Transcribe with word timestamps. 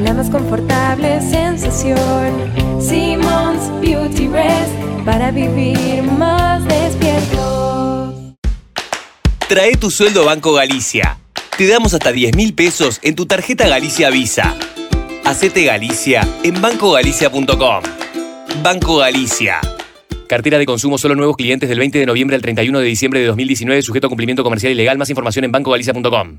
la 0.00 0.14
más 0.14 0.30
confortable 0.30 1.20
sensación. 1.20 2.52
Simmons 2.80 3.70
Beauty 3.80 4.28
Rest 4.28 4.72
para 5.04 5.30
vivir 5.30 6.02
más 6.02 6.64
despierto. 6.66 8.34
Trae 9.48 9.76
tu 9.76 9.90
sueldo 9.90 10.22
a 10.22 10.26
Banco 10.26 10.52
Galicia. 10.52 11.18
Te 11.56 11.66
damos 11.66 11.92
hasta 11.92 12.12
10 12.12 12.36
mil 12.36 12.54
pesos 12.54 13.00
en 13.02 13.14
tu 13.14 13.26
tarjeta 13.26 13.68
Galicia 13.68 14.10
Visa. 14.10 14.56
Hacete 15.24 15.64
Galicia 15.64 16.26
en 16.42 16.60
bancogalicia.com. 16.60 17.82
Banco 18.62 18.96
Galicia. 18.96 19.60
Cartera 20.28 20.58
de 20.58 20.66
consumo 20.66 20.96
solo 20.96 21.16
nuevos 21.16 21.36
clientes 21.36 21.68
del 21.68 21.80
20 21.80 21.98
de 21.98 22.06
noviembre 22.06 22.36
al 22.36 22.42
31 22.42 22.78
de 22.78 22.86
diciembre 22.86 23.20
de 23.20 23.26
2019, 23.26 23.82
sujeto 23.82 24.06
a 24.06 24.10
cumplimiento 24.10 24.44
comercial 24.44 24.72
y 24.72 24.76
legal. 24.76 24.96
Más 24.96 25.10
información 25.10 25.44
en 25.44 25.52
bancogalicia.com. 25.52 26.38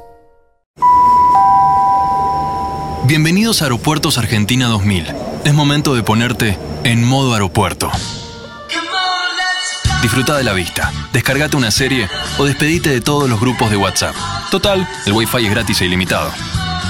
Bienvenidos 3.06 3.60
a 3.60 3.66
Aeropuertos 3.66 4.16
Argentina 4.16 4.68
2000. 4.68 5.08
Es 5.44 5.52
momento 5.52 5.94
de 5.94 6.02
ponerte 6.02 6.56
en 6.84 7.04
modo 7.04 7.34
aeropuerto. 7.34 7.90
Disfruta 10.04 10.36
de 10.36 10.44
la 10.44 10.52
vista, 10.52 10.92
descargate 11.14 11.56
una 11.56 11.70
serie 11.70 12.10
o 12.36 12.44
despedite 12.44 12.90
de 12.90 13.00
todos 13.00 13.26
los 13.26 13.40
grupos 13.40 13.70
de 13.70 13.78
WhatsApp. 13.78 14.14
Total, 14.50 14.86
el 15.06 15.12
Wi-Fi 15.14 15.46
es 15.46 15.50
gratis 15.50 15.80
e 15.80 15.86
ilimitado. 15.86 16.30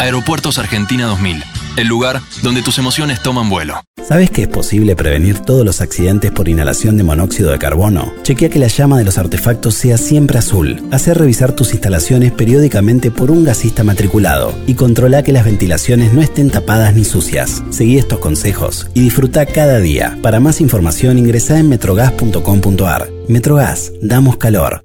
Aeropuertos 0.00 0.58
Argentina 0.58 1.06
2000, 1.06 1.44
el 1.76 1.88
lugar 1.88 2.20
donde 2.42 2.62
tus 2.62 2.78
emociones 2.78 3.22
toman 3.22 3.48
vuelo. 3.48 3.80
¿Sabes 4.06 4.30
que 4.30 4.42
es 4.42 4.48
posible 4.48 4.96
prevenir 4.96 5.38
todos 5.38 5.64
los 5.64 5.80
accidentes 5.80 6.30
por 6.30 6.48
inhalación 6.48 6.96
de 6.96 7.04
monóxido 7.04 7.50
de 7.50 7.58
carbono? 7.58 8.12
Chequea 8.22 8.50
que 8.50 8.58
la 8.58 8.66
llama 8.66 8.98
de 8.98 9.04
los 9.04 9.16
artefactos 9.16 9.74
sea 9.74 9.96
siempre 9.96 10.38
azul. 10.38 10.82
Hacer 10.92 11.18
revisar 11.18 11.52
tus 11.52 11.72
instalaciones 11.72 12.32
periódicamente 12.32 13.10
por 13.10 13.30
un 13.30 13.44
gasista 13.44 13.82
matriculado 13.82 14.54
y 14.66 14.74
controla 14.74 15.22
que 15.22 15.32
las 15.32 15.44
ventilaciones 15.44 16.12
no 16.12 16.20
estén 16.20 16.50
tapadas 16.50 16.94
ni 16.94 17.04
sucias. 17.04 17.62
Seguí 17.70 17.96
estos 17.96 18.18
consejos 18.18 18.88
y 18.92 19.00
disfruta 19.00 19.46
cada 19.46 19.80
día. 19.80 20.18
Para 20.22 20.40
más 20.40 20.60
información 20.60 21.18
ingresa 21.18 21.58
en 21.58 21.68
metrogas.com.ar. 21.68 23.08
Metrogas, 23.28 23.92
damos 24.02 24.36
calor. 24.36 24.84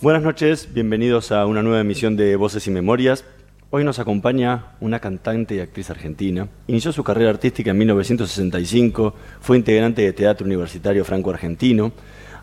Buenas 0.00 0.22
noches, 0.22 0.68
bienvenidos 0.72 1.32
a 1.32 1.44
una 1.46 1.62
nueva 1.62 1.80
emisión 1.80 2.16
de 2.16 2.36
Voces 2.36 2.66
y 2.66 2.70
Memorias. 2.70 3.24
Hoy 3.70 3.84
nos 3.84 3.98
acompaña 3.98 4.66
una 4.80 5.00
cantante 5.00 5.56
y 5.56 5.60
actriz 5.60 5.90
argentina. 5.90 6.48
Inició 6.68 6.92
su 6.92 7.04
carrera 7.04 7.30
artística 7.30 7.70
en 7.70 7.78
1965, 7.78 9.14
fue 9.40 9.58
integrante 9.58 10.02
de 10.02 10.12
Teatro 10.12 10.46
Universitario 10.46 11.04
Franco-Argentino. 11.04 11.92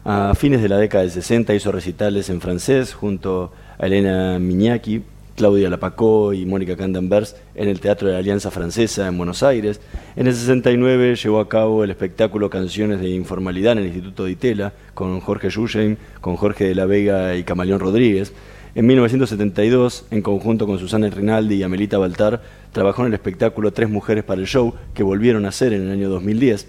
A 0.03 0.35
fines 0.35 0.62
de 0.62 0.69
la 0.69 0.77
década 0.77 1.01
del 1.01 1.12
60 1.12 1.56
hizo 1.56 1.72
recitales 1.72 2.29
en 2.29 2.41
francés 2.41 2.94
junto 2.94 3.51
a 3.79 3.88
Elena 3.88 4.38
Miñaki, 4.38 5.01
Claudia 5.35 5.69
Lapacó 5.69 6.34
y 6.34 6.46
Mónica 6.46 6.78
Candenbers 6.78 7.35
en 7.56 7.68
el 7.68 7.79
Teatro 7.79 8.07
de 8.07 8.13
la 8.13 8.19
Alianza 8.19 8.51
Francesa 8.51 9.07
en 9.07 9.18
Buenos 9.18 9.44
Aires. 9.44 9.81
En 10.16 10.28
el 10.28 10.34
69 10.34 11.16
llevó 11.16 11.40
a 11.40 11.50
cabo 11.50 11.84
el 11.84 11.91
espectáculo 11.91 12.50
Canciones 12.50 13.01
de 13.01 13.09
Informalidad 13.09 13.74
en 13.74 13.79
el 13.79 13.85
Instituto 13.88 14.24
de 14.24 14.31
Itela 14.31 14.74
con 14.94 15.19
Jorge 15.19 15.50
Yusheim, 15.50 15.97
con 16.22 16.38
Jorge 16.38 16.66
de 16.66 16.75
la 16.75 16.85
Vega 16.85 17.35
y 17.35 17.44
Camaleón 17.44 17.79
Rodríguez. 17.79 18.34
En 18.75 18.85
1972, 18.88 20.06
en 20.12 20.22
conjunto 20.22 20.68
con 20.68 20.79
Susana 20.79 21.09
Rinaldi 21.09 21.56
y 21.56 21.63
Amelita 21.63 21.97
Baltar, 21.97 22.41
trabajó 22.74 23.03
en 23.03 23.07
el 23.07 23.13
espectáculo 23.13 23.72
Tres 23.72 23.90
Mujeres 23.90 24.24
para 24.24 24.41
el 24.41 24.47
Show, 24.47 24.74
que 24.94 25.03
volvieron 25.03 25.45
a 25.45 25.50
hacer 25.50 25.72
en 25.72 25.84
el 25.84 25.91
año 25.91 26.09
2010. 26.09 26.68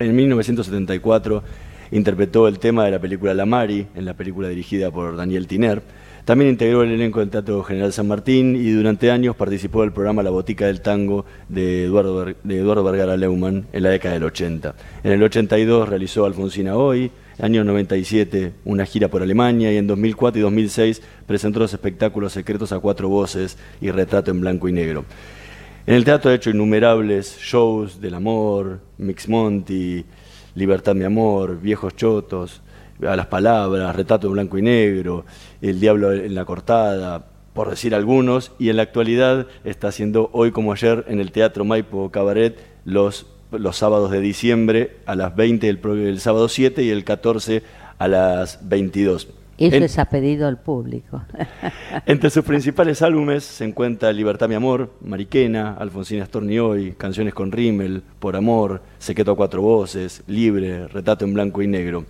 En 0.00 0.16
1974 0.16 1.44
interpretó 1.92 2.48
el 2.48 2.58
tema 2.58 2.84
de 2.84 2.90
la 2.90 2.98
película 2.98 3.34
La 3.34 3.46
Mari, 3.46 3.86
en 3.94 4.04
la 4.04 4.14
película 4.14 4.48
dirigida 4.48 4.90
por 4.90 5.16
Daniel 5.16 5.46
Tiner. 5.46 5.82
También 6.24 6.52
integró 6.52 6.82
el 6.82 6.90
elenco 6.90 7.20
del 7.20 7.28
Teatro 7.28 7.62
General 7.62 7.92
San 7.92 8.08
Martín 8.08 8.56
y 8.56 8.70
durante 8.70 9.10
años 9.10 9.36
participó 9.36 9.82
del 9.82 9.92
programa 9.92 10.22
La 10.22 10.30
Botica 10.30 10.66
del 10.66 10.80
Tango 10.80 11.26
de 11.50 11.84
Eduardo, 11.84 12.24
de 12.42 12.58
Eduardo 12.58 12.82
Vergara 12.82 13.18
Leumann 13.18 13.66
en 13.70 13.82
la 13.82 13.90
década 13.90 14.14
del 14.14 14.24
80. 14.24 14.74
En 15.02 15.12
el 15.12 15.22
82 15.22 15.86
realizó 15.86 16.24
Alfonsina 16.24 16.76
Hoy, 16.76 17.10
año 17.38 17.62
97 17.62 18.54
una 18.64 18.86
gira 18.86 19.08
por 19.08 19.22
Alemania 19.22 19.70
y 19.70 19.76
en 19.76 19.86
2004 19.86 20.38
y 20.38 20.42
2006 20.42 21.02
presentó 21.26 21.58
los 21.58 21.74
espectáculos 21.74 22.32
Secretos 22.32 22.72
a 22.72 22.78
Cuatro 22.78 23.10
Voces 23.10 23.58
y 23.82 23.90
Retrato 23.90 24.30
en 24.30 24.40
Blanco 24.40 24.66
y 24.66 24.72
Negro. 24.72 25.04
En 25.86 25.94
el 25.94 26.06
teatro 26.06 26.30
ha 26.30 26.34
hecho 26.34 26.48
innumerables 26.48 27.36
shows 27.38 28.00
del 28.00 28.14
amor, 28.14 28.80
Mix 28.96 29.28
Monty, 29.28 30.06
Libertad 30.54 30.94
mi 30.94 31.04
amor, 31.04 31.60
Viejos 31.60 31.94
Chotos, 31.94 32.62
A 33.06 33.16
las 33.16 33.26
Palabras, 33.26 33.94
Retrato 33.96 34.28
en 34.28 34.34
Blanco 34.34 34.56
y 34.58 34.62
Negro, 34.62 35.24
El 35.60 35.80
Diablo 35.80 36.12
en 36.12 36.34
la 36.34 36.44
Cortada, 36.44 37.26
por 37.52 37.70
decir 37.70 37.94
algunos, 37.94 38.52
y 38.58 38.68
en 38.70 38.76
la 38.76 38.82
actualidad 38.82 39.46
está 39.64 39.88
haciendo 39.88 40.30
hoy 40.32 40.52
como 40.52 40.72
ayer 40.72 41.04
en 41.08 41.20
el 41.20 41.30
Teatro 41.32 41.64
Maipo 41.64 42.10
Cabaret 42.10 42.58
los, 42.84 43.26
los 43.52 43.76
sábados 43.76 44.10
de 44.10 44.20
diciembre 44.20 44.96
a 45.06 45.14
las 45.16 45.34
20 45.36 45.68
el, 45.68 46.20
sábado 46.20 46.48
7 46.48 46.82
y 46.82 46.90
el 46.90 47.04
14 47.04 47.62
a 47.98 48.08
las 48.08 48.68
22. 48.68 49.28
Eso 49.56 49.76
En- 49.76 49.82
es 49.84 49.98
a 50.00 50.06
pedido 50.06 50.46
del 50.46 50.56
público. 50.56 51.22
entre 52.06 52.28
sus 52.30 52.42
principales 52.44 53.02
álbumes 53.02 53.44
se 53.44 53.64
encuentra 53.64 54.12
Libertad 54.12 54.48
mi 54.48 54.56
amor, 54.56 54.90
Mariquena, 55.00 55.74
Alfonsina 55.78 56.26
Storni 56.26 56.58
hoy, 56.58 56.92
Canciones 56.98 57.34
con 57.34 57.52
Rimmel, 57.52 58.02
Por 58.18 58.34
amor, 58.34 58.82
Secreto 58.98 59.30
a 59.32 59.36
cuatro 59.36 59.62
voces, 59.62 60.24
Libre, 60.26 60.88
Retrato 60.88 61.24
en 61.24 61.34
blanco 61.34 61.62
y 61.62 61.68
negro. 61.68 62.04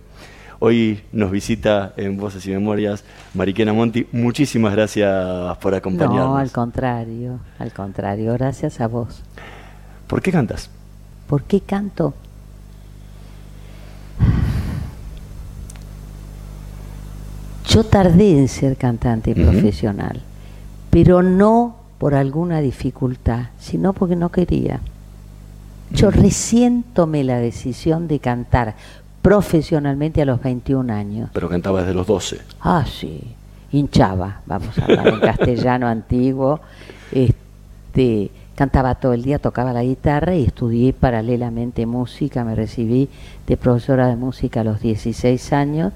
Hoy 0.67 0.99
nos 1.11 1.29
visita 1.29 1.93
en 1.95 2.17
Voces 2.17 2.43
y 2.47 2.49
Memorias 2.49 3.03
Mariquena 3.35 3.71
Monti. 3.71 4.07
Muchísimas 4.11 4.73
gracias 4.73 5.55
por 5.59 5.75
acompañarnos. 5.75 6.27
No, 6.27 6.37
al 6.37 6.51
contrario, 6.51 7.37
al 7.59 7.71
contrario, 7.71 8.33
gracias 8.33 8.81
a 8.81 8.87
vos. 8.87 9.21
¿Por 10.07 10.23
qué 10.23 10.31
cantas? 10.31 10.71
¿Por 11.27 11.43
qué 11.43 11.61
canto? 11.61 12.15
Yo 17.67 17.83
tardé 17.83 18.31
en 18.31 18.47
ser 18.47 18.75
cantante 18.75 19.35
profesional, 19.35 20.19
pero 20.89 21.21
no 21.21 21.75
por 21.99 22.15
alguna 22.15 22.59
dificultad, 22.59 23.49
sino 23.59 23.93
porque 23.93 24.15
no 24.15 24.31
quería. 24.31 24.79
Yo 25.91 26.09
recién 26.09 26.81
tomé 26.81 27.23
la 27.23 27.37
decisión 27.37 28.07
de 28.07 28.17
cantar 28.17 28.73
profesionalmente 29.25 30.21
a 30.21 30.25
los 30.25 30.39
21 30.39 30.93
años. 30.93 31.31
Pero 31.33 31.49
cantaba 31.49 31.79
desde 31.79 31.95
los 31.95 32.05
12. 32.05 32.41
Ah, 32.61 32.85
sí. 32.85 33.23
hinchaba, 33.71 34.41
vamos 34.45 34.77
a 34.77 34.85
hablar 34.85 35.07
en 35.07 35.19
castellano 35.19 35.87
antiguo, 35.87 36.59
este, 37.11 38.29
cantaba 38.53 38.93
todo 38.93 39.13
el 39.13 39.23
día, 39.23 39.39
tocaba 39.39 39.73
la 39.73 39.81
guitarra 39.81 40.35
y 40.35 40.43
estudié 40.43 40.93
paralelamente 40.93 41.87
música, 41.87 42.43
me 42.43 42.53
recibí 42.53 43.09
de 43.47 43.57
profesora 43.57 44.05
de 44.07 44.15
música 44.15 44.61
a 44.61 44.63
los 44.63 44.79
16 44.79 45.53
años 45.53 45.91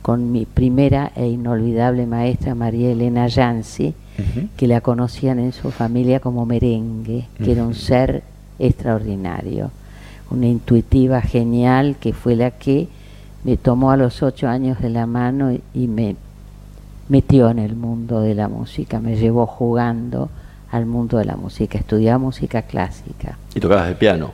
con 0.00 0.32
mi 0.32 0.46
primera 0.46 1.12
e 1.14 1.28
inolvidable 1.28 2.06
maestra 2.06 2.54
María 2.54 2.90
Elena 2.90 3.28
Yancy, 3.28 3.94
que 4.56 4.66
la 4.66 4.80
conocían 4.80 5.38
en 5.38 5.52
su 5.52 5.70
familia 5.70 6.20
como 6.20 6.46
merengue, 6.46 7.28
que 7.36 7.52
era 7.52 7.64
un 7.64 7.74
ser 7.74 8.22
extraordinario, 8.58 9.70
una 10.32 10.46
intuitiva 10.46 11.20
genial 11.20 11.96
que 12.00 12.12
fue 12.12 12.36
la 12.36 12.50
que 12.50 12.88
me 13.44 13.56
tomó 13.56 13.90
a 13.90 13.96
los 13.96 14.22
ocho 14.22 14.48
años 14.48 14.80
de 14.80 14.90
la 14.90 15.06
mano 15.06 15.52
y 15.74 15.86
me 15.88 16.16
metió 17.08 17.50
en 17.50 17.58
el 17.58 17.76
mundo 17.76 18.20
de 18.20 18.34
la 18.34 18.48
música, 18.48 19.00
me 19.00 19.16
llevó 19.16 19.46
jugando 19.46 20.30
al 20.70 20.86
mundo 20.86 21.18
de 21.18 21.26
la 21.26 21.36
música, 21.36 21.78
estudiaba 21.78 22.18
música 22.18 22.62
clásica. 22.62 23.36
¿Y 23.54 23.60
tocabas 23.60 23.88
el 23.88 23.96
piano? 23.96 24.32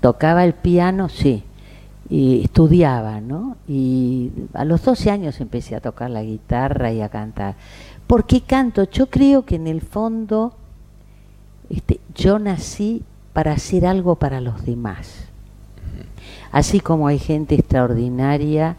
Tocaba 0.00 0.44
el 0.44 0.52
piano, 0.52 1.08
sí, 1.08 1.42
y 2.08 2.44
estudiaba, 2.44 3.20
¿no? 3.20 3.56
Y 3.66 4.30
a 4.52 4.64
los 4.64 4.84
12 4.84 5.10
años 5.10 5.40
empecé 5.40 5.74
a 5.74 5.80
tocar 5.80 6.10
la 6.10 6.22
guitarra 6.22 6.92
y 6.92 7.00
a 7.00 7.08
cantar. 7.08 7.56
¿Por 8.06 8.26
qué 8.26 8.42
canto? 8.42 8.84
Yo 8.84 9.06
creo 9.06 9.44
que 9.44 9.56
en 9.56 9.66
el 9.66 9.80
fondo 9.80 10.54
este, 11.70 12.00
yo 12.14 12.38
nací 12.38 13.02
para 13.34 13.52
hacer 13.52 13.84
algo 13.84 14.14
para 14.14 14.40
los 14.40 14.64
demás. 14.64 15.26
Así 16.50 16.80
como 16.80 17.08
hay 17.08 17.18
gente 17.18 17.56
extraordinaria 17.56 18.76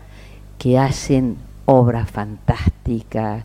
que 0.58 0.80
hacen 0.80 1.38
obras 1.66 2.10
fantásticas, 2.10 3.44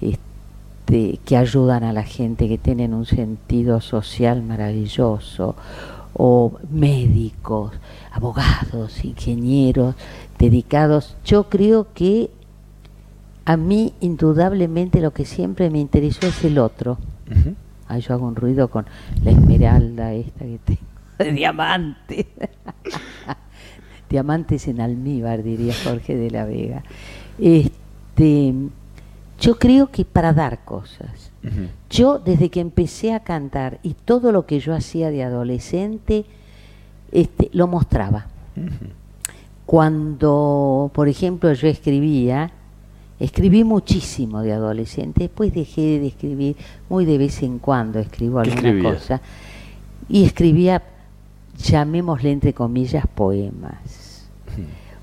este, 0.00 1.18
que 1.24 1.36
ayudan 1.36 1.84
a 1.84 1.92
la 1.92 2.02
gente, 2.02 2.48
que 2.48 2.58
tienen 2.58 2.92
un 2.92 3.06
sentido 3.06 3.80
social 3.80 4.42
maravilloso, 4.42 5.54
o 6.14 6.52
médicos, 6.70 7.72
abogados, 8.10 9.04
ingenieros, 9.04 9.94
dedicados. 10.38 11.16
Yo 11.24 11.48
creo 11.48 11.86
que 11.94 12.30
a 13.44 13.56
mí 13.56 13.94
indudablemente 14.00 15.00
lo 15.00 15.12
que 15.12 15.24
siempre 15.24 15.70
me 15.70 15.78
interesó 15.78 16.26
es 16.26 16.42
el 16.44 16.58
otro. 16.58 16.98
Ahí 17.88 18.00
yo 18.00 18.14
hago 18.14 18.26
un 18.26 18.36
ruido 18.36 18.68
con 18.68 18.86
la 19.24 19.30
esmeralda 19.30 20.12
esta 20.12 20.44
que 20.44 20.58
tengo 20.64 20.80
de 21.18 21.32
diamante. 21.32 22.26
Diamantes 24.08 24.68
en 24.68 24.80
almíbar, 24.80 25.42
diría 25.42 25.74
Jorge 25.84 26.16
de 26.16 26.30
la 26.30 26.44
Vega. 26.44 26.82
Este, 27.38 28.54
yo 29.38 29.58
creo 29.58 29.90
que 29.90 30.04
para 30.04 30.32
dar 30.32 30.64
cosas. 30.64 31.30
Yo 31.88 32.18
desde 32.18 32.50
que 32.50 32.60
empecé 32.60 33.14
a 33.14 33.20
cantar 33.20 33.78
y 33.82 33.94
todo 33.94 34.32
lo 34.32 34.44
que 34.44 34.60
yo 34.60 34.74
hacía 34.74 35.10
de 35.10 35.22
adolescente, 35.22 36.26
este, 37.12 37.48
lo 37.52 37.66
mostraba. 37.66 38.26
Cuando, 39.64 40.90
por 40.94 41.08
ejemplo, 41.08 41.52
yo 41.52 41.68
escribía, 41.68 42.50
escribí 43.20 43.64
muchísimo 43.64 44.42
de 44.42 44.52
adolescente, 44.52 45.24
después 45.24 45.52
dejé 45.52 45.98
de 45.98 46.08
escribir, 46.08 46.56
muy 46.88 47.04
de 47.04 47.18
vez 47.18 47.42
en 47.42 47.58
cuando 47.58 47.98
escribo 47.98 48.40
alguna 48.40 48.82
cosa, 48.82 49.20
y 50.08 50.24
escribía, 50.24 50.82
llamémosle 51.56 52.32
entre 52.32 52.52
comillas, 52.52 53.06
poemas. 53.06 54.26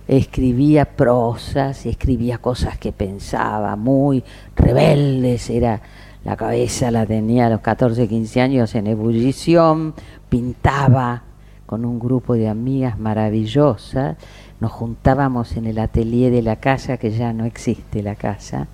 Escribía 0.07 0.85
prosas, 0.85 1.85
escribía 1.85 2.37
cosas 2.37 2.77
que 2.77 2.91
pensaba, 2.91 3.75
muy 3.75 4.23
rebeldes, 4.55 5.49
era 5.49 5.81
la 6.23 6.35
cabeza 6.35 6.89
la 6.89 7.05
tenía 7.05 7.47
a 7.47 7.49
los 7.49 7.61
14, 7.61 8.07
15 8.07 8.41
años 8.41 8.75
en 8.75 8.87
ebullición, 8.87 9.93
pintaba 10.27 11.21
con 11.65 11.85
un 11.85 11.99
grupo 11.99 12.33
de 12.33 12.47
amigas 12.47 12.99
maravillosas, 12.99 14.17
nos 14.65 14.71
juntábamos 14.71 15.57
en 15.57 15.67
el 15.67 15.77
atelier 15.77 16.31
de 16.31 16.41
la 16.41 16.55
casa, 16.55 16.97
que 16.97 17.11
ya 17.11 17.33
no 17.33 17.45
existe 17.45 18.01
la 18.01 18.15
casa, 18.15 18.65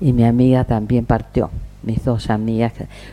y 0.00 0.12
mi 0.12 0.24
amiga 0.24 0.64
también 0.64 1.04
partió, 1.04 1.48
mis 1.84 2.04
dos 2.04 2.28
amigas, 2.28 2.72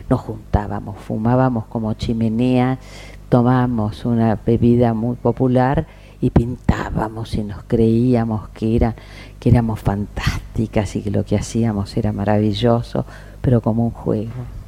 nos 0.10 0.20
juntábamos, 0.22 0.98
fumábamos 0.98 1.66
como 1.66 1.94
chimenea, 1.94 2.80
tomábamos 3.30 4.06
una 4.06 4.40
bebida 4.44 4.96
muy 4.96 5.18
popular 5.18 5.86
y 6.20 6.32
pintábamos 6.32 7.36
y 7.36 7.44
nos 7.44 7.62
creíamos 7.66 8.50
que, 8.50 8.76
era, 8.76 8.96
que 9.40 9.50
éramos 9.50 9.80
fantásticas 9.80 10.96
y 10.96 11.04
que 11.04 11.12
lo 11.12 11.24
que 11.24 11.36
hacíamos 11.36 11.96
era 11.96 12.12
maravilloso, 12.12 13.06
pero 13.40 13.62
como 13.62 13.86
un 13.86 13.92
juego 13.92 14.63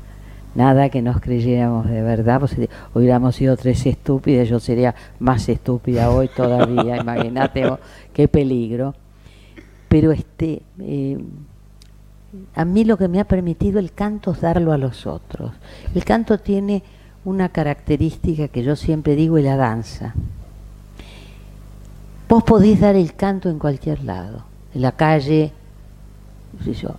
nada 0.55 0.89
que 0.89 1.01
nos 1.01 1.19
creyéramos 1.19 1.87
de 1.87 2.01
verdad, 2.01 2.39
pues 2.39 2.51
si 2.51 2.69
hubiéramos 2.93 3.35
sido 3.35 3.55
tres 3.57 3.85
estúpidas, 3.85 4.47
yo 4.47 4.59
sería 4.59 4.95
más 5.19 5.47
estúpida 5.49 6.09
hoy 6.09 6.29
todavía, 6.29 6.97
imagínate 7.01 7.69
qué 8.13 8.27
peligro. 8.27 8.95
Pero 9.89 10.11
este, 10.11 10.61
eh, 10.79 11.17
a 12.55 12.65
mí 12.65 12.83
lo 12.85 12.97
que 12.97 13.07
me 13.07 13.19
ha 13.19 13.25
permitido 13.25 13.79
el 13.79 13.91
canto 13.93 14.31
es 14.31 14.41
darlo 14.41 14.71
a 14.71 14.77
los 14.77 15.05
otros. 15.05 15.51
El 15.93 16.03
canto 16.03 16.39
tiene 16.39 16.83
una 17.23 17.49
característica 17.49 18.47
que 18.47 18.63
yo 18.63 18.75
siempre 18.75 19.15
digo 19.15 19.37
y 19.37 19.43
la 19.43 19.57
danza. 19.57 20.15
Vos 22.27 22.43
podés 22.43 22.79
dar 22.79 22.95
el 22.95 23.13
canto 23.13 23.49
en 23.49 23.59
cualquier 23.59 24.03
lado, 24.03 24.45
en 24.73 24.81
la 24.81 24.93
calle, 24.93 25.51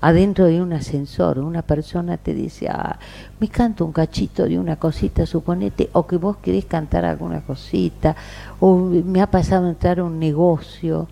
adentro 0.01 0.47
de 0.47 0.63
un 0.63 0.73
ascensor, 0.73 1.39
una 1.39 1.63
persona 1.63 2.17
te 2.17 2.35
dice, 2.35 2.69
ah, 2.69 2.99
me 3.41 3.49
canto 3.49 3.85
un 3.85 3.93
cachito 3.93 4.45
de 4.45 4.59
una 4.59 4.77
cosita, 4.77 5.27
suponete, 5.27 5.91
o 5.93 6.07
que 6.07 6.17
vos 6.17 6.37
querés 6.39 6.65
cantar 6.65 7.05
alguna 7.05 7.41
cosita, 7.41 8.17
o 8.61 8.77
me 8.77 9.21
ha 9.21 9.31
pasado 9.31 9.69
entrar 9.69 10.01
a 10.01 10.05
un 10.05 10.19
negocio, 10.19 11.09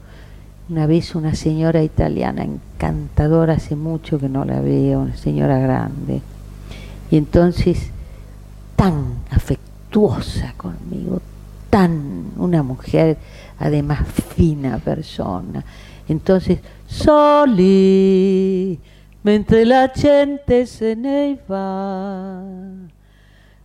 una 0.68 0.86
vez 0.86 1.14
una 1.14 1.34
señora 1.34 1.82
italiana 1.82 2.44
encantadora, 2.44 3.54
hace 3.54 3.76
mucho 3.76 4.18
que 4.18 4.28
no 4.28 4.44
la 4.44 4.60
veo, 4.60 5.00
una 5.00 5.16
señora 5.16 5.58
grande, 5.58 6.22
y 7.10 7.16
entonces 7.16 7.90
tan 8.76 9.18
afectuosa 9.30 10.54
conmigo, 10.56 11.20
tan 11.70 12.32
una 12.36 12.62
mujer 12.62 13.16
además 13.58 14.06
fina 14.36 14.78
persona, 14.78 15.64
entonces 16.08 16.60
Soli, 16.96 18.78
mentre 19.22 19.64
la 19.64 19.90
gente 19.92 20.64
se 20.64 20.94
ne 20.94 21.36
va, 21.44 22.40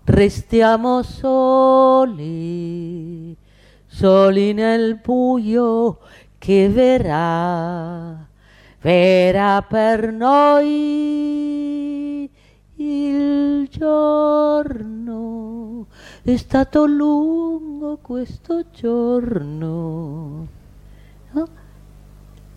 restiamo 0.03 1.03
soli, 1.03 2.17
soli 3.86 4.53
nel 4.53 4.95
buio 4.95 6.00
che 6.39 6.69
verrà, 6.69 8.27
verrà 8.81 9.62
per 9.62 10.12
noi 10.12 11.07
il 12.77 13.67
giorno. 13.69 15.05
È 16.24 16.36
stato 16.36 16.86
lungo 16.88 18.00
questo 18.01 18.65
giorno. 18.71 20.57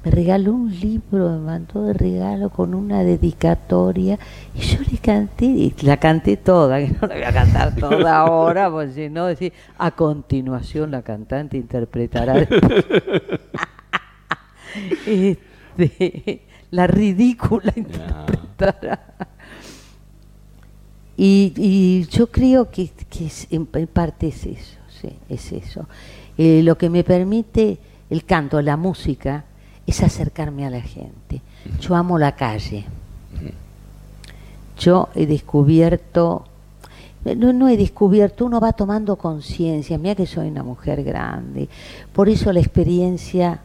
Me 0.04 0.10
regaló 0.10 0.52
un 0.54 0.70
libro, 0.80 1.30
me 1.30 1.38
mandó 1.38 1.84
de 1.84 1.92
regalo 1.92 2.50
con 2.50 2.74
una 2.74 3.04
dedicatoria 3.04 4.18
y 4.52 4.58
yo 4.60 4.80
le 4.90 4.98
canté, 4.98 5.44
y 5.44 5.72
la 5.82 5.96
canté 5.98 6.36
toda, 6.36 6.78
que 6.84 6.88
no 6.88 7.06
la 7.06 7.14
voy 7.14 7.22
a 7.22 7.32
cantar 7.32 7.76
toda 7.76 8.16
ahora, 8.20 8.68
pues 8.70 8.94
si 8.94 9.08
no, 9.08 9.26
decir, 9.26 9.52
a 9.78 9.92
continuación 9.92 10.90
la 10.90 11.02
cantante 11.02 11.56
interpretará 11.56 12.34
este, 15.06 16.42
la 16.70 16.86
ridícula 16.88 17.72
interpretará. 17.76 19.00
Y, 21.16 21.52
y, 21.56 22.06
yo 22.06 22.26
creo 22.28 22.70
que, 22.70 22.88
que 22.88 23.30
en, 23.50 23.66
parte 23.66 24.28
es 24.28 24.46
eso, 24.46 24.78
sí, 24.88 25.10
es 25.28 25.52
eso. 25.52 25.86
Eh, 26.38 26.62
lo 26.64 26.76
que 26.76 26.88
me 26.88 27.04
permite 27.04 27.78
el 28.10 28.24
canto, 28.24 28.60
la 28.62 28.76
música, 28.76 29.44
es 29.86 30.02
acercarme 30.02 30.66
a 30.66 30.70
la 30.70 30.80
gente. 30.80 31.40
Yo 31.80 31.94
amo 31.94 32.18
la 32.18 32.34
calle. 32.36 32.84
Yo 34.78 35.08
he 35.14 35.26
descubierto, 35.26 36.44
no, 37.24 37.52
no 37.52 37.68
he 37.68 37.76
descubierto, 37.76 38.46
uno 38.46 38.60
va 38.60 38.72
tomando 38.72 39.16
conciencia, 39.16 39.98
mira 39.98 40.14
que 40.14 40.26
soy 40.26 40.48
una 40.48 40.62
mujer 40.62 41.04
grande, 41.04 41.68
por 42.12 42.28
eso 42.28 42.52
la 42.52 42.60
experiencia 42.60 43.60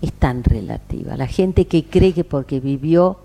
es 0.00 0.12
tan 0.12 0.44
relativa. 0.44 1.16
La 1.16 1.26
gente 1.26 1.66
que 1.66 1.84
cree 1.84 2.12
que 2.12 2.24
porque 2.24 2.60
vivió 2.60 3.18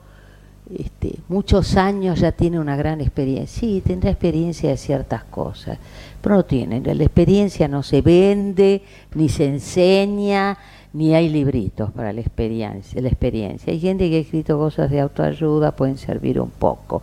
este, 0.78 1.16
muchos 1.28 1.78
años 1.78 2.20
ya 2.20 2.32
tiene 2.32 2.60
una 2.60 2.76
gran 2.76 3.02
experiencia. 3.02 3.60
Sí, 3.60 3.82
tendrá 3.86 4.12
experiencia 4.12 4.70
de 4.70 4.78
ciertas 4.78 5.24
cosas, 5.24 5.80
pero 6.22 6.36
no 6.36 6.46
tiene. 6.46 6.82
La 6.82 7.04
experiencia 7.04 7.68
no 7.68 7.82
se 7.82 8.02
vende, 8.02 8.84
ni 9.16 9.30
se 9.30 9.46
enseña, 9.46 10.58
ni 10.94 11.14
hay 11.14 11.30
libritos 11.30 11.92
para 11.92 12.12
la 12.14 12.22
experiencia, 12.22 13.02
la 13.02 13.10
experiencia. 13.10 13.72
Hay 13.72 13.80
gente 13.80 14.10
que 14.10 14.18
ha 14.18 14.20
escrito 14.20 14.58
cosas 14.58 14.90
de 14.90 15.00
autoayuda, 15.02 15.72
pueden 15.76 15.98
servir 15.98 16.40
un 16.40 16.50
poco. 16.50 17.02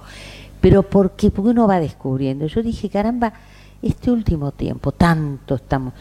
Pero 0.61 0.83
porque, 0.83 1.31
porque 1.31 1.50
uno 1.50 1.69
va 1.69 1.78
descubriendo. 1.78 2.47
Yo 2.47 2.62
dije, 2.62 2.88
caramba, 2.88 3.33
este 3.83 4.11
último 4.11 4.50
tiempo, 4.52 4.90
tanto 4.93 5.55
estamos, 5.57 5.93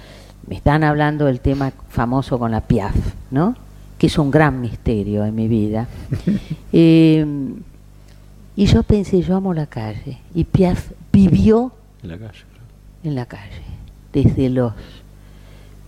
me 0.48 0.56
están 0.56 0.84
hablando 0.84 1.26
del 1.26 1.40
tema 1.42 1.72
famoso 1.90 2.40
con 2.40 2.52
la 2.52 2.62
Piaf, 2.62 2.96
¿no? 3.32 3.56
Que 3.98 4.08
es 4.08 4.18
un 4.18 4.32
gran 4.32 4.60
misterio 4.62 5.26
en 5.26 5.36
mi 5.36 5.48
vida. 5.48 5.88
Eh, 6.78 7.26
y 8.58 8.66
yo 8.66 8.84
pensé, 8.84 9.22
yo 9.22 9.36
amo 9.36 9.54
la 9.54 9.66
calle. 9.68 10.18
Y 10.34 10.44
Piaf 10.46 10.92
vivió 11.12 11.72
En 12.04 12.10
la 12.10 12.18
calle. 12.18 12.44
en 13.04 13.16
la 13.16 13.26
calle, 13.26 13.62
desde 14.14 14.50
los, 14.50 14.74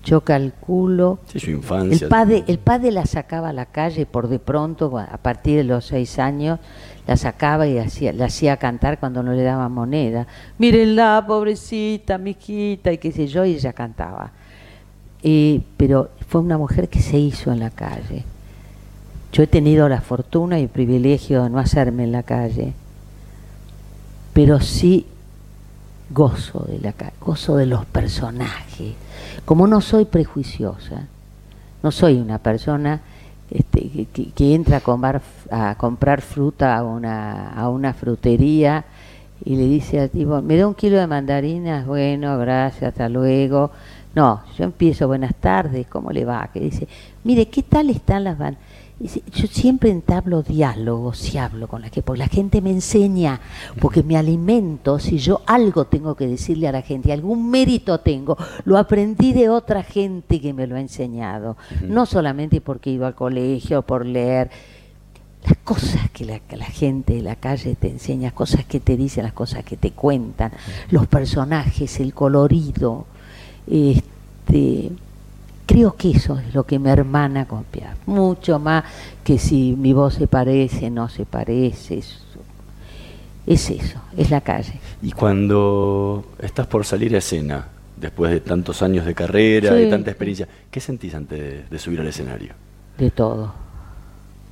yo 0.07 0.21
calculo, 0.21 1.19
Sí, 1.27 1.37
su 1.41 1.51
infancia. 1.51 2.05
el 2.05 2.09
padre, 2.09 2.43
el 2.47 2.59
padre 2.59 2.91
la 2.91 3.05
sacaba 3.05 3.49
a 3.49 3.53
la 3.53 3.65
calle 3.65 4.05
por 4.05 4.29
de 4.29 4.39
pronto, 4.39 4.97
a 4.97 5.17
partir 5.17 5.57
de 5.57 5.63
los 5.65 5.83
seis 5.83 6.17
años, 6.17 6.59
la 7.05 7.17
sacaba 7.17 7.67
y 7.67 7.77
hacía, 7.77 8.13
la 8.13 8.25
hacía 8.25 8.55
cantar 8.55 8.99
cuando 9.01 9.21
no 9.21 9.33
le 9.33 9.43
daban 9.43 9.69
moneda. 9.73 10.25
Mírenla, 10.59 11.25
pobrecita, 11.27 12.17
mijita, 12.17 12.93
y 12.93 12.99
qué 12.99 13.11
sé 13.11 13.27
yo, 13.27 13.43
y 13.43 13.55
ella 13.55 13.73
cantaba. 13.73 14.31
Eh, 15.23 15.59
pero 15.75 16.09
fue 16.29 16.39
una 16.39 16.57
mujer 16.57 16.87
que 16.87 17.01
se 17.01 17.17
hizo 17.17 17.51
en 17.51 17.59
la 17.59 17.69
calle. 17.69 18.23
Yo 19.33 19.43
he 19.43 19.47
tenido 19.47 19.89
la 19.89 19.99
fortuna 19.99 20.57
y 20.57 20.63
el 20.63 20.69
privilegio 20.69 21.43
de 21.43 21.49
no 21.49 21.59
hacerme 21.59 22.05
en 22.05 22.13
la 22.13 22.23
calle, 22.23 22.73
pero 24.31 24.61
sí 24.61 25.05
gozo 26.11 26.65
de 26.65 26.79
la 26.79 26.93
gozo 27.19 27.57
de 27.57 27.65
los 27.65 27.85
personajes. 27.85 28.93
Como 29.45 29.67
no 29.67 29.81
soy 29.81 30.05
prejuiciosa, 30.05 31.07
no 31.83 31.91
soy 31.91 32.15
una 32.15 32.37
persona 32.37 33.01
este, 33.49 34.07
que, 34.35 34.53
entra 34.53 34.81
a 34.85 35.69
a 35.69 35.75
comprar 35.75 36.21
fruta 36.21 36.75
a 36.75 36.83
una, 36.83 37.51
a 37.53 37.69
una 37.69 37.93
frutería 37.93 38.85
y 39.45 39.55
le 39.55 39.67
dice 39.67 39.99
al 39.99 40.09
tipo, 40.09 40.41
¿me 40.41 40.57
da 40.57 40.67
un 40.67 40.73
kilo 40.73 40.97
de 40.97 41.07
mandarinas? 41.07 41.85
Bueno, 41.85 42.37
gracias, 42.37 42.89
hasta 42.89 43.07
luego. 43.07 43.71
No, 44.15 44.41
yo 44.57 44.65
empiezo, 44.65 45.07
buenas 45.07 45.35
tardes, 45.35 45.87
¿cómo 45.87 46.11
le 46.11 46.25
va? 46.25 46.49
Que 46.51 46.59
dice, 46.59 46.87
mire, 47.23 47.47
¿qué 47.47 47.61
tal 47.61 47.89
están 47.89 48.23
las 48.23 48.37
van? 48.37 48.57
Yo 48.99 49.47
siempre 49.47 49.91
entablo 49.91 50.41
diálogos 50.41 51.19
si 51.19 51.37
hablo 51.37 51.67
con 51.67 51.81
la 51.81 51.87
gente, 51.87 52.01
porque 52.01 52.19
la 52.19 52.27
gente 52.27 52.61
me 52.61 52.71
enseña, 52.71 53.39
porque 53.79 54.01
me 54.01 54.17
alimento, 54.17 54.97
si 54.97 55.19
yo 55.19 55.41
algo 55.45 55.85
tengo 55.85 56.15
que 56.15 56.25
decirle 56.25 56.67
a 56.67 56.71
la 56.71 56.81
gente, 56.81 57.13
algún 57.13 57.51
mérito 57.51 57.99
tengo, 57.99 58.37
lo 58.65 58.75
aprendí 58.77 59.33
de 59.33 59.49
otra 59.49 59.83
gente 59.83 60.41
que 60.41 60.51
me 60.51 60.65
lo 60.65 60.75
ha 60.75 60.79
enseñado, 60.79 61.57
no 61.83 62.07
solamente 62.07 62.59
porque 62.59 62.89
he 62.89 62.93
ido 62.93 63.05
al 63.05 63.13
colegio, 63.13 63.83
por 63.83 64.03
leer, 64.03 64.49
las 65.43 65.57
cosas 65.59 66.09
que 66.11 66.25
la, 66.25 66.65
gente 66.65 67.13
de 67.13 67.21
la 67.21 67.35
calle 67.35 67.75
te 67.75 67.89
enseña, 67.89 68.31
cosas 68.31 68.65
que 68.65 68.79
te 68.79 68.97
dicen, 68.97 69.23
las 69.23 69.33
cosas 69.33 69.63
que 69.63 69.77
te 69.77 69.91
cuentan, 69.91 70.51
los 70.89 71.07
personajes, 71.07 71.99
el 71.99 72.13
colorido, 72.13 73.05
este, 73.67 74.91
creo 75.67 75.95
que 75.95 76.09
eso 76.11 76.39
es 76.39 76.55
lo 76.55 76.63
que 76.65 76.79
me 76.79 76.89
hermana 76.89 77.45
con 77.45 77.63
Piaf, 77.65 77.97
mucho 78.07 78.57
más 78.57 78.83
que 79.23 79.37
si 79.37 79.75
mi 79.77 79.93
voz 79.93 80.15
se 80.15 80.25
parece, 80.27 80.89
no 80.89 81.07
se 81.09 81.25
parece, 81.25 81.99
es, 81.99 82.19
es 83.45 83.69
eso, 83.69 83.99
es 84.17 84.31
la 84.31 84.41
calle. 84.41 84.79
Y 85.03 85.11
cuando 85.11 86.25
estás 86.39 86.65
por 86.67 86.85
salir 86.85 87.13
a 87.13 87.19
escena, 87.19 87.67
después 87.95 88.31
de 88.31 88.39
tantos 88.39 88.81
años 88.81 89.05
de 89.05 89.13
carrera 89.13 89.75
Sí. 89.75 89.83
y 89.83 89.89
tanta 89.89 90.09
experiencia, 90.11 90.47
¿qué 90.71 90.79
sentís 90.79 91.13
antes 91.15 91.39
de, 91.39 91.63
de 91.69 91.79
subir 91.79 91.99
al 91.99 92.07
escenario? 92.07 92.53
de 92.97 93.11
todo. 93.11 93.53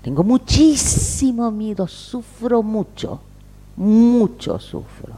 Tengo 0.04 0.24
muchísimo 0.24 1.50
miedo, 1.50 1.88
sufro 1.88 2.62
mucho, 2.62 3.20
mucho 3.78 4.60
sufro. 4.60 5.14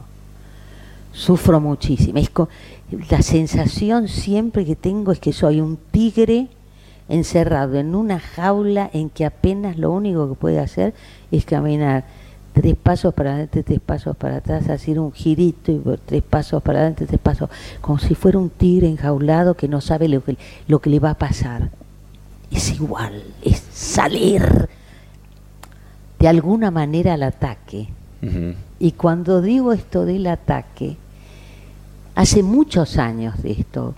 Sufro 1.12 1.60
muchísimo. 1.60 2.20
Es 2.20 2.30
la 3.10 3.22
sensación 3.22 4.08
siempre 4.08 4.66
que 4.66 4.76
tengo 4.76 5.12
es 5.12 5.20
que 5.20 5.34
soy 5.34 5.60
un 5.60 5.78
tigre 5.92 6.48
encerrado 7.10 7.76
en 7.76 7.96
una 7.96 8.20
jaula 8.20 8.90
en 8.94 9.10
que 9.10 9.26
apenas 9.26 9.78
lo 9.78 9.92
único 9.92 10.30
que 10.30 10.36
puede 10.36 10.60
hacer 10.60 10.94
es 11.32 11.46
caminar. 11.46 12.06
Tres 12.54 12.76
pasos 12.76 13.14
para 13.14 13.34
adelante, 13.34 13.62
tres 13.62 13.80
pasos 13.80 14.16
para 14.18 14.38
atrás, 14.38 14.68
hacer 14.70 15.00
un 15.00 15.12
girito 15.12 15.72
y 15.72 15.80
tres 16.06 16.24
pasos 16.24 16.64
para 16.64 16.80
adelante, 16.80 17.06
tres 17.06 17.20
pasos, 17.20 17.50
como 17.82 18.00
si 18.00 18.16
fuera 18.16 18.40
un 18.40 18.50
tigre 18.50 18.88
enjaulado 18.88 19.54
que 19.54 19.68
no 19.68 19.80
sabe 19.80 20.08
lo 20.08 20.24
que, 20.24 20.38
lo 20.68 20.80
que 20.80 20.90
le 20.90 21.00
va 21.00 21.12
a 21.12 21.18
pasar. 21.18 21.70
Es 22.50 22.74
igual, 22.74 23.24
es 23.44 23.62
salir. 23.72 24.70
De 26.18 26.28
alguna 26.28 26.72
manera 26.72 27.14
al 27.14 27.24
ataque. 27.24 27.90
Y 28.80 28.94
cuando 28.94 29.44
digo 29.44 29.72
esto 29.72 30.06
del 30.06 30.26
ataque, 30.26 30.98
hace 32.18 32.42
muchos 32.42 32.98
años 32.98 33.42
de 33.44 33.52
esto, 33.52 33.94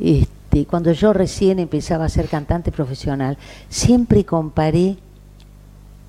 este, 0.00 0.64
cuando 0.64 0.92
yo 0.92 1.12
recién 1.12 1.58
empezaba 1.58 2.06
a 2.06 2.08
ser 2.08 2.26
cantante 2.28 2.72
profesional, 2.72 3.36
siempre 3.68 4.24
comparé 4.24 4.96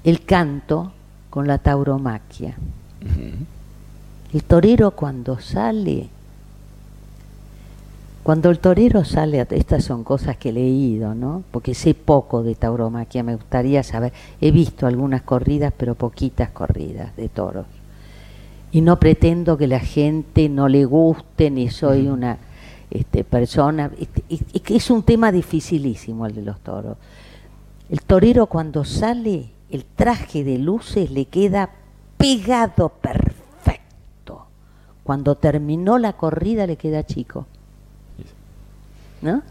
el 0.06 0.24
canto 0.24 0.94
con 1.30 1.46
la 1.46 1.58
tauromaquia. 1.58 2.56
El 4.34 4.44
torero 4.44 4.92
cuando 4.92 5.40
sale 5.40 6.08
cuando 8.24 8.50
el 8.50 8.58
torero 8.58 9.06
sale, 9.06 9.46
estas 9.52 9.84
son 9.84 10.04
cosas 10.04 10.36
que 10.38 10.50
he 10.50 10.52
leído, 10.52 11.14
¿no? 11.14 11.44
Porque 11.52 11.76
sé 11.76 11.94
poco 11.94 12.42
de 12.42 12.56
tauromaquia, 12.56 13.22
me 13.22 13.36
gustaría 13.36 13.84
saber. 13.84 14.14
He 14.42 14.50
visto 14.50 14.88
algunas 14.88 15.22
corridas, 15.22 15.72
pero 15.78 15.94
poquitas 15.94 16.50
corridas 16.50 17.16
de 17.16 17.30
toros. 17.30 17.68
Y 18.76 18.82
no 18.82 19.00
pretendo 19.00 19.58
que 19.58 19.68
la 19.68 19.80
gente 19.80 20.50
no 20.50 20.68
le 20.68 20.84
guste, 20.84 21.50
ni 21.50 21.70
soy 21.70 22.10
una 22.10 22.40
este, 22.92 23.24
persona. 23.24 23.90
es 24.28 24.90
un 24.90 25.04
tema 25.04 25.32
dificilísimo 25.32 26.26
el 26.26 26.36
de 26.36 26.42
los 26.42 26.60
toros. 26.60 26.98
El 27.90 28.02
torero 28.02 28.48
cuando 28.48 28.84
sale, 28.84 29.46
el 29.70 29.86
traje 29.86 30.44
de 30.44 30.58
luces 30.58 31.10
le 31.10 31.24
queda 31.24 31.70
pegado 32.18 32.90
perfecto. 32.90 34.48
Cuando 35.06 35.36
terminó 35.36 35.98
la 35.98 36.12
corrida 36.18 36.68
le 36.68 36.76
queda 36.76 37.06
chico. 37.06 37.46
¿no? 39.22 39.42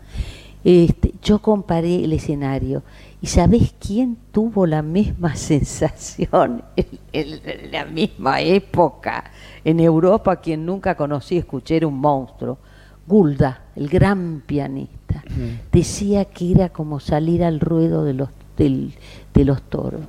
Este, 0.64 1.14
yo 1.22 1.38
comparé 1.38 2.04
el 2.04 2.12
escenario 2.12 2.82
y 3.24 3.26
¿sabés 3.26 3.74
quién 3.80 4.18
tuvo 4.32 4.66
la 4.66 4.82
misma 4.82 5.34
sensación 5.50 6.62
en, 6.76 6.86
en 7.14 7.72
la 7.72 7.86
misma 7.86 8.42
época 8.42 9.24
en 9.64 9.80
Europa? 9.80 10.36
Quien 10.42 10.66
nunca 10.66 10.94
conocí, 10.94 11.38
escuché 11.38 11.78
era 11.78 11.86
un 11.86 11.98
monstruo. 11.98 12.58
Gulda, 13.06 13.62
el 13.76 13.88
gran 13.88 14.42
pianista, 14.44 15.24
decía 15.72 16.26
que 16.26 16.52
era 16.52 16.68
como 16.68 17.00
salir 17.00 17.42
al 17.44 17.60
ruedo 17.60 18.04
de 18.04 18.12
los, 18.12 18.28
del- 18.58 18.92
de 19.32 19.44
los 19.46 19.62
toros. 19.70 20.02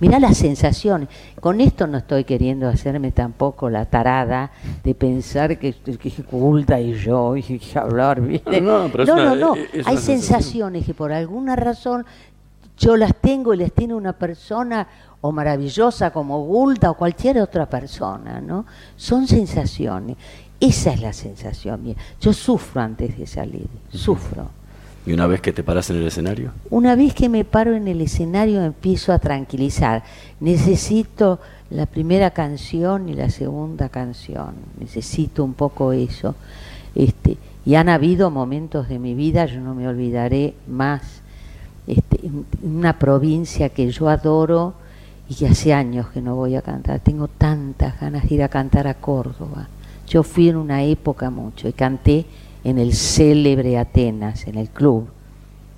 Mirá 0.00 0.18
las 0.18 0.36
sensaciones. 0.36 1.08
Con 1.40 1.60
esto 1.60 1.86
no 1.86 1.98
estoy 1.98 2.24
queriendo 2.24 2.68
hacerme 2.68 3.12
tampoco 3.12 3.70
la 3.70 3.86
tarada 3.86 4.50
de 4.82 4.94
pensar 4.94 5.58
que, 5.58 5.72
que 5.72 6.12
Gulda 6.30 6.80
y 6.80 6.94
yo 6.94 7.36
y 7.36 7.60
hablar 7.76 8.20
bien. 8.20 8.42
No, 8.64 8.84
no, 8.84 8.88
pero 8.90 9.04
es 9.04 9.08
no, 9.08 9.14
una- 9.14 9.24
no, 9.24 9.36
no. 9.36 9.54
es- 9.54 9.68
es 9.72 9.86
Hay 9.86 9.96
sensación. 9.96 10.20
sensaciones 10.20 10.86
que 10.86 10.94
por 10.94 11.12
alguna 11.12 11.54
razón 11.56 12.04
yo 12.76 12.96
las 12.96 13.14
tengo 13.14 13.54
y 13.54 13.58
las 13.58 13.72
tiene 13.72 13.94
una 13.94 14.12
persona 14.12 14.86
o 15.20 15.30
maravillosa 15.32 16.10
como 16.12 16.44
Gulda 16.44 16.90
o 16.90 16.94
cualquier 16.96 17.38
otra 17.40 17.66
persona, 17.70 18.40
¿no? 18.40 18.66
Son 18.96 19.26
sensaciones. 19.28 20.16
Esa 20.60 20.92
es 20.92 21.00
la 21.00 21.12
sensación 21.12 21.82
mía. 21.82 21.94
Yo 22.20 22.32
sufro 22.32 22.80
antes 22.80 23.16
de 23.16 23.26
salir, 23.26 23.68
sufro. 23.90 24.48
¿Y 25.06 25.12
una 25.12 25.26
vez 25.26 25.40
que 25.42 25.52
te 25.52 25.62
paras 25.62 25.90
en 25.90 25.96
el 25.96 26.06
escenario? 26.06 26.52
Una 26.70 26.96
vez 26.96 27.14
que 27.14 27.28
me 27.28 27.44
paro 27.44 27.74
en 27.74 27.88
el 27.88 28.00
escenario 28.00 28.62
empiezo 28.62 29.12
a 29.12 29.18
tranquilizar. 29.18 30.02
Necesito 30.40 31.40
la 31.70 31.84
primera 31.84 32.30
canción 32.30 33.08
y 33.10 33.14
la 33.14 33.28
segunda 33.28 33.90
canción. 33.90 34.54
Necesito 34.80 35.44
un 35.44 35.52
poco 35.52 35.92
eso. 35.92 36.34
Este, 36.94 37.36
y 37.66 37.74
han 37.74 37.90
habido 37.90 38.30
momentos 38.30 38.88
de 38.88 38.98
mi 38.98 39.14
vida, 39.14 39.44
yo 39.44 39.60
no 39.60 39.74
me 39.74 39.88
olvidaré 39.88 40.54
más, 40.66 41.20
este, 41.86 42.18
una 42.62 42.98
provincia 42.98 43.68
que 43.68 43.90
yo 43.90 44.08
adoro 44.08 44.74
y 45.28 45.34
que 45.34 45.48
hace 45.48 45.74
años 45.74 46.08
que 46.08 46.22
no 46.22 46.34
voy 46.34 46.56
a 46.56 46.62
cantar. 46.62 47.00
Tengo 47.00 47.28
tantas 47.28 48.00
ganas 48.00 48.28
de 48.28 48.34
ir 48.36 48.42
a 48.42 48.48
cantar 48.48 48.86
a 48.86 48.94
Córdoba. 48.94 49.68
Yo 50.08 50.22
fui 50.22 50.48
en 50.48 50.56
una 50.56 50.82
época 50.82 51.28
mucho 51.30 51.68
y 51.68 51.72
canté 51.72 52.26
en 52.64 52.78
el 52.78 52.94
célebre 52.94 53.78
Atenas, 53.78 54.46
en 54.46 54.56
el 54.56 54.68
club, 54.68 55.06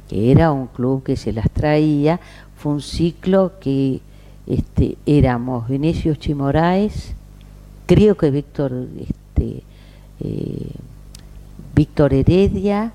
que 0.08 0.30
era 0.30 0.52
un 0.52 0.68
club 0.68 1.02
que 1.02 1.16
se 1.16 1.32
las 1.32 1.50
traía. 1.50 2.20
Fue 2.56 2.72
un 2.72 2.80
ciclo 2.80 3.52
que 3.60 4.00
este, 4.46 4.96
éramos 5.04 5.68
Vinicius 5.68 6.18
Chimoraes, 6.18 7.14
creo 7.86 8.16
que 8.16 8.30
Víctor, 8.30 8.72
este, 8.98 9.62
eh, 10.20 10.70
Víctor 11.74 12.14
Heredia 12.14 12.92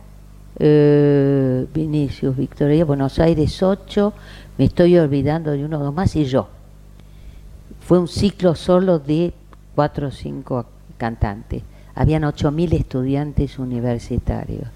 eh, 0.60 1.66
Vinicius, 1.74 2.36
Victoria, 2.36 2.86
Buenos 2.86 3.18
Aires 3.20 3.64
8, 3.64 4.14
me 4.60 4.66
estoy 4.66 4.98
olvidando 4.98 5.52
de 5.52 5.66
uno 5.66 5.80
o 5.80 5.84
dos 5.84 5.94
más 5.94 6.16
y 6.16 6.26
yo. 6.26 6.48
Fue 7.80 7.98
un 7.98 8.08
ciclo 8.08 8.54
solo 8.54 9.00
de 9.00 9.34
cuatro 9.74 10.10
o 10.10 10.12
cinco 10.12 10.66
cantantes. 10.98 11.64
Habían 11.96 12.24
8.000 12.24 12.74
estudiantes 12.74 13.60
universitarios. 13.60 14.68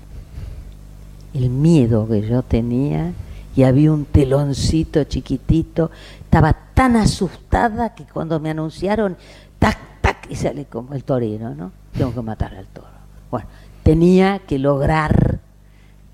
El 1.33 1.49
miedo 1.49 2.07
que 2.07 2.21
yo 2.21 2.43
tenía 2.43 3.13
y 3.55 3.63
había 3.63 3.91
un 3.91 4.05
teloncito 4.05 5.03
chiquitito. 5.05 5.91
Estaba 6.21 6.53
tan 6.73 6.95
asustada 6.95 7.95
que 7.95 8.03
cuando 8.03 8.39
me 8.39 8.49
anunciaron, 8.49 9.15
tac, 9.59 10.01
tac, 10.01 10.27
y 10.29 10.35
sale 10.35 10.65
como 10.65 10.93
el 10.93 11.03
torero, 11.03 11.55
¿no? 11.55 11.71
Tengo 11.97 12.13
que 12.13 12.21
matar 12.21 12.55
al 12.55 12.67
toro. 12.67 12.87
Bueno, 13.31 13.47
tenía 13.83 14.39
que 14.39 14.59
lograr 14.59 15.39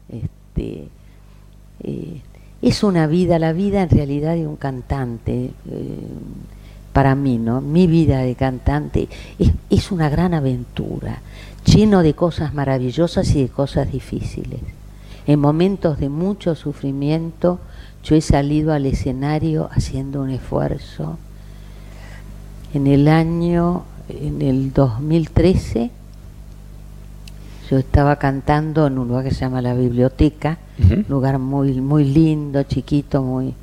este, 0.10 0.89
eh, 1.84 2.22
es 2.62 2.84
una 2.84 3.08
vida, 3.08 3.39
la 3.39 3.53
vida 3.53 3.81
en 3.81 3.89
realidad 3.89 4.36
de 4.36 4.46
un 4.46 4.55
cantante, 4.55 5.51
eh, 5.70 6.00
para 6.93 7.15
mí, 7.15 7.38
¿no? 7.38 7.62
Mi 7.62 7.88
vida 7.88 8.19
de 8.19 8.36
cantante 8.36 9.07
es, 9.39 9.51
es, 9.69 9.91
una 9.91 10.10
gran 10.10 10.33
aventura, 10.33 11.21
lleno 11.65 12.03
de 12.03 12.13
cosas 12.13 12.53
maravillosas 12.53 13.33
y 13.36 13.43
de 13.43 13.50
cosas 13.50 13.91
difíciles. 13.91 14.60
En 15.27 15.39
momentos 15.39 16.00
de 16.00 16.10
mucho 16.10 16.55
sufrimiento, 16.55 17.60
yo 18.03 18.15
he 18.15 18.21
salido 18.21 18.74
al 18.74 18.86
escenario 18.86 19.69
haciendo 19.71 20.21
un 20.21 20.31
esfuerzo. 20.31 21.17
En 22.74 22.88
el 22.88 23.07
año, 23.07 23.83
en 24.10 24.41
el 24.41 24.74
2013, 24.74 25.91
yo 27.69 27.77
estaba 27.77 28.17
cantando 28.17 28.88
en 28.88 28.98
un 28.98 29.07
lugar 29.07 29.24
que 29.24 29.31
se 29.31 29.41
llama 29.41 29.62
la 29.62 29.74
biblioteca, 29.74 30.57
un 30.89 31.05
lugar 31.07 31.39
muy 31.39 31.79
muy 31.79 32.03
lindo, 32.03 32.63
chiquito, 32.63 33.21
muy 33.21 33.53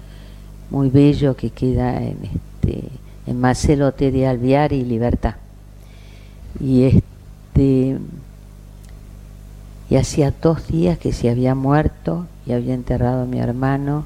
muy 0.70 0.88
bello 0.88 1.37
que 1.37 1.50
queda 1.50 2.02
en 2.02 2.18
este 2.25 2.88
en 3.28 3.40
Marcelo 3.40 3.92
T. 3.92 4.11
de 4.11 4.26
Alviar 4.26 4.73
y 4.73 4.85
Libertad. 4.85 5.35
Y 6.61 6.85
este 6.85 7.99
y 9.90 9.97
hacía 9.97 10.35
dos 10.42 10.66
días 10.66 10.99
que 10.99 11.12
se 11.12 11.30
había 11.30 11.54
muerto 11.54 12.26
y 12.47 12.52
había 12.52 12.75
enterrado 12.75 13.23
a 13.23 13.26
mi 13.26 13.38
hermano 13.38 14.04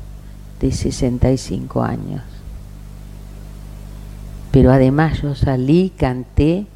de 0.61 0.71
65 0.71 1.83
años. 1.83 2.23
Pero 4.52 4.71
además 4.71 5.23
yo 5.23 5.35
salí, 5.35 5.93
canté 5.97 6.67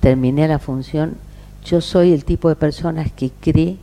terminé 0.00 0.46
la 0.46 0.60
función, 0.60 1.16
yo 1.64 1.80
soy 1.80 2.12
el 2.12 2.24
tipo 2.24 2.48
de 2.48 2.54
personas 2.54 3.10
que 3.10 3.30
cree 3.40 3.76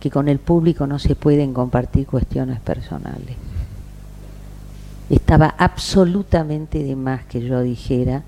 que 0.00 0.10
con 0.10 0.28
el 0.28 0.40
público 0.40 0.88
no 0.88 0.98
se 0.98 1.14
pueden 1.14 1.52
compartir 1.54 2.06
cuestiones 2.06 2.58
personales. 2.58 3.36
Estaba 5.10 5.54
absolutamente 5.58 6.82
de 6.82 6.96
más 6.96 7.24
que 7.24 7.40
yo 7.42 7.60
dijera, 7.60 8.22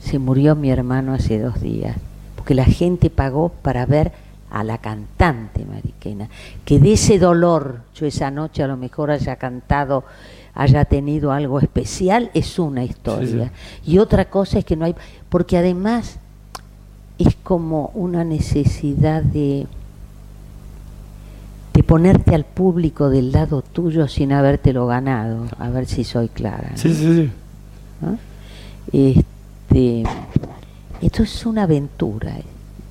se 0.00 0.18
murió 0.18 0.56
mi 0.56 0.70
hermano 0.70 1.14
hace 1.14 1.38
dos 1.38 1.60
días, 1.60 1.96
porque 2.34 2.54
la 2.54 2.64
gente 2.64 3.08
pagó 3.08 3.50
para 3.50 3.86
ver 3.86 4.12
a 4.50 4.64
la 4.64 4.78
cantante 4.78 5.64
mariquena, 5.64 6.28
que 6.64 6.80
de 6.80 6.94
ese 6.94 7.18
dolor 7.18 7.82
yo 7.94 8.06
esa 8.06 8.30
noche 8.30 8.64
a 8.64 8.66
lo 8.66 8.76
mejor 8.76 9.12
haya 9.12 9.36
cantado, 9.36 10.04
haya 10.54 10.84
tenido 10.84 11.30
algo 11.30 11.60
especial, 11.60 12.30
es 12.34 12.58
una 12.58 12.82
historia. 12.82 13.52
Y 13.86 13.98
otra 13.98 14.24
cosa 14.24 14.58
es 14.58 14.64
que 14.64 14.74
no 14.74 14.84
hay, 14.84 14.96
porque 15.28 15.56
además 15.56 16.18
es 17.18 17.36
como 17.36 17.92
una 17.94 18.24
necesidad 18.24 19.22
de, 19.22 19.68
de 21.72 21.82
ponerte 21.82 22.34
al 22.34 22.44
público 22.44 23.10
del 23.10 23.32
lado 23.32 23.62
tuyo 23.62 24.08
sin 24.08 24.32
habértelo 24.32 24.86
ganado, 24.86 25.46
a 25.58 25.70
ver 25.70 25.86
si 25.86 26.04
soy 26.04 26.28
clara. 26.28 26.72
Sí, 26.74 26.94
sí, 26.94 27.14
sí. 27.14 27.30
Este, 28.92 30.02
esto 31.00 31.22
es 31.22 31.46
una 31.46 31.64
aventura. 31.64 32.38
Eh. 32.38 32.44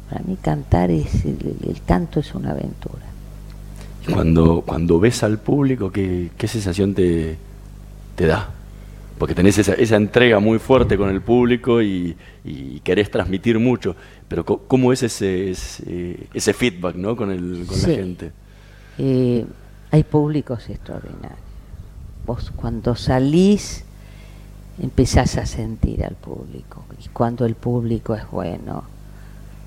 Para 0.10 0.24
mí 0.24 0.38
cantar 0.42 0.92
es, 0.92 1.26
el, 1.26 1.78
canto 1.86 2.20
es 2.20 2.34
una 2.34 2.52
aventura. 2.52 3.06
Cuando, 4.12 4.62
cuando 4.66 5.00
ves 5.00 5.22
al 5.24 5.38
público, 5.38 5.92
¿qué, 5.92 6.32
qué 6.36 6.48
sensación 6.48 6.94
te, 6.96 7.38
te 8.16 8.26
da? 8.26 8.50
porque 9.20 9.36
tenés 9.36 9.58
esa, 9.58 9.74
esa, 9.74 9.98
entrega 9.98 10.40
muy 10.40 10.60
fuerte 10.60 10.98
con 10.98 11.10
el 11.10 11.22
público 11.22 11.82
y, 11.82 12.16
querés 12.84 13.12
transmitir 13.12 13.60
mucho, 13.60 13.96
pero 14.30 14.46
¿cómo 14.46 14.94
es 14.94 15.04
ese, 15.04 15.52
ese, 15.52 16.54
feedback 16.54 16.96
¿no? 16.96 17.18
con, 17.18 17.30
el, 17.30 17.66
con 17.68 17.82
la 17.82 17.88
gente? 17.88 18.32
Eh, 19.02 19.46
hay 19.92 20.04
públicos 20.04 20.70
extraordinarios. 20.70 21.40
Vos 22.26 22.52
cuando 22.54 22.96
salís 22.96 23.86
empezás 24.82 25.38
a 25.38 25.46
sentir 25.46 26.04
al 26.04 26.16
público 26.16 26.84
y 27.04 27.08
cuando 27.08 27.46
el 27.46 27.56
público 27.56 28.14
es 28.14 28.30
bueno, 28.30 28.84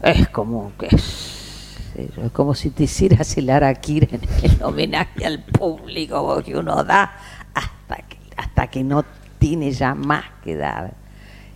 es 0.02 0.28
como 0.28 0.72
que 0.78 0.86
es, 0.94 2.30
como 2.34 2.54
si 2.54 2.70
te 2.70 2.84
hicieras 2.84 3.36
el 3.38 3.48
araquir 3.48 4.08
en 4.12 4.20
el 4.42 4.62
homenaje 4.62 5.24
al 5.24 5.40
público 5.40 6.42
que 6.42 6.56
uno 6.56 6.84
da 6.84 7.12
hasta 7.54 7.96
que, 7.96 8.18
hasta 8.36 8.66
que 8.66 8.84
no 8.84 9.02
tiene 9.38 9.72
ya 9.72 9.94
más 9.94 10.24
que 10.44 10.56
dar. 10.56 10.92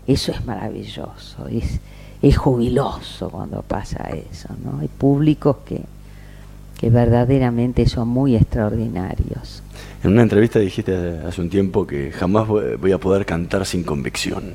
Eso 0.07 0.33
es 0.33 0.45
maravilloso, 0.47 1.47
es, 1.49 1.79
es 2.23 2.37
jubiloso 2.39 3.29
cuando 3.29 3.61
pasa 3.61 4.09
eso, 4.31 4.49
¿no? 4.65 4.79
Hay 4.81 4.89
públicos 4.89 5.59
que, 5.67 5.85
que 6.79 6.91
verdaderamente 6.91 7.87
son 7.87 8.09
muy 8.09 8.37
extraordinarios. 8.37 9.63
En 10.03 10.13
una 10.13 10.23
entrevista 10.23 10.59
dijiste 10.59 11.21
hace 11.27 11.41
un 11.41 11.51
tiempo 11.51 11.87
que 11.87 12.13
jamás 12.13 12.47
voy 12.47 12.93
a 12.93 12.99
poder 12.99 13.25
cantar 13.25 13.65
sin 13.67 13.83
convicción. 13.83 14.55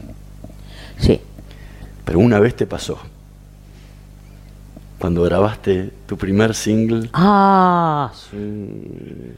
Sí. 0.98 1.20
Pero 2.06 2.20
una 2.20 2.40
vez 2.40 2.56
te 2.56 2.66
pasó. 2.66 3.00
Cuando 5.00 5.24
grabaste 5.24 5.92
tu 6.06 6.16
primer 6.18 6.54
single. 6.54 7.10
Ah, 7.14 8.12
sí 8.30 9.36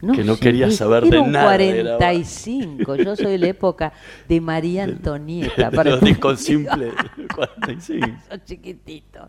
que 0.00 0.24
no 0.24 0.36
quería 0.36 0.70
saber 0.70 1.04
de 1.04 1.18
un 1.18 1.32
nada. 1.32 1.46
45, 1.46 2.96
yo 2.96 3.16
soy 3.16 3.32
de 3.32 3.38
la 3.38 3.48
época 3.48 3.92
de 4.28 4.40
María 4.40 4.84
Antonieta. 4.84 5.70
para 5.70 5.90
los 5.90 6.00
discos 6.00 6.40
simples, 6.40 6.94
45. 7.34 8.06
Son 8.28 8.44
chiquititos. 8.44 9.28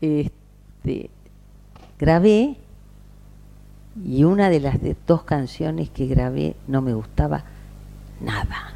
Este, 0.00 1.10
grabé 2.00 2.56
y 4.02 4.24
una 4.24 4.48
de 4.48 4.60
las 4.60 4.76
dos 5.06 5.22
canciones 5.24 5.90
que 5.90 6.06
grabé 6.06 6.56
no 6.66 6.80
me 6.80 6.94
gustaba 6.94 7.44
nada. 8.20 8.72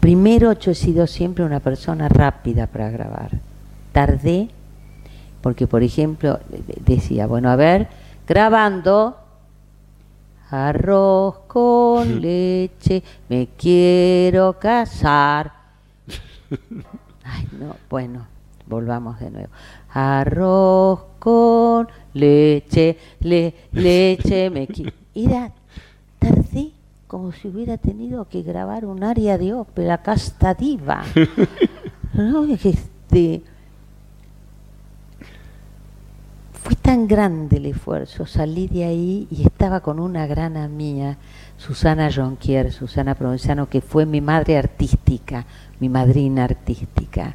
Primero, 0.00 0.52
yo 0.52 0.72
he 0.72 0.74
sido 0.74 1.06
siempre 1.06 1.44
una 1.44 1.60
persona 1.60 2.08
rápida 2.08 2.66
para 2.66 2.90
grabar. 2.90 3.30
Tardé, 3.92 4.50
porque 5.40 5.66
por 5.66 5.82
ejemplo 5.82 6.38
decía, 6.84 7.26
bueno, 7.26 7.50
a 7.50 7.56
ver, 7.56 7.88
grabando 8.26 9.16
arroz 10.50 11.40
con 11.46 12.20
leche, 12.20 13.02
me 13.28 13.48
quiero 13.56 14.58
casar. 14.58 15.52
Ay, 17.24 17.48
no, 17.58 17.74
bueno, 17.88 18.26
volvamos 18.66 19.18
de 19.20 19.30
nuevo. 19.30 19.50
Arroz 19.90 21.00
con 21.18 21.88
leche, 22.14 22.96
le, 23.20 23.54
leche, 23.72 24.50
me. 24.50 24.68
Era 25.14 25.52
tardé 26.18 26.72
como 27.06 27.32
si 27.32 27.48
hubiera 27.48 27.78
tenido 27.78 28.28
que 28.28 28.42
grabar 28.42 28.84
un 28.84 29.02
área 29.02 29.38
de 29.38 29.54
ópera, 29.54 30.02
casta 30.02 30.54
diva. 30.54 31.04
¿No? 32.14 32.44
Este, 32.44 33.42
fue 36.52 36.76
tan 36.76 37.08
grande 37.08 37.56
el 37.56 37.66
esfuerzo, 37.66 38.26
salí 38.26 38.68
de 38.68 38.84
ahí 38.84 39.26
y 39.30 39.42
estaba 39.42 39.80
con 39.80 39.98
una 39.98 40.26
gran 40.26 40.76
mía, 40.76 41.16
Susana 41.56 42.10
Jonquier, 42.14 42.72
Susana 42.72 43.14
Provenzano, 43.14 43.70
que 43.70 43.80
fue 43.80 44.04
mi 44.04 44.20
madre 44.20 44.58
artística, 44.58 45.46
mi 45.80 45.88
madrina 45.88 46.44
artística, 46.44 47.34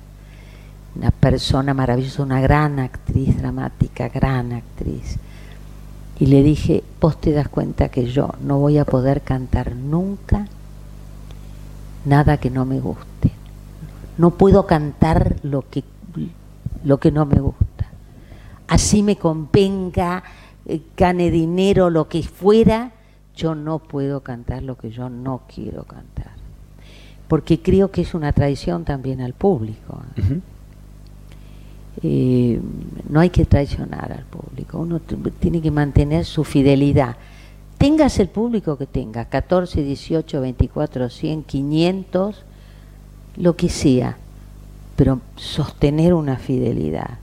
una 0.96 1.12
persona 1.12 1.74
maravillosa, 1.74 2.24
una 2.24 2.42
gran 2.42 2.80
actriz 2.80 3.38
dramática, 3.38 4.10
gran 4.10 4.54
actriz. 4.54 5.18
Y 6.20 6.28
le 6.28 6.44
dije, 6.44 6.84
vos 7.02 7.20
te 7.20 7.32
das 7.32 7.50
cuenta 7.50 7.90
que 7.90 8.06
yo 8.06 8.34
no 8.42 8.60
voy 8.60 8.78
a 8.78 8.86
poder 8.86 9.22
cantar 9.22 9.76
nunca 9.76 10.48
nada 12.06 12.38
que 12.38 12.50
no 12.50 12.66
me 12.66 12.80
guste. 12.80 13.32
No 14.18 14.32
puedo 14.32 14.68
cantar 14.68 15.38
lo 15.42 15.68
que, 15.70 15.84
lo 16.84 17.00
que 17.00 17.12
no 17.12 17.26
me 17.26 17.40
gusta 17.40 17.64
así 18.74 19.04
me 19.04 19.18
convenga, 19.18 20.24
eh, 20.66 20.82
gane 20.98 21.30
dinero, 21.30 21.92
lo 21.92 22.08
que 22.08 22.24
fuera, 22.24 22.92
yo 23.36 23.54
no 23.54 23.78
puedo 23.78 24.22
cantar 24.22 24.64
lo 24.64 24.78
que 24.78 24.90
yo 24.90 25.10
no 25.10 25.44
quiero 25.54 25.84
cantar. 25.84 26.34
Porque 27.28 27.62
creo 27.62 27.92
que 27.92 28.02
es 28.02 28.16
una 28.16 28.34
traición 28.34 28.84
también 28.84 29.22
al 29.22 29.34
público. 29.34 30.02
Eh, 32.02 32.60
no 33.10 33.20
hay 33.20 33.30
que 33.30 33.46
traicionar 33.46 34.12
al 34.12 34.26
público, 34.26 34.80
uno 34.80 35.00
tiene 35.40 35.62
que 35.62 35.72
mantener 35.72 36.26
su 36.26 36.44
fidelidad. 36.44 37.16
Tengas 37.78 38.20
el 38.20 38.30
público 38.30 38.78
que 38.78 38.86
tenga, 38.86 39.26
14, 39.26 39.84
18, 39.84 40.42
24, 40.42 41.10
100, 41.10 41.44
500, 41.44 42.44
lo 43.38 43.56
que 43.56 43.70
sea, 43.70 44.18
pero 44.96 45.20
sostener 45.36 46.14
una 46.14 46.38
fidelidad 46.38 47.20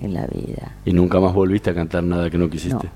en 0.00 0.14
la 0.14 0.26
vida. 0.26 0.72
¿Y 0.84 0.92
nunca 0.92 1.20
más 1.20 1.34
volviste 1.34 1.70
a 1.70 1.74
cantar 1.74 2.04
nada 2.04 2.30
que 2.30 2.38
no 2.38 2.48
quisiste? 2.48 2.88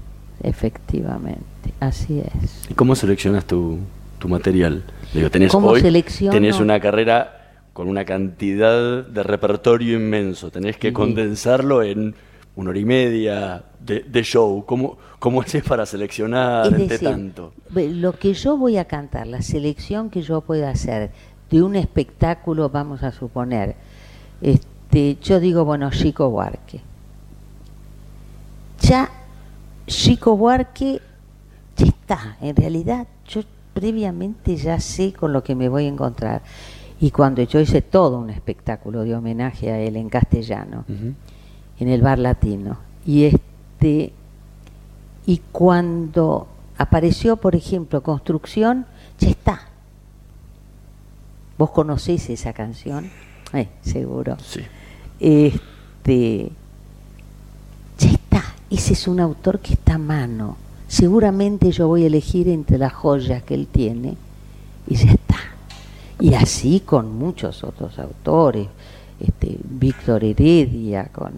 efectivamente, 0.42 1.72
así 1.80 2.20
es. 2.20 2.70
¿Y 2.70 2.74
cómo 2.74 2.94
seleccionas 2.94 3.46
tu, 3.46 3.78
tu 4.18 4.28
material? 4.28 4.84
Digo, 5.14 5.30
tenés 5.30 5.50
¿Cómo 5.50 5.68
hoy, 5.68 5.80
selecciono? 5.80 6.32
tenés 6.32 6.60
una 6.60 6.78
carrera 6.78 7.35
con 7.76 7.88
una 7.88 8.06
cantidad 8.06 9.04
de 9.04 9.22
repertorio 9.22 9.96
inmenso, 9.98 10.50
tenés 10.50 10.78
que 10.78 10.88
Sí. 10.88 10.94
condensarlo 10.94 11.82
en 11.82 12.14
una 12.54 12.70
hora 12.70 12.78
y 12.78 12.86
media 12.86 13.64
de, 13.78 14.00
de 14.00 14.22
show. 14.22 14.64
¿Cómo, 14.64 14.96
¿Cómo 15.18 15.42
haces 15.42 15.62
para 15.62 15.84
seleccionar 15.84 16.72
Es 16.72 16.88
decir, 16.88 17.06
tanto? 17.10 17.52
lo 17.74 18.12
que 18.18 18.32
yo 18.32 18.56
voy 18.56 18.78
a 18.78 18.86
cantar, 18.86 19.26
la 19.26 19.42
selección 19.42 20.08
que 20.08 20.22
yo 20.22 20.40
pueda 20.40 20.70
hacer 20.70 21.10
de 21.50 21.62
un 21.62 21.76
espectáculo, 21.76 22.70
vamos 22.70 23.02
a 23.02 23.12
suponer, 23.12 23.76
este, 24.40 25.18
yo 25.22 25.38
digo, 25.38 25.66
bueno, 25.66 25.90
Chico 25.90 26.30
Buarque. 26.30 26.80
Ya 28.80 29.10
Chico 29.86 30.34
Buarque 30.34 31.02
ya 31.76 31.86
está, 31.86 32.38
en 32.40 32.56
realidad 32.56 33.06
yo 33.28 33.42
previamente 33.74 34.56
ya 34.56 34.80
sé 34.80 35.12
con 35.12 35.34
lo 35.34 35.44
que 35.44 35.54
me 35.54 35.68
voy 35.68 35.84
a 35.84 35.88
encontrar. 35.88 36.40
Y 37.00 37.10
cuando 37.10 37.42
yo 37.42 37.60
hice 37.60 37.82
todo 37.82 38.18
un 38.18 38.30
espectáculo 38.30 39.02
de 39.04 39.14
homenaje 39.14 39.70
a 39.70 39.78
él 39.78 39.96
en 39.96 40.08
castellano, 40.08 40.84
en 41.78 41.88
el 41.88 42.00
bar 42.00 42.18
latino, 42.18 42.78
y 43.04 43.24
este 43.24 44.12
y 45.26 45.40
cuando 45.50 46.46
apareció, 46.78 47.36
por 47.36 47.56
ejemplo, 47.56 48.02
Construcción, 48.02 48.86
ya 49.18 49.28
está. 49.28 49.68
¿Vos 51.58 51.70
conocés 51.70 52.30
esa 52.30 52.52
canción? 52.52 53.10
Eh, 53.52 53.68
seguro. 53.82 54.36
Sí. 54.40 54.60
Este, 55.18 56.52
ya 57.98 58.10
está. 58.10 58.44
Ese 58.70 58.92
es 58.92 59.08
un 59.08 59.20
autor 59.20 59.58
que 59.58 59.74
está 59.74 59.94
a 59.94 59.98
mano. 59.98 60.56
Seguramente 60.86 61.72
yo 61.72 61.88
voy 61.88 62.04
a 62.04 62.06
elegir 62.06 62.48
entre 62.48 62.78
las 62.78 62.92
joyas 62.92 63.42
que 63.42 63.54
él 63.54 63.66
tiene 63.66 64.16
y 64.86 64.94
ya 64.94 65.10
está. 65.10 65.25
Y 66.20 66.34
así 66.34 66.80
con 66.80 67.16
muchos 67.18 67.62
otros 67.64 67.98
autores, 67.98 68.68
este, 69.20 69.56
Víctor 69.64 70.24
Heredia, 70.24 71.08
con 71.12 71.32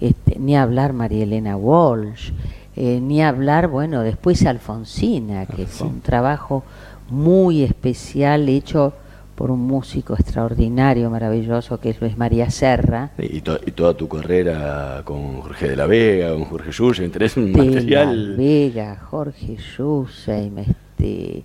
este, 0.00 0.38
ni 0.38 0.56
hablar 0.56 0.92
María 0.92 1.24
Elena 1.24 1.56
Walsh, 1.56 2.30
eh, 2.76 3.00
ni 3.02 3.22
hablar, 3.22 3.68
bueno, 3.68 4.02
después 4.02 4.44
Alfonsina, 4.46 5.46
que 5.46 5.66
fue 5.66 5.88
un 5.88 6.00
trabajo 6.00 6.64
muy 7.10 7.62
especial 7.62 8.48
hecho 8.48 8.92
por 9.34 9.50
un 9.50 9.60
músico 9.60 10.14
extraordinario, 10.14 11.10
maravilloso, 11.10 11.78
que 11.78 11.90
es 11.90 12.00
Luis 12.00 12.16
María 12.18 12.50
Serra. 12.50 13.10
Y, 13.18 13.40
to- 13.40 13.60
y 13.64 13.70
toda 13.70 13.94
tu 13.94 14.08
carrera 14.08 15.02
con 15.04 15.40
Jorge 15.42 15.68
de 15.70 15.76
la 15.76 15.86
Vega, 15.86 16.30
con 16.34 16.44
Jorge 16.44 16.72
Yuya, 16.72 17.08
tenés 17.10 17.36
un 17.36 17.52
de 17.52 17.64
material... 17.64 18.32
La 18.32 18.36
Vega, 18.36 18.96
Jorge 19.10 19.56
Yuseim, 19.76 20.58
este, 20.58 21.44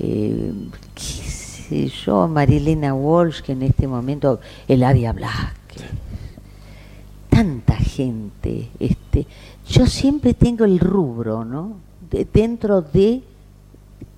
eh, 0.00 0.52
sé 1.70 1.88
yo, 1.88 2.26
Marilena 2.28 2.92
Walsh, 2.94 3.40
que 3.42 3.52
en 3.52 3.62
este 3.62 3.86
momento, 3.86 4.40
Eladia 4.68 5.12
Blasque, 5.12 5.80
tanta 7.28 7.76
gente, 7.76 8.68
este, 8.80 9.26
yo 9.68 9.86
siempre 9.86 10.34
tengo 10.34 10.64
el 10.64 10.78
rubro, 10.80 11.44
¿no? 11.44 11.76
De- 12.10 12.26
dentro 12.32 12.82
de 12.82 13.22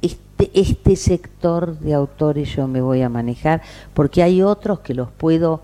este, 0.01 0.51
este 0.55 0.97
sector 0.97 1.79
de 1.79 1.93
autores 1.95 2.55
yo 2.57 2.67
me 2.67 2.81
voy 2.81 3.03
a 3.03 3.09
manejar, 3.09 3.61
porque 3.95 4.23
hay 4.23 4.43
otros 4.43 4.81
que 4.81 4.95
los 4.95 5.11
puedo 5.11 5.61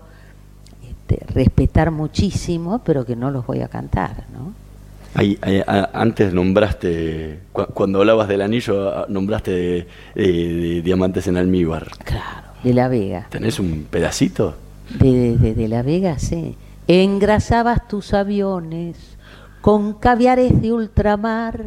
este, 0.87 1.25
respetar 1.33 1.89
muchísimo, 1.91 2.79
pero 2.85 3.05
que 3.05 3.15
no 3.15 3.31
los 3.31 3.45
voy 3.47 3.61
a 3.61 3.67
cantar, 3.67 4.25
¿no? 4.31 4.53
Ahí- 5.15 5.37
antes 5.93 6.33
nombraste, 6.33 7.39
cu- 7.51 7.65
cuando 7.73 7.99
hablabas 7.99 8.27
del 8.27 8.41
anillo, 8.41 9.07
nombraste 9.07 9.51
de, 9.51 9.87
de- 10.15 10.53
de 10.53 10.81
diamantes 10.81 11.27
en 11.27 11.37
almíbar. 11.37 11.87
Claro, 12.03 12.47
de 12.63 12.73
la 12.73 12.87
Vega. 12.87 13.27
¿Tenés 13.29 13.59
un 13.59 13.87
pedacito? 13.89 14.55
De, 14.99 15.37
de- 15.37 15.53
de 15.55 15.67
la 15.67 15.81
Vega, 15.81 16.19
sí. 16.19 16.55
Engrasabas 16.87 17.87
tus 17.87 18.13
aviones 18.13 19.17
con 19.61 19.93
caviares 19.93 20.61
de 20.61 20.71
ultramar. 20.73 21.63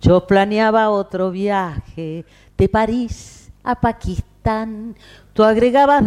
Yo 0.00 0.26
planeaba 0.26 0.88
otro 0.90 1.30
viaje 1.30 2.24
de 2.56 2.68
París 2.68 3.50
a 3.62 3.78
Pakistán. 3.80 4.94
Tú 5.34 5.44
agregabas 5.44 6.04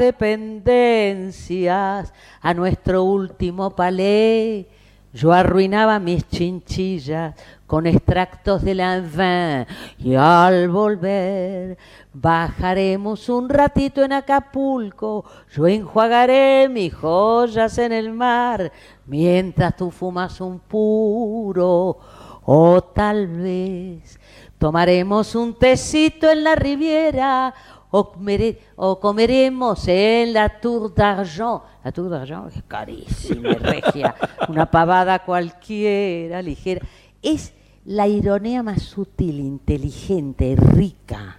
dependencias 0.94 2.14
a 2.42 2.54
nuestro 2.54 3.04
último 3.04 3.76
palé. 3.76 4.68
Yo 5.14 5.32
arruinaba 5.32 6.00
mis 6.00 6.28
chinchillas 6.28 7.36
con 7.68 7.86
extractos 7.86 8.64
de 8.64 8.74
la 8.74 9.00
vin 9.00 9.68
y 10.00 10.16
al 10.16 10.70
volver 10.70 11.78
bajaremos 12.14 13.30
un 13.30 13.48
ratito 13.48 14.04
en 14.04 14.14
Acapulco. 14.14 15.24
Yo 15.52 15.68
enjuagaré 15.68 16.68
mis 16.68 16.96
joyas 16.96 17.78
en 17.78 17.92
el 17.92 18.12
mar 18.12 18.72
mientras 19.06 19.76
tú 19.78 19.92
fumas 19.92 20.42
un 20.42 20.58
puro 20.60 22.00
o 22.46 22.82
tal 22.82 23.28
vez 23.28 24.20
tomaremos 24.58 25.36
un 25.36 25.54
tecito 25.54 26.32
en 26.32 26.44
la 26.44 26.56
Riviera 26.56 27.54
o, 27.96 28.12
comere- 28.12 28.58
o 28.76 29.00
comeremos 29.00 29.88
en 29.88 30.34
la 30.34 30.50
Tour 30.60 30.92
d'Argent. 30.96 31.62
La 31.84 31.92
Tour 31.92 32.10
d'Argent 32.10 32.48
es 32.48 32.64
carísima, 32.68 33.54
regia, 33.54 34.16
una 34.50 34.66
pavada 34.66 35.20
cualquiera, 35.20 36.42
ligera. 36.42 36.84
Es 37.22 37.54
la 37.86 38.08
ironía 38.08 38.64
más 38.64 38.82
sutil, 38.82 39.40
inteligente, 39.40 40.56
rica, 40.58 41.38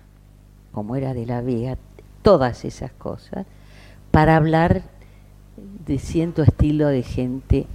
como 0.71 0.95
era 0.95 1.13
de 1.13 1.27
la 1.27 1.41
Vega, 1.41 1.77
todas 2.23 2.65
esas 2.65 2.93
cosas, 2.93 3.47
para 4.13 4.37
hablar 4.37 4.83
de 5.87 5.99
cierto 5.99 6.43
estilo 6.43 6.87
de 6.87 7.03
gente 7.03 7.67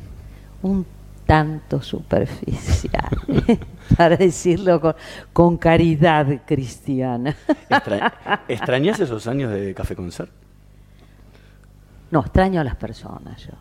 un 0.62 0.86
tanto 1.30 1.80
superficial, 1.80 3.08
para 3.96 4.18
decirlo 4.18 4.82
con, 4.82 4.96
con 5.32 5.58
caridad 5.58 6.26
cristiana. 6.44 7.36
Extra- 7.70 8.42
¿Extrañás 8.48 9.00
esos 9.00 9.28
años 9.28 9.52
de 9.52 9.76
Café 9.76 9.96
Concert? 9.96 10.32
No, 12.10 12.22
extraño 12.22 12.60
a 12.62 12.64
las 12.64 12.76
personas 12.78 13.46
yo. 13.46 13.54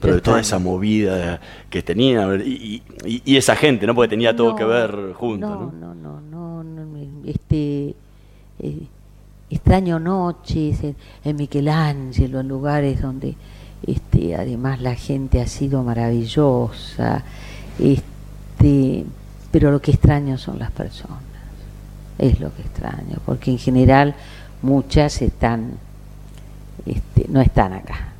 Pero 0.00 0.16
de 0.16 0.20
toda 0.20 0.40
esa 0.40 0.58
movida 0.58 1.40
que 1.70 1.80
tenía 1.80 2.26
y, 2.44 2.82
y- 3.06 3.22
y 3.24 3.36
esa 3.36 3.54
gente, 3.54 3.86
¿no? 3.86 3.94
Porque 3.94 4.08
tenía 4.08 4.34
todo 4.34 4.50
No, 4.50 4.56
que 4.56 4.64
ver 4.64 5.12
juntos, 5.14 5.48
no, 5.48 5.70
¿no? 5.70 5.94
no, 5.94 6.20
no, 6.20 6.64
no, 6.64 6.98
este, 7.24 7.94
eh, 8.58 8.86
extraño 9.48 10.00
noches 10.00 10.82
en, 10.82 10.96
en 11.22 11.36
Michelangelo, 11.36 12.40
en 12.40 12.48
lugares 12.48 13.00
donde 13.00 13.36
este, 13.86 14.36
además 14.36 14.80
la 14.80 14.94
gente 14.94 15.40
ha 15.40 15.46
sido 15.46 15.82
maravillosa, 15.82 17.24
este, 17.78 19.04
pero 19.50 19.70
lo 19.70 19.80
que 19.80 19.92
extraño 19.92 20.38
son 20.38 20.58
las 20.58 20.70
personas, 20.70 21.20
es 22.18 22.40
lo 22.40 22.54
que 22.54 22.62
extraño, 22.62 23.18
porque 23.26 23.50
en 23.50 23.58
general 23.58 24.14
muchas 24.62 25.20
están, 25.22 25.72
este, 26.86 27.26
no 27.28 27.40
están 27.40 27.72
acá, 27.72 28.12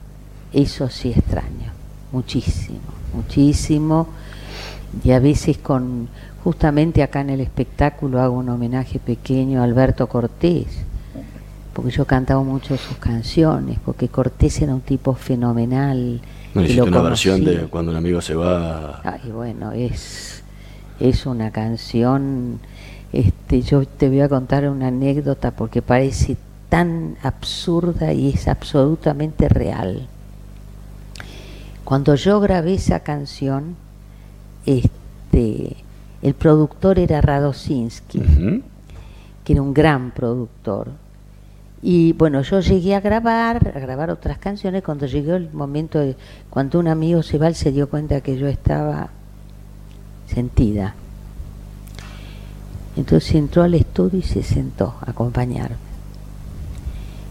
eso 0.53 0.89
sí 0.89 1.11
extraño, 1.11 1.73
muchísimo, 2.11 2.81
muchísimo. 3.15 4.09
Y 5.03 5.13
a 5.13 5.21
veces 5.21 5.57
con 5.57 6.09
justamente 6.45 7.03
acá 7.03 7.23
en 7.23 7.31
el 7.31 7.41
espectáculo 7.41 8.21
hago 8.21 8.37
un 8.37 8.51
homenaje 8.51 8.99
pequeño 8.99 9.63
a 9.63 9.65
Alberto 9.65 10.07
Cortés 10.07 10.67
porque 11.73 11.91
yo 11.91 12.05
cantaba 12.05 12.43
mucho 12.43 12.77
sus 12.77 12.97
canciones 12.99 13.79
porque 13.85 14.09
Cortés 14.09 14.61
era 14.63 14.75
un 14.75 14.81
tipo 14.81 15.15
fenomenal 15.15 16.21
No, 16.55 16.63
hiciste 16.63 16.83
una 16.83 17.03
versión 17.03 17.45
de 17.45 17.67
Cuando 17.67 17.93
un 17.93 17.97
amigo 17.97 18.21
se 18.21 18.35
va. 18.35 19.01
Ay, 19.05 19.31
bueno, 19.31 19.73
es, 19.73 20.43
es 21.01 21.27
una 21.27 21.51
canción. 21.51 22.61
Este, 23.13 23.63
yo 23.63 23.85
te 23.87 24.09
voy 24.09 24.21
a 24.21 24.29
contar 24.29 24.69
una 24.69 24.89
anécdota 24.89 25.51
porque 25.51 25.83
parece 25.83 26.37
tan 26.69 27.17
absurda 27.23 28.13
y 28.13 28.31
es 28.31 28.49
absolutamente 28.49 29.49
real. 29.49 30.09
Cuando 31.85 32.15
yo 32.15 32.41
grabé 32.41 32.75
esa 32.75 33.01
canción, 33.01 33.77
este, 34.65 35.77
el 36.23 36.35
productor 36.35 36.99
era 36.99 37.21
Radosinski, 37.21 38.23
que 39.45 39.53
era 39.53 39.61
un 39.61 39.75
gran 39.75 40.13
productor. 40.13 40.93
Y 41.83 42.13
bueno, 42.13 42.43
yo 42.43 42.61
llegué 42.61 42.95
a 42.95 43.01
grabar, 43.01 43.73
a 43.75 43.81
grabar 43.81 44.11
otras 44.11 44.39
canciones. 44.39 44.85
Cuando 44.85 45.07
llegó 45.07 45.35
el 45.35 45.53
momento 45.53 45.99
de 45.99 46.17
cuando 46.49 46.79
un 46.79 46.87
amigo 46.87 47.23
se 47.25 47.55
se 47.55 47.73
dio 47.73 47.89
cuenta 47.91 48.21
que 48.21 48.39
yo 48.39 48.47
estaba 48.47 49.09
sentida. 50.29 50.95
Entonces 52.97 53.35
entró 53.35 53.65
al 53.65 53.75
estudio 53.75 54.21
y 54.21 54.23
se 54.23 54.43
sentó 54.43 54.95
a 55.01 55.11
acompañarme. 55.11 55.77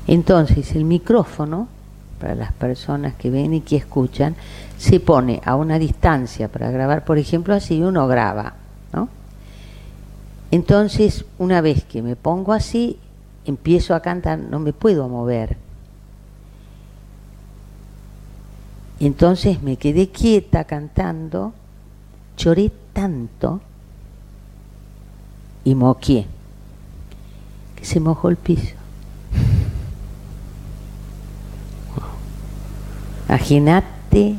Entonces 0.07 0.75
el 0.75 0.83
micrófono, 0.83 1.69
para 2.19 2.35
las 2.35 2.51
personas 2.51 3.15
que 3.15 3.29
ven 3.29 3.53
y 3.53 3.61
que 3.61 3.77
escuchan, 3.77 4.35
se 4.77 4.99
pone 4.99 5.41
a 5.45 5.55
una 5.55 5.79
distancia 5.79 6.49
para 6.49 6.71
grabar, 6.71 7.05
por 7.05 7.17
ejemplo, 7.17 7.53
así 7.53 7.81
uno 7.81 8.07
graba, 8.07 8.55
¿no? 8.93 9.07
Entonces, 10.49 11.23
una 11.37 11.61
vez 11.61 11.85
que 11.85 12.01
me 12.01 12.15
pongo 12.15 12.51
así, 12.51 12.97
empiezo 13.45 13.95
a 13.95 14.01
cantar, 14.01 14.39
no 14.39 14.59
me 14.59 14.73
puedo 14.73 15.07
mover. 15.07 15.57
Entonces 18.99 19.63
me 19.63 19.77
quedé 19.77 20.09
quieta 20.09 20.65
cantando, 20.65 21.53
lloré 22.37 22.71
tanto 22.93 23.61
y 25.63 25.73
moqué, 25.73 26.27
que 27.75 27.85
se 27.85 27.99
mojó 27.99 28.29
el 28.29 28.37
piso. 28.37 28.75
Imagínate, 33.27 34.35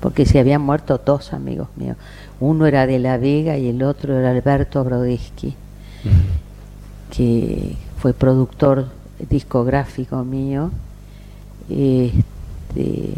porque 0.00 0.24
se 0.24 0.38
habían 0.38 0.62
muerto 0.62 0.98
dos 1.04 1.32
amigos 1.32 1.68
míos. 1.76 1.96
Uno 2.40 2.66
era 2.66 2.86
de 2.86 2.98
La 2.98 3.18
Vega 3.18 3.58
y 3.58 3.68
el 3.68 3.82
otro 3.82 4.18
era 4.18 4.30
Alberto 4.30 4.82
Brodeschi, 4.82 5.54
que 7.10 7.76
fue 7.98 8.12
productor 8.12 8.86
discográfico 9.28 10.24
mío. 10.24 10.70
Este, 11.68 13.14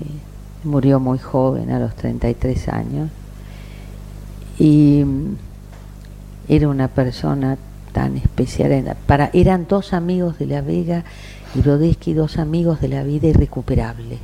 murió 0.64 1.00
muy 1.00 1.18
joven, 1.18 1.70
a 1.70 1.78
los 1.78 1.94
33 1.94 2.68
años. 2.68 3.10
Y 4.58 5.04
era 6.48 6.68
una 6.68 6.88
persona 6.88 7.56
tan 7.92 8.16
especial. 8.16 8.96
Para, 9.06 9.30
eran 9.32 9.66
dos 9.68 9.92
amigos 9.92 10.38
de 10.38 10.46
La 10.46 10.60
Vega 10.62 11.04
y 11.54 11.60
Brodeschi, 11.60 12.14
dos 12.14 12.38
amigos 12.38 12.80
de 12.80 12.88
la 12.88 13.02
vida 13.02 13.28
irrecuperables. 13.28 14.20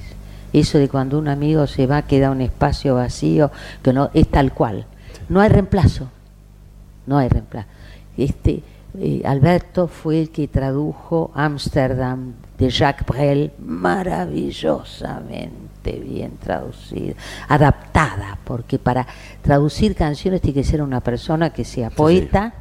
Eso 0.52 0.78
de 0.78 0.88
cuando 0.88 1.18
un 1.18 1.28
amigo 1.28 1.66
se 1.66 1.86
va 1.86 2.02
queda 2.02 2.30
un 2.30 2.40
espacio 2.40 2.94
vacío, 2.94 3.50
que 3.82 3.92
no 3.92 4.10
es 4.14 4.28
tal 4.28 4.52
cual. 4.52 4.86
No 5.28 5.40
hay 5.40 5.50
reemplazo. 5.50 6.08
No 7.06 7.18
hay 7.18 7.28
reemplazo. 7.28 7.68
Este, 8.16 8.62
eh, 9.00 9.22
Alberto 9.24 9.86
fue 9.86 10.22
el 10.22 10.30
que 10.30 10.48
tradujo 10.48 11.30
Ámsterdam 11.34 12.32
de 12.58 12.68
Jacques 12.68 13.06
Brel, 13.06 13.52
maravillosamente 13.64 15.92
bien 15.92 16.32
traducida, 16.42 17.14
adaptada, 17.48 18.38
porque 18.44 18.80
para 18.80 19.06
traducir 19.42 19.94
canciones 19.94 20.40
tiene 20.40 20.54
que 20.54 20.64
ser 20.64 20.82
una 20.82 21.00
persona 21.00 21.50
que 21.50 21.64
sea 21.64 21.90
poeta 21.90 22.54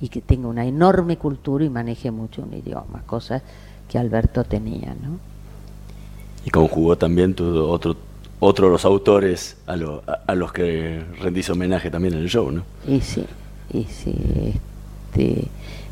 y 0.00 0.08
que 0.08 0.20
tenga 0.20 0.48
una 0.48 0.66
enorme 0.66 1.16
cultura 1.16 1.64
y 1.64 1.70
maneje 1.70 2.10
mucho 2.10 2.42
un 2.42 2.52
idioma, 2.52 3.02
cosas 3.06 3.42
que 3.88 3.98
Alberto 3.98 4.44
tenía, 4.44 4.94
¿no? 5.02 5.18
Y 6.44 6.50
conjugó 6.50 6.96
también 6.96 7.34
tu, 7.34 7.64
otro, 7.64 7.96
otro 8.38 8.66
de 8.66 8.72
los 8.72 8.84
autores 8.84 9.56
a, 9.66 9.76
a, 10.26 10.34
los 10.34 10.52
que 10.52 11.02
rendís 11.20 11.48
homenaje 11.48 11.90
también 11.90 12.14
en 12.14 12.20
el 12.20 12.28
show, 12.28 12.50
¿no? 12.50 12.62
Y 12.86 13.00
sí, 13.00 13.24
y 13.72 13.84
sí, 13.84 14.60
este, 15.10 15.48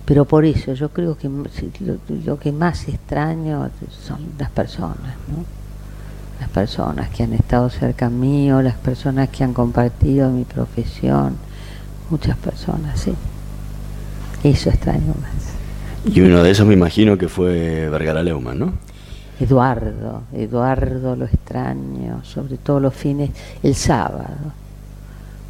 pero 0.08 0.24
por 0.24 0.46
eso 0.46 0.72
yo 0.72 0.88
creo 0.88 1.18
que 1.18 1.28
lo, 1.28 2.38
que 2.38 2.50
más 2.50 2.88
extraño 2.88 3.68
son 4.06 4.20
las 4.38 4.50
personas, 4.50 4.96
¿no? 5.28 5.44
Las 6.40 6.48
personas 6.48 7.10
que 7.10 7.24
han 7.24 7.34
estado 7.34 7.68
cerca 7.68 8.08
mío, 8.08 8.62
las 8.62 8.76
personas 8.76 9.28
que 9.28 9.44
han 9.44 9.52
compartido 9.52 10.30
mi 10.30 10.44
profesión, 10.44 11.36
muchas 12.08 12.38
personas, 12.38 12.98
sí. 12.98 13.12
Eso 14.42 14.70
extraño 14.70 15.14
más. 15.20 16.14
Y 16.14 16.22
uno 16.22 16.42
de 16.42 16.52
esos 16.52 16.66
me 16.66 16.72
imagino 16.72 17.18
que 17.18 17.28
fue 17.28 17.90
Vergara 17.90 18.22
Leumann, 18.22 18.58
¿no? 18.58 18.72
Eduardo, 19.38 20.22
Eduardo 20.32 21.16
lo 21.16 21.26
extraño, 21.26 22.24
sobre 22.24 22.56
todo 22.56 22.80
los 22.80 22.94
fines, 22.94 23.28
el 23.62 23.74
sábado, 23.74 24.54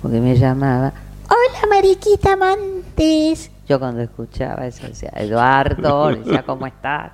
porque 0.02 0.20
me 0.20 0.36
llamaba, 0.36 0.92
hola 1.28 1.68
Mariquita 1.76 2.36
Montes. 2.36 3.52
Yo 3.68 3.78
cuando 3.78 4.00
escuchaba 4.00 4.66
eso 4.66 4.86
decía, 4.86 5.12
Eduardo, 5.14 6.08
decía, 6.08 6.42
¿cómo 6.42 6.66
estás? 6.66 7.12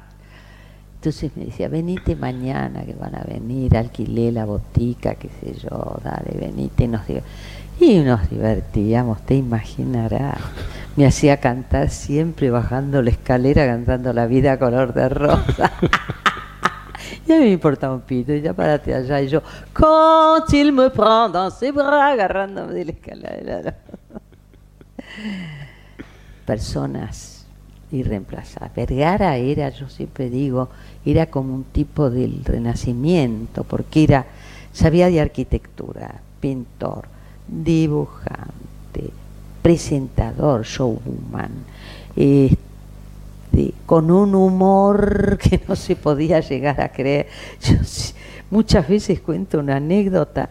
Entonces 0.97 1.37
me 1.37 1.47
decía, 1.47 1.69
venite 1.69 2.14
mañana 2.17 2.85
que 2.85 2.95
van 2.95 3.14
a 3.17 3.25
venir, 3.25 3.77
alquilé 3.77 4.31
la 4.31 4.45
botica, 4.45 5.17
qué 5.17 5.29
sé 5.40 5.55
yo, 5.55 5.99
dale, 6.03 6.38
venite 6.38 6.85
y 6.85 6.88
nos 6.88 7.03
y 7.81 7.99
nos 7.99 8.31
divertíamos, 8.31 9.21
te 9.23 9.35
imaginarás. 9.35 10.38
Me 10.97 11.07
hacía 11.07 11.40
cantar 11.40 11.90
siempre 11.90 12.51
bajando 12.51 13.03
la 13.03 13.11
escalera 13.11 13.67
cantando 13.67 14.12
La 14.12 14.27
vida 14.27 14.59
color 14.59 14.95
de 14.95 15.09
rosa. 15.09 15.73
ya 17.27 17.38
me 17.38 17.51
importaba 17.51 17.95
un 17.95 18.03
pito, 18.03 18.33
y 18.33 18.43
ya 18.43 18.55
párate 18.55 18.95
allá. 18.95 19.21
Y 19.21 19.29
yo, 19.29 19.43
quand 19.73 20.49
il 20.53 20.73
me 20.73 20.88
prend 20.90 21.33
dans 21.33 21.53
ses 21.53 21.75
bras, 21.75 22.12
agarrándome 22.12 22.75
de 22.75 22.85
la 22.85 22.93
escalera. 22.93 23.75
Personas 26.45 27.47
irreemplazables. 27.93 28.75
Vergara 28.75 29.37
era, 29.37 29.69
yo 29.71 29.89
siempre 29.89 30.31
digo, 30.31 30.69
era 31.05 31.27
como 31.27 31.55
un 31.55 31.65
tipo 31.65 32.11
del 32.11 32.45
renacimiento, 32.45 33.65
porque 33.65 34.05
era, 34.05 34.27
sabía 34.73 35.09
de 35.09 35.21
arquitectura, 35.21 36.21
pintor, 36.41 37.07
dibujante, 37.47 39.11
presentador, 39.63 40.65
showman, 40.65 41.51
este, 42.17 43.75
con 43.87 44.11
un 44.11 44.35
humor 44.35 45.39
que 45.43 45.61
no 45.69 45.77
se 45.77 45.97
podía 45.97 46.41
llegar 46.41 46.81
a 46.81 46.91
creer. 46.91 47.29
Yo 47.63 47.77
muchas 48.51 48.89
veces 48.89 49.21
cuento 49.21 49.59
una 49.59 49.77
anécdota. 49.77 50.51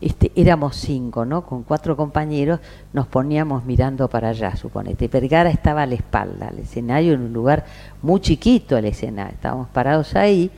Este, 0.00 0.30
éramos 0.34 0.76
cinco, 0.76 1.24
¿no? 1.24 1.44
Con 1.44 1.62
cuatro 1.62 1.96
compañeros, 1.96 2.60
nos 2.92 3.06
poníamos 3.06 3.64
mirando 3.64 4.08
para 4.08 4.30
allá, 4.30 4.54
suponete. 4.56 5.08
Vergara 5.08 5.50
estaba 5.50 5.82
a 5.82 5.86
la 5.86 5.94
espalda, 5.94 6.48
el 6.48 6.60
escenario 6.60 7.14
en 7.14 7.22
un 7.22 7.32
lugar 7.32 7.64
muy 8.02 8.20
chiquito, 8.20 8.76
el 8.76 8.84
escenario. 8.84 9.34
Estábamos 9.34 9.68
parados 9.68 10.14
ahí 10.14 10.50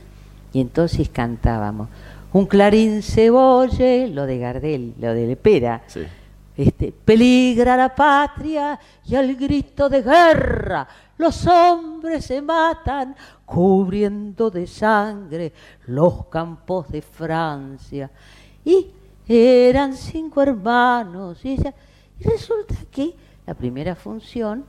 y 0.53 0.61
entonces 0.61 1.09
cantábamos 1.09 1.89
un 2.33 2.47
clarín 2.47 3.03
se 3.03 3.31
oye, 3.31 4.07
lo 4.09 4.25
de 4.25 4.39
Gardel, 4.39 4.95
lo 5.01 5.13
de 5.13 5.27
Lepera. 5.27 5.83
Este, 6.57 6.93
peligra 6.93 7.77
la 7.77 7.95
patria 7.95 8.79
y 9.05 9.15
al 9.15 9.35
grito 9.35 9.89
de 9.89 10.03
guerra 10.03 10.87
los 11.17 11.47
hombres 11.47 12.25
se 12.25 12.41
matan 12.41 13.17
cubriendo 13.45 14.51
de 14.51 14.67
sangre 14.67 15.53
los 15.87 16.27
campos 16.27 16.89
de 16.89 17.03
Francia. 17.03 18.11
Y 18.65 18.87
eran 19.39 19.95
cinco 19.95 20.43
hermanos 20.43 21.45
y, 21.45 21.55
y 21.55 22.25
resulta 22.25 22.75
que 22.91 23.15
la 23.47 23.55
primera 23.55 23.95
función 23.95 24.65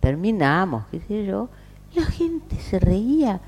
terminamos, 0.00 0.84
qué 0.90 1.00
sé 1.00 1.24
yo, 1.24 1.48
la 1.94 2.04
gente 2.04 2.56
se 2.56 2.78
reía 2.78 3.40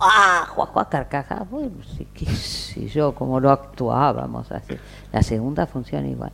¡ah! 0.00 0.46
Juá, 0.48 0.88
carcaja. 0.88 1.46
Bueno, 1.50 1.76
sí, 1.96 2.06
qué 2.14 2.26
sé 2.26 2.88
yo, 2.88 3.14
cómo 3.14 3.40
lo 3.40 3.50
actuábamos 3.50 4.50
así. 4.52 4.76
La 5.12 5.22
segunda 5.22 5.66
función 5.66 6.06
igual. 6.06 6.32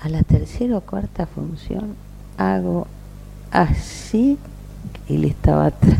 A 0.00 0.08
la 0.08 0.22
tercera 0.22 0.76
o 0.76 0.80
cuarta 0.80 1.26
función 1.26 1.96
hago 2.36 2.86
así, 3.50 4.38
él 5.08 5.24
estaba 5.24 5.66
atrás. 5.66 5.98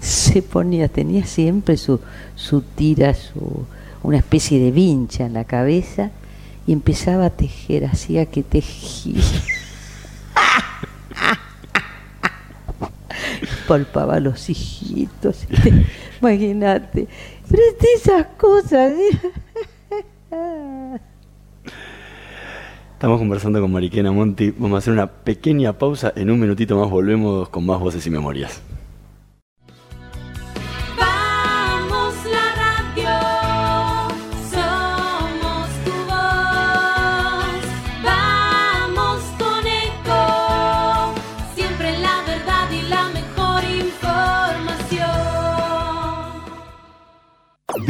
Se 0.00 0.42
ponía, 0.42 0.88
tenía 0.88 1.24
siempre 1.24 1.76
su, 1.76 2.00
su 2.34 2.62
tira, 2.62 3.14
su, 3.14 3.64
una 4.02 4.18
especie 4.18 4.58
de 4.58 4.70
vincha 4.70 5.26
en 5.26 5.34
la 5.34 5.44
cabeza 5.44 6.10
y 6.66 6.72
empezaba 6.72 7.26
a 7.26 7.30
tejer, 7.30 7.86
hacía 7.86 8.26
que 8.26 8.42
tejía. 8.42 9.22
palpaba 13.66 14.20
los 14.20 14.50
hijitos. 14.50 15.46
Imagínate. 16.20 17.08
Pero 17.48 17.62
esas 17.96 18.26
cosas. 18.36 18.92
Estamos 22.92 23.18
conversando 23.18 23.60
con 23.60 23.72
Mariquena 23.72 24.12
Monti. 24.12 24.50
Vamos 24.50 24.76
a 24.76 24.78
hacer 24.78 24.92
una 24.92 25.06
pequeña 25.06 25.72
pausa. 25.72 26.12
En 26.14 26.30
un 26.30 26.38
minutito 26.38 26.78
más 26.78 26.90
volvemos 26.90 27.48
con 27.48 27.66
más 27.66 27.80
voces 27.80 28.06
y 28.06 28.10
memorias. 28.10 28.62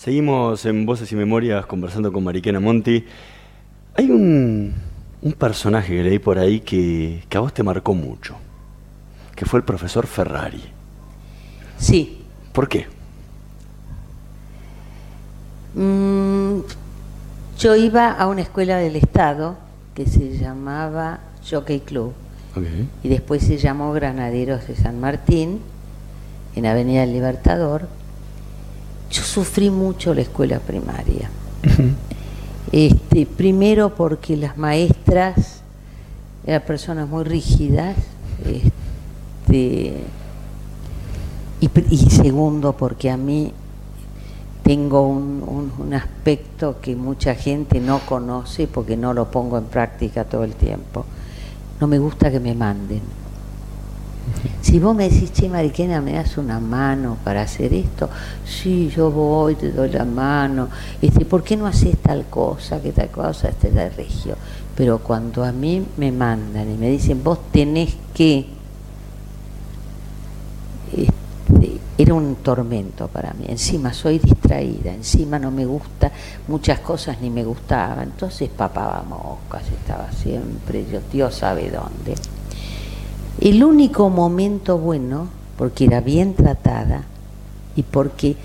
Seguimos 0.00 0.64
en 0.64 0.86
Voces 0.86 1.12
y 1.12 1.14
Memorias 1.14 1.66
conversando 1.66 2.10
con 2.10 2.24
Mariquena 2.24 2.58
Monti. 2.58 3.04
Hay 3.94 4.10
un, 4.10 4.72
un 5.20 5.32
personaje 5.34 5.94
que 5.94 6.02
leí 6.02 6.18
por 6.18 6.38
ahí 6.38 6.60
que, 6.60 7.22
que 7.28 7.36
a 7.36 7.40
vos 7.40 7.52
te 7.52 7.62
marcó 7.62 7.92
mucho, 7.92 8.34
que 9.36 9.44
fue 9.44 9.58
el 9.60 9.64
profesor 9.66 10.06
Ferrari. 10.06 10.62
Sí. 11.76 12.22
¿Por 12.54 12.66
qué? 12.66 12.86
Mm, 15.74 16.60
yo 17.58 17.76
iba 17.76 18.10
a 18.10 18.26
una 18.26 18.40
escuela 18.40 18.78
del 18.78 18.96
Estado 18.96 19.58
que 19.94 20.06
se 20.06 20.38
llamaba 20.38 21.20
Jockey 21.46 21.80
Club 21.80 22.14
y 23.02 23.08
después 23.10 23.42
se 23.42 23.58
llamó 23.58 23.92
Granaderos 23.92 24.66
de 24.66 24.76
San 24.76 24.98
Martín 24.98 25.60
en 26.56 26.64
Avenida 26.64 27.02
del 27.02 27.12
Libertador. 27.12 27.99
Yo 29.10 29.22
sufrí 29.22 29.70
mucho 29.70 30.14
la 30.14 30.22
escuela 30.22 30.58
primaria. 30.58 31.30
Este, 32.72 33.26
primero 33.26 33.96
porque 33.96 34.36
las 34.36 34.56
maestras 34.56 35.62
eran 36.46 36.62
personas 36.62 37.08
muy 37.08 37.24
rígidas, 37.24 37.96
este, 38.46 40.04
y, 41.60 41.70
y 41.90 41.96
segundo 42.10 42.76
porque 42.76 43.10
a 43.10 43.16
mí 43.16 43.52
tengo 44.62 45.02
un, 45.02 45.42
un, 45.44 45.72
un, 45.84 45.94
aspecto 45.94 46.80
que 46.80 46.94
mucha 46.94 47.34
gente 47.34 47.80
no 47.80 47.98
conoce 48.06 48.68
porque 48.68 48.96
no 48.96 49.14
lo 49.14 49.32
pongo 49.32 49.58
en 49.58 49.64
práctica 49.64 50.24
todo 50.24 50.44
el 50.44 50.54
tiempo. 50.54 51.04
No 51.80 51.88
me 51.88 51.98
gusta 51.98 52.30
que 52.30 52.38
me 52.38 52.54
manden. 52.54 53.00
Si 54.60 54.78
vos 54.78 54.94
me 54.94 55.08
decís, 55.08 55.32
che, 55.32 55.48
Mariquena, 55.48 56.00
¿me 56.00 56.12
das 56.12 56.36
una 56.38 56.60
mano 56.60 57.16
para 57.24 57.42
hacer 57.42 57.72
esto? 57.74 58.08
Sí, 58.44 58.88
yo 58.94 59.10
voy, 59.10 59.54
te 59.54 59.72
doy 59.72 59.90
la 59.90 60.04
mano. 60.04 60.68
Este, 61.00 61.24
¿Por 61.24 61.42
qué 61.42 61.56
no 61.56 61.66
haces 61.66 61.96
tal 61.98 62.26
cosa, 62.26 62.80
que 62.80 62.92
tal 62.92 63.10
cosa, 63.10 63.48
este 63.48 63.70
de 63.70 63.88
regio? 63.90 64.36
Pero 64.76 64.98
cuando 64.98 65.44
a 65.44 65.52
mí 65.52 65.84
me 65.96 66.12
mandan 66.12 66.70
y 66.70 66.76
me 66.76 66.88
dicen, 66.88 67.24
vos 67.24 67.50
tenés 67.50 67.96
que... 68.14 68.46
Este, 70.92 71.80
era 71.98 72.14
un 72.14 72.36
tormento 72.36 73.08
para 73.08 73.32
mí. 73.34 73.46
Encima 73.48 73.92
soy 73.92 74.18
distraída, 74.18 74.92
encima 74.92 75.38
no 75.38 75.50
me 75.50 75.66
gusta, 75.66 76.10
muchas 76.48 76.80
cosas 76.80 77.20
ni 77.20 77.28
me 77.28 77.44
gustaban. 77.44 78.04
Entonces 78.04 78.48
papaba 78.50 79.02
moscas, 79.02 79.64
estaba 79.68 80.10
siempre, 80.12 80.86
yo, 80.90 81.00
Dios 81.12 81.34
sabe 81.34 81.70
dónde. 81.70 82.14
El 83.40 83.64
único 83.64 84.10
momento 84.10 84.76
bueno, 84.76 85.28
porque 85.56 85.86
era 85.86 86.00
bien 86.00 86.34
tratada 86.34 87.04
y 87.74 87.82
porque 87.82 88.36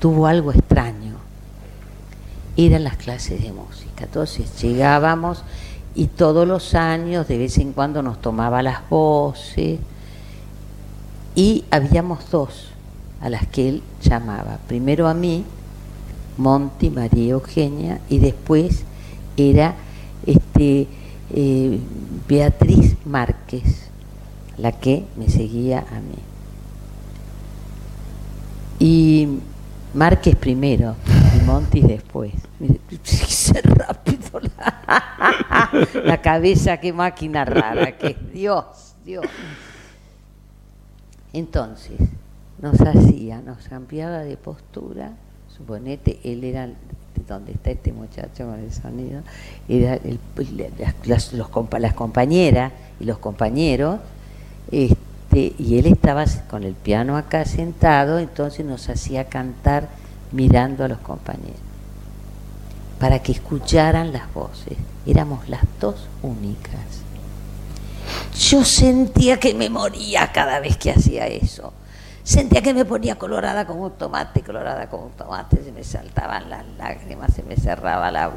tuvo 0.00 0.26
algo 0.26 0.52
extraño, 0.52 1.14
eran 2.56 2.84
las 2.84 2.96
clases 2.96 3.42
de 3.42 3.52
música. 3.52 4.04
Entonces 4.04 4.60
llegábamos 4.60 5.42
y 5.94 6.08
todos 6.08 6.46
los 6.46 6.74
años, 6.74 7.26
de 7.26 7.38
vez 7.38 7.56
en 7.58 7.72
cuando, 7.72 8.02
nos 8.02 8.20
tomaba 8.20 8.62
las 8.62 8.88
voces 8.90 9.78
y 11.34 11.64
habíamos 11.70 12.30
dos 12.30 12.68
a 13.20 13.30
las 13.30 13.46
que 13.46 13.68
él 13.68 13.82
llamaba. 14.02 14.58
Primero 14.68 15.08
a 15.08 15.14
mí, 15.14 15.44
Monty, 16.36 16.90
María 16.90 17.32
Eugenia, 17.32 18.00
y 18.08 18.18
después 18.18 18.82
era 19.36 19.74
este, 20.26 20.86
eh, 21.32 21.80
Beatriz 22.28 22.96
Márquez, 23.04 23.83
la 24.58 24.72
que 24.72 25.04
me 25.16 25.28
seguía 25.28 25.80
a 25.80 26.00
mí. 26.00 26.18
Y 28.78 29.38
Márquez 29.94 30.36
primero 30.36 30.96
y 31.36 31.44
Monty 31.44 31.80
después. 31.80 32.32
Qué 32.58 33.62
rápido 33.62 34.40
la, 36.04 36.20
cabeza, 36.20 36.78
qué 36.78 36.92
máquina 36.92 37.44
rara, 37.44 37.96
que 37.96 38.16
Dios, 38.32 38.94
Dios. 39.04 39.24
Entonces, 41.32 41.98
nos 42.60 42.80
hacía, 42.80 43.40
nos 43.40 43.68
cambiaba 43.68 44.18
de 44.18 44.36
postura, 44.36 45.12
suponete, 45.48 46.20
él 46.24 46.44
era 46.44 46.68
donde 47.28 47.52
está 47.52 47.70
este 47.70 47.92
muchacho 47.92 48.46
con 48.46 48.58
el 48.58 48.72
sonido, 48.72 49.22
era 49.68 49.98
los, 51.04 51.32
las 51.32 51.94
compañeras 51.94 52.72
y 53.00 53.04
los 53.04 53.18
compañeros, 53.18 54.00
este, 54.74 55.54
y 55.58 55.78
él 55.78 55.86
estaba 55.86 56.24
con 56.48 56.64
el 56.64 56.74
piano 56.74 57.16
acá 57.16 57.44
sentado, 57.44 58.18
entonces 58.18 58.64
nos 58.64 58.88
hacía 58.88 59.24
cantar 59.24 59.88
mirando 60.32 60.84
a 60.84 60.88
los 60.88 60.98
compañeros, 60.98 61.60
para 62.98 63.20
que 63.20 63.32
escucharan 63.32 64.12
las 64.12 64.32
voces. 64.32 64.76
Éramos 65.06 65.48
las 65.48 65.62
dos 65.80 66.08
únicas. 66.22 66.80
Yo 68.38 68.64
sentía 68.64 69.38
que 69.38 69.54
me 69.54 69.70
moría 69.70 70.32
cada 70.32 70.60
vez 70.60 70.76
que 70.76 70.90
hacía 70.90 71.26
eso 71.26 71.72
Sentía 72.24 72.62
que 72.62 72.72
me 72.72 72.86
ponía 72.86 73.16
colorada 73.16 73.66
como 73.66 73.84
un 73.84 73.92
tomate, 73.92 74.40
colorada 74.40 74.88
como 74.88 75.06
un 75.06 75.12
tomate, 75.12 75.62
se 75.62 75.70
me 75.72 75.84
saltaban 75.84 76.48
las 76.48 76.64
lágrimas, 76.78 77.34
se 77.34 77.42
me 77.42 77.54
cerraba 77.54 78.10
la... 78.10 78.30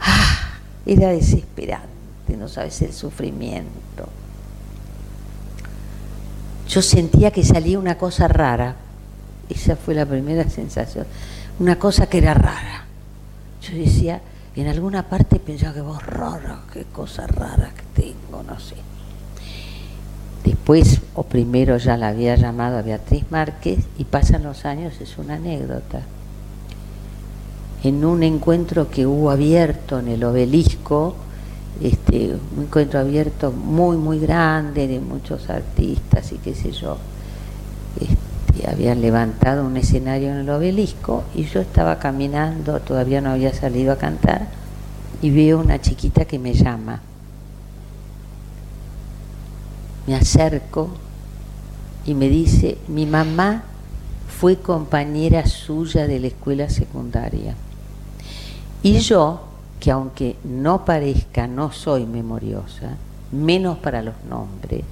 Ah, 0.00 0.58
era 0.86 1.08
desesperante, 1.08 2.36
no 2.38 2.46
sabes 2.46 2.80
el 2.82 2.92
sufrimiento. 2.92 4.08
Yo 6.68 6.82
sentía 6.82 7.30
que 7.30 7.44
salía 7.44 7.78
una 7.78 7.96
cosa 7.96 8.28
rara, 8.28 8.76
esa 9.48 9.76
fue 9.76 9.94
la 9.94 10.06
primera 10.06 10.48
sensación, 10.50 11.06
una 11.58 11.78
cosa 11.78 12.06
que 12.06 12.18
era 12.18 12.34
rara. 12.34 12.84
Yo 13.62 13.76
decía, 13.76 14.20
en 14.54 14.68
alguna 14.68 15.08
parte 15.08 15.38
pensaba 15.38 15.74
que 15.74 15.80
vos 15.80 16.04
rara, 16.04 16.60
qué 16.72 16.84
cosa 16.84 17.26
rara 17.26 17.72
que 17.74 18.02
tengo, 18.02 18.42
no 18.42 18.58
sé. 18.58 18.76
Después, 20.44 21.00
o 21.14 21.24
primero 21.24 21.76
ya 21.76 21.96
la 21.96 22.08
había 22.08 22.36
llamado 22.36 22.78
a 22.78 22.82
Beatriz 22.82 23.24
Márquez 23.30 23.80
y 23.98 24.04
pasan 24.04 24.44
los 24.44 24.64
años, 24.64 25.00
es 25.00 25.18
una 25.18 25.34
anécdota. 25.34 26.02
En 27.82 28.04
un 28.04 28.22
encuentro 28.22 28.88
que 28.88 29.06
hubo 29.06 29.30
abierto 29.30 29.98
en 29.98 30.08
el 30.08 30.22
obelisco, 30.24 31.16
este, 31.80 32.36
un 32.56 32.64
encuentro 32.64 33.00
abierto 33.00 33.52
muy, 33.52 33.96
muy 33.96 34.18
grande 34.18 34.86
de 34.88 35.00
muchos 35.00 35.50
artistas 35.50 36.32
y 36.32 36.38
qué 36.38 36.54
sé 36.54 36.72
yo, 36.72 36.96
este, 38.00 38.70
habían 38.70 39.00
levantado 39.00 39.66
un 39.66 39.76
escenario 39.76 40.30
en 40.30 40.38
el 40.38 40.50
obelisco 40.50 41.24
y 41.34 41.44
yo 41.44 41.60
estaba 41.60 41.98
caminando, 41.98 42.80
todavía 42.80 43.20
no 43.20 43.30
había 43.30 43.52
salido 43.52 43.92
a 43.92 43.96
cantar, 43.96 44.48
y 45.22 45.30
veo 45.30 45.58
una 45.58 45.80
chiquita 45.80 46.24
que 46.24 46.38
me 46.38 46.52
llama 46.52 47.00
me 50.06 50.14
acerco 50.14 50.90
y 52.04 52.14
me 52.14 52.28
dice, 52.28 52.78
mi 52.86 53.06
mamá 53.06 53.64
fue 54.38 54.56
compañera 54.56 55.46
suya 55.46 56.06
de 56.06 56.20
la 56.20 56.28
escuela 56.28 56.70
secundaria. 56.70 57.54
Y 58.82 58.98
yo, 59.00 59.40
que 59.80 59.90
aunque 59.90 60.36
no 60.44 60.84
parezca, 60.84 61.46
no 61.46 61.72
soy 61.72 62.06
memoriosa, 62.06 62.96
menos 63.32 63.78
para 63.78 64.02
los 64.02 64.14
nombres 64.28 64.82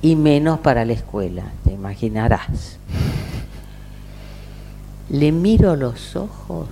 y 0.00 0.16
menos 0.16 0.60
para 0.60 0.84
la 0.84 0.92
escuela, 0.92 1.44
te 1.64 1.72
imaginarás. 1.72 2.78
Le 5.08 5.32
miro 5.32 5.76
los 5.76 6.16
ojos 6.16 6.68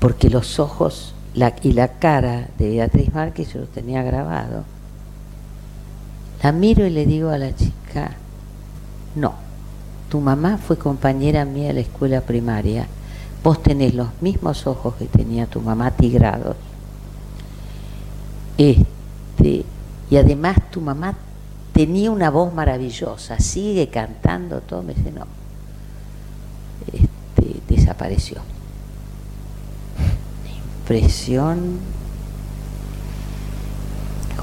porque 0.00 0.28
los 0.28 0.58
ojos 0.58 1.14
y 1.62 1.72
la 1.72 1.88
cara 1.98 2.48
de 2.58 2.70
Beatriz 2.70 3.12
Márquez 3.14 3.52
yo 3.52 3.60
lo 3.60 3.66
tenía 3.66 4.02
grabado. 4.02 4.64
La 6.42 6.52
miro 6.52 6.86
y 6.86 6.90
le 6.90 7.06
digo 7.06 7.30
a 7.30 7.38
la 7.38 7.56
chica, 7.56 8.12
no, 9.14 9.34
tu 10.10 10.20
mamá 10.20 10.58
fue 10.58 10.76
compañera 10.76 11.44
mía 11.44 11.68
de 11.68 11.72
la 11.72 11.80
escuela 11.80 12.20
primaria, 12.20 12.86
vos 13.44 13.62
tenés 13.62 13.94
los 13.94 14.08
mismos 14.22 14.66
ojos 14.66 14.94
que 14.94 15.04
tenía 15.04 15.46
tu 15.46 15.60
mamá 15.60 15.90
tigrados. 15.90 16.56
Este, 18.56 19.64
y 20.10 20.16
además 20.16 20.56
tu 20.70 20.80
mamá 20.80 21.14
tenía 21.74 22.10
una 22.10 22.30
voz 22.30 22.54
maravillosa, 22.54 23.38
sigue 23.38 23.88
cantando 23.88 24.60
todo, 24.62 24.82
me 24.82 24.94
dice, 24.94 25.12
no, 25.12 25.26
este, 26.90 27.60
desapareció. 27.68 28.38
Impresión. 30.80 31.80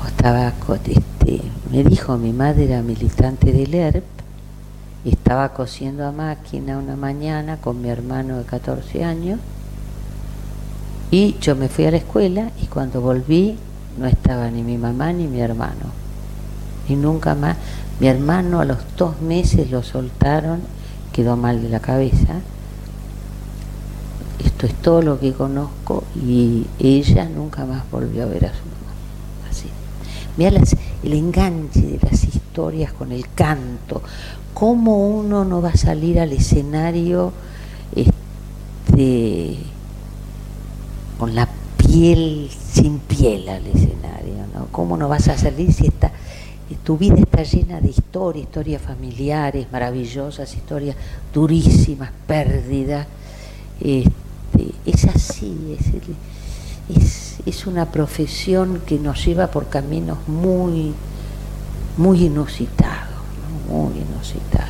Estaba, 0.07 0.53
este, 0.85 1.41
me 1.71 1.83
dijo, 1.83 2.17
mi 2.17 2.31
madre 2.33 2.65
era 2.65 2.83
militante 2.83 3.51
del 3.51 3.73
ERP, 3.73 4.03
estaba 5.09 5.53
cosiendo 5.53 6.05
a 6.05 6.11
máquina 6.11 6.77
una 6.77 6.95
mañana 6.95 7.57
con 7.57 7.81
mi 7.81 7.89
hermano 7.89 8.37
de 8.37 8.43
14 8.43 9.03
años, 9.03 9.39
y 11.09 11.35
yo 11.41 11.57
me 11.57 11.67
fui 11.67 11.85
a 11.85 11.91
la 11.91 11.97
escuela 11.97 12.51
y 12.61 12.67
cuando 12.67 13.01
volví 13.01 13.57
no 13.97 14.05
estaba 14.05 14.49
ni 14.49 14.63
mi 14.63 14.77
mamá 14.77 15.11
ni 15.11 15.27
mi 15.27 15.41
hermano. 15.41 15.91
Y 16.87 16.95
nunca 16.95 17.35
más, 17.35 17.57
mi 17.99 18.07
hermano 18.07 18.61
a 18.61 18.65
los 18.65 18.77
dos 18.95 19.21
meses 19.21 19.69
lo 19.71 19.83
soltaron, 19.83 20.61
quedó 21.11 21.35
mal 21.35 21.61
de 21.61 21.69
la 21.69 21.81
cabeza. 21.81 22.39
Esto 24.43 24.65
es 24.65 24.73
todo 24.75 25.01
lo 25.01 25.19
que 25.19 25.33
conozco 25.33 26.05
y 26.15 26.65
ella 26.79 27.27
nunca 27.27 27.65
más 27.65 27.83
volvió 27.91 28.23
a 28.23 28.27
ver 28.27 28.45
a 28.45 28.49
su 28.49 28.63
mamá. 28.63 29.49
Así. 29.49 29.67
Mira 30.37 30.51
el 31.03 31.13
enganche 31.13 31.81
de 31.81 31.99
las 32.09 32.23
historias 32.23 32.93
con 32.93 33.11
el 33.11 33.27
canto, 33.33 34.01
cómo 34.53 35.07
uno 35.07 35.45
no 35.45 35.61
va 35.61 35.69
a 35.69 35.77
salir 35.77 36.19
al 36.19 36.33
escenario 36.33 37.31
este, 37.95 39.57
con 41.17 41.35
la 41.35 41.47
piel 41.77 42.49
sin 42.73 42.99
piel 42.99 43.49
al 43.49 43.65
escenario, 43.67 44.47
¿no? 44.53 44.67
¿Cómo 44.71 44.97
no 44.97 45.07
vas 45.07 45.27
a 45.27 45.37
salir 45.37 45.73
si 45.73 45.87
está, 45.87 46.11
tu 46.83 46.97
vida 46.97 47.15
está 47.15 47.43
llena 47.43 47.81
de 47.81 47.89
historias, 47.89 48.47
historias 48.47 48.81
familiares 48.81 49.67
maravillosas, 49.71 50.53
historias 50.55 50.95
durísimas, 51.33 52.11
pérdidas? 52.27 53.07
Este, 53.79 54.73
es 54.85 55.05
así, 55.05 55.77
es, 56.89 57.37
es, 57.45 57.67
una 57.67 57.85
profesión 57.85 58.81
que 58.85 58.97
nos 58.97 59.23
lleva 59.25 59.47
por 59.47 59.67
caminos 59.69 60.17
muy, 60.27 60.93
muy 61.97 62.25
inusitados, 62.25 63.10
muy 63.71 63.93
inusitados. 63.99 64.69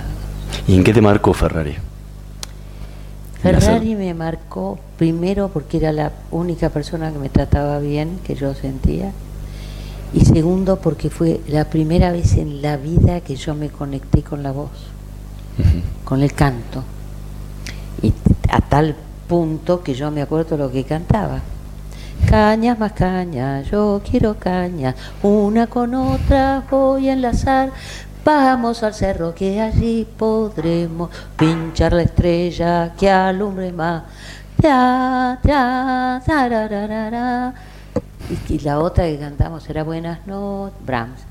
¿Y 0.67 0.75
en 0.75 0.83
qué 0.83 0.93
te 0.93 1.01
marcó 1.01 1.33
Ferrari? 1.33 1.75
Ferrari 3.41 3.95
me 3.95 4.13
marcó 4.13 4.77
primero 4.97 5.49
porque 5.49 5.77
era 5.77 5.91
la 5.91 6.11
única 6.29 6.69
persona 6.69 7.11
que 7.11 7.17
me 7.17 7.29
trataba 7.29 7.79
bien, 7.79 8.19
que 8.23 8.35
yo 8.35 8.53
sentía, 8.53 9.11
y 10.13 10.25
segundo 10.25 10.79
porque 10.79 11.09
fue 11.09 11.41
la 11.47 11.65
primera 11.65 12.11
vez 12.11 12.37
en 12.37 12.61
la 12.61 12.77
vida 12.77 13.21
que 13.21 13.35
yo 13.35 13.55
me 13.55 13.69
conecté 13.69 14.21
con 14.21 14.43
la 14.43 14.51
voz, 14.51 14.69
con 16.05 16.21
el 16.21 16.33
canto, 16.33 16.83
y 18.03 18.13
a 18.49 18.61
tal 18.61 18.95
punto 19.27 19.81
que 19.81 19.95
yo 19.95 20.11
me 20.11 20.21
acuerdo 20.21 20.57
lo 20.57 20.71
que 20.71 20.83
cantaba. 20.83 21.39
Cañas 22.29 22.77
más 22.77 22.91
cañas, 22.91 23.71
yo 23.71 24.01
quiero 24.07 24.37
cañas, 24.37 24.95
una 25.23 25.65
con 25.65 25.95
otra 25.95 26.63
voy 26.69 27.09
a 27.09 27.13
enlazar, 27.13 27.71
Vamos 28.23 28.83
al 28.83 28.93
cerro 28.93 29.33
que 29.33 29.59
allí 29.59 30.07
podremos 30.17 31.09
pinchar 31.35 31.93
la 31.93 32.03
estrella 32.03 32.93
que 32.95 33.09
alumbre 33.09 33.71
más. 33.71 34.03
y, 38.47 38.59
la 38.59 38.79
otra 38.79 39.05
que 39.05 39.17
cantamos 39.17 39.67
era 39.67 39.83
Buenas 39.83 40.27
noches, 40.27 40.77
Brahms. 40.85 41.21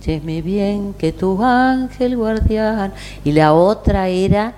Chesme 0.00 0.42
bien 0.42 0.92
que 0.94 1.12
tu 1.12 1.40
ángel 1.40 2.16
guardián. 2.16 2.92
Y 3.22 3.30
la 3.30 3.52
otra 3.52 4.08
era 4.08 4.52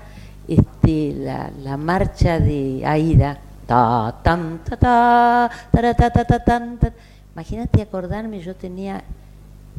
este, 0.47 1.13
la, 1.15 1.51
la 1.61 1.77
marcha 1.77 2.39
de 2.39 2.81
Aida. 2.83 3.37
Ta, 3.67 4.15
tan, 4.23 4.63
ta, 4.63 4.77
ta, 4.77 5.51
ta, 5.71 5.93
ta, 5.93 6.09
ta, 6.09 6.25
ta, 6.25 6.43
ta. 6.43 6.91
Imagínate 7.35 7.83
acordarme, 7.83 8.39
yo 8.39 8.55
tenía 8.55 9.03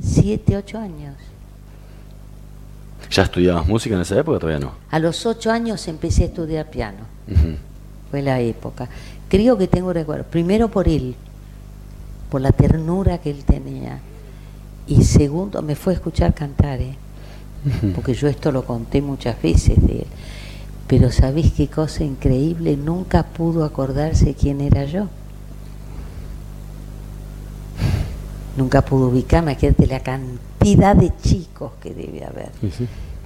siete, 0.01 0.57
ocho 0.57 0.79
años. 0.79 1.17
¿Ya 3.11 3.23
estudiabas 3.23 3.67
música 3.67 3.95
en 3.95 4.03
esa 4.03 4.19
época 4.19 4.39
todavía 4.39 4.61
no? 4.61 4.73
A 4.91 4.99
los 4.99 5.27
ocho 5.27 5.51
años 5.51 5.87
empecé 5.89 6.25
a 6.25 6.27
estudiar 6.27 6.71
piano. 6.71 6.99
Fue 8.11 8.23
la 8.23 8.41
época. 8.41 8.89
Creo 9.29 9.57
que 9.59 9.67
tengo 9.67 9.93
recuerdo. 9.93 10.25
Primero 10.25 10.69
por 10.69 10.89
él, 10.89 11.15
por 12.31 12.41
la 12.41 12.53
ternura 12.53 13.19
que 13.19 13.31
él 13.31 13.45
tenía. 13.45 14.01
Y 14.87 15.03
segundo, 15.05 15.63
me 15.63 15.77
fue 15.77 15.95
a 15.95 15.97
escuchar 15.97 16.35
cantar, 16.35 16.81
¿eh? 16.81 16.97
porque 17.95 18.15
yo 18.15 18.29
esto 18.29 18.53
lo 18.53 18.65
conté 18.65 19.01
muchas 19.01 19.41
veces 19.41 19.81
de 19.87 20.01
él. 20.01 20.07
Pero 20.87 21.11
¿sabés 21.11 21.53
qué 21.53 21.69
cosa 21.69 22.05
increíble? 22.05 22.77
Nunca 22.77 23.23
pudo 23.23 23.65
acordarse 23.65 24.35
quién 24.35 24.61
era 24.61 24.85
yo. 24.85 25.09
Nunca 28.57 28.83
pudo 28.83 29.09
ubicarme, 29.09 29.57
de 29.57 29.87
la 29.87 30.01
cantidad 30.65 30.97
de 30.97 31.13
chicos 31.23 31.73
que 31.83 31.93
debe 31.93 32.25
haber 32.25 32.51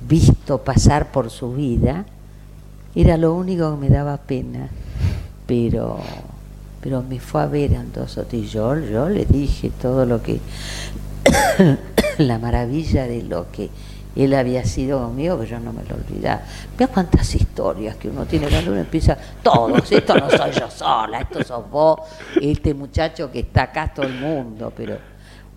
visto 0.09 0.59
pasar 0.59 1.13
por 1.13 1.31
su 1.31 1.53
vida, 1.53 2.05
era 2.95 3.17
lo 3.17 3.35
único 3.35 3.71
que 3.71 3.77
me 3.77 3.89
daba 3.89 4.17
pena. 4.17 4.69
Pero, 5.47 5.99
pero 6.83 7.03
me 7.03 7.21
fue 7.21 7.43
a 7.43 7.47
ver 7.47 7.73
entonces 7.73 8.27
y 8.33 8.47
yo, 8.47 8.79
yo 8.79 9.09
le 9.09 9.25
dije 9.25 9.71
todo 9.81 10.05
lo 10.05 10.23
que, 10.23 10.41
la 12.19 12.39
maravilla 12.39 13.07
de 13.07 13.23
lo 13.23 13.51
que 13.51 13.71
él 14.15 14.35
había 14.35 14.65
sido 14.65 15.01
conmigo, 15.01 15.39
que 15.41 15.47
yo 15.47 15.61
no 15.61 15.73
me 15.73 15.85
lo 15.85 15.95
olvidaba. 15.95 16.43
Vea 16.77 16.89
cuántas 16.89 17.35
historias 17.35 17.97
que 17.97 18.09
uno 18.09 18.27
tiene 18.27 18.49
cuando 18.49 18.73
uno 18.73 18.81
empieza, 18.81 19.17
todos, 19.43 19.91
esto 19.91 20.17
no 20.17 20.29
soy 20.29 20.51
yo 20.51 20.69
sola, 20.71 21.21
esto 21.21 21.43
sos 21.45 21.71
vos, 21.71 22.01
este 22.43 22.75
muchacho 22.75 23.31
que 23.31 23.41
está 23.41 23.63
acá, 23.63 23.93
todo 23.95 24.07
el 24.07 24.15
mundo, 24.15 24.73
pero 24.77 24.99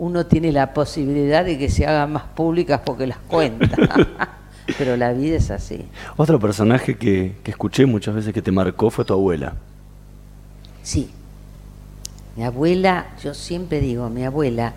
uno 0.01 0.25
tiene 0.25 0.51
la 0.51 0.73
posibilidad 0.73 1.45
de 1.45 1.59
que 1.59 1.69
se 1.69 1.85
hagan 1.85 2.13
más 2.13 2.23
públicas 2.23 2.81
porque 2.83 3.05
las 3.05 3.19
cuenta. 3.19 3.77
Pero 4.79 4.97
la 4.97 5.13
vida 5.13 5.37
es 5.37 5.51
así. 5.51 5.85
Otro 6.17 6.39
personaje 6.39 6.97
que, 6.97 7.35
escuché 7.45 7.85
muchas 7.85 8.15
veces 8.15 8.33
que 8.33 8.41
te 8.41 8.51
marcó 8.51 8.89
fue 8.89 9.05
tu 9.05 9.13
abuela. 9.13 9.53
Sí. 10.81 11.11
Mi 12.35 12.43
abuela, 12.43 13.09
yo 13.23 13.35
siempre 13.35 13.79
digo, 13.79 14.09
mi 14.09 14.23
abuela, 14.23 14.73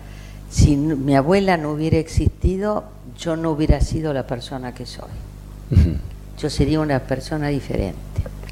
si 0.51 0.77
mi 0.77 1.15
abuela 1.15 1.57
no 1.57 1.71
hubiera 1.71 1.97
existido, 1.97 2.83
yo 3.17 3.35
no 3.35 3.49
hubiera 3.49 3.81
sido 3.81 4.13
la 4.13 4.27
persona 4.27 4.75
que 4.75 4.85
soy. 4.85 5.09
Yo 6.37 6.51
sería 6.51 6.79
una 6.79 6.99
persona 6.99 7.47
diferente. 7.47 7.97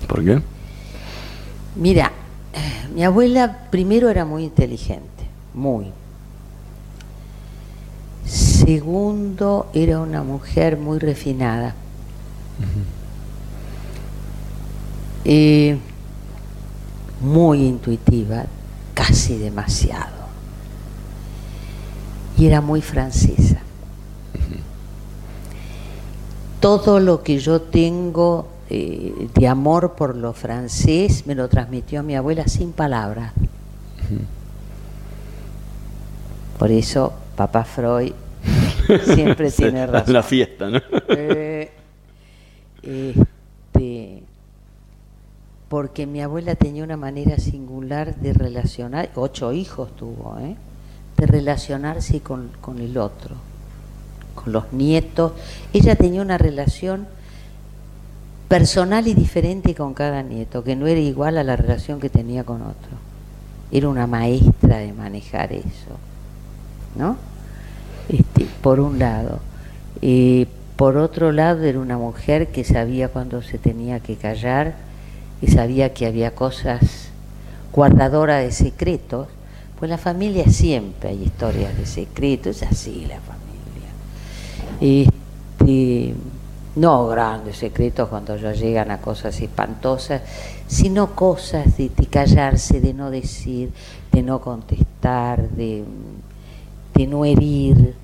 ¿Por 0.07 0.26
qué? 0.26 0.41
Mira, 1.76 2.11
mi 2.95 3.03
abuela 3.03 3.67
primero 3.69 4.09
era 4.09 4.26
muy 4.26 4.43
inteligente, 4.45 5.28
muy, 5.53 5.91
Segundo, 8.26 9.67
era 9.74 9.99
una 9.99 10.24
mujer 10.24 10.78
muy 10.78 10.99
refinada. 10.99 11.76
Eh, 15.26 15.78
muy 17.21 17.65
intuitiva, 17.65 18.45
casi 18.93 19.38
demasiado. 19.38 20.24
Y 22.38 22.45
era 22.45 22.61
muy 22.61 22.82
francesa. 22.82 23.59
Todo 26.59 26.99
lo 26.99 27.24
que 27.24 27.39
yo 27.39 27.61
tengo 27.61 28.47
eh, 28.69 29.30
de 29.34 29.47
amor 29.47 29.93
por 29.95 30.15
lo 30.15 30.34
francés 30.34 31.28
me 31.28 31.36
lo 31.36 31.49
transmitió 31.49 32.03
mi 32.03 32.15
abuela 32.15 32.47
sin 32.47 32.71
palabras. 32.71 33.34
Por 36.57 36.71
eso 36.71 37.13
papá 37.36 37.63
Freud 37.63 38.13
siempre 39.13 39.51
tiene 39.51 39.86
razón. 39.88 40.13
La 40.13 40.23
fiesta, 40.23 40.69
¿no? 40.69 40.79
Eh, 41.09 41.71
este, 42.81 44.23
porque 45.69 46.05
mi 46.05 46.21
abuela 46.21 46.55
tenía 46.55 46.84
una 46.84 46.97
manera 46.97 47.38
singular 47.38 48.15
de 48.15 48.34
relacionar, 48.34 49.09
ocho 49.15 49.53
hijos 49.53 49.95
tuvo, 49.95 50.38
¿eh? 50.39 50.55
de 51.17 51.25
relacionarse 51.25 52.19
con, 52.21 52.51
con 52.61 52.79
el 52.79 52.97
otro, 52.97 53.36
con 54.36 54.51
los 54.51 54.73
nietos. 54.73 55.34
Ella 55.71 55.95
tenía 55.95 56.21
una 56.21 56.38
relación 56.38 57.07
personal 58.47 59.07
y 59.07 59.13
diferente 59.13 59.73
con 59.73 59.93
cada 59.93 60.21
nieto, 60.21 60.63
que 60.63 60.75
no 60.75 60.86
era 60.86 60.99
igual 60.99 61.38
a 61.38 61.43
la 61.43 61.55
relación 61.55 61.99
que 61.99 62.09
tenía 62.09 62.43
con 62.43 62.61
otro. 62.61 62.91
Era 63.71 63.89
una 63.89 64.05
maestra 64.05 64.77
de 64.77 64.93
manejar 64.93 65.53
eso, 65.53 65.97
¿no? 66.96 67.18
Este, 68.10 68.48
por 68.62 68.80
un 68.80 69.00
lado. 69.00 69.39
Eh, 70.02 70.48
por 70.76 70.98
otro 70.98 71.32
lado, 71.32 71.64
era 71.64 71.80
una 71.80 71.98
mujer 71.98 72.48
que 72.48 72.64
sabía 72.64 73.08
cuando 73.08 73.41
se 73.41 73.58
tenía 73.58 74.00
que 74.00 74.16
callar, 74.16 74.76
que 75.39 75.52
sabía 75.52 75.94
que 75.94 76.06
había 76.06 76.36
cosas 76.36 77.10
guardadora 77.72 78.38
de 78.38 78.52
secretos, 78.52 79.28
pues 79.80 79.89
la 79.89 79.98
familia 79.98 80.46
siempre 80.50 81.10
hay 81.10 81.24
historias 81.24 81.78
de 81.78 81.86
secretos, 81.86 82.62
es 82.62 82.72
así 82.72 83.06
la 83.08 83.20
familia. 83.20 83.89
Este, 84.80 86.14
no 86.76 87.08
grandes 87.08 87.58
secretos 87.58 88.10
cuando 88.10 88.36
ya 88.38 88.54
llegan 88.54 88.91
a 88.91 89.00
cosas 89.00 89.39
espantosas, 89.41 90.22
sino 90.68 91.16
cosas 91.16 91.78
de, 91.78 91.89
callarse, 92.10 92.80
de 92.80 92.94
no 92.94 93.12
decir, 93.12 93.72
de 94.12 94.24
no 94.24 94.39
contestar, 94.39 95.50
de, 95.50 95.84
de 96.94 97.08
no 97.08 97.26
herir. 97.26 97.96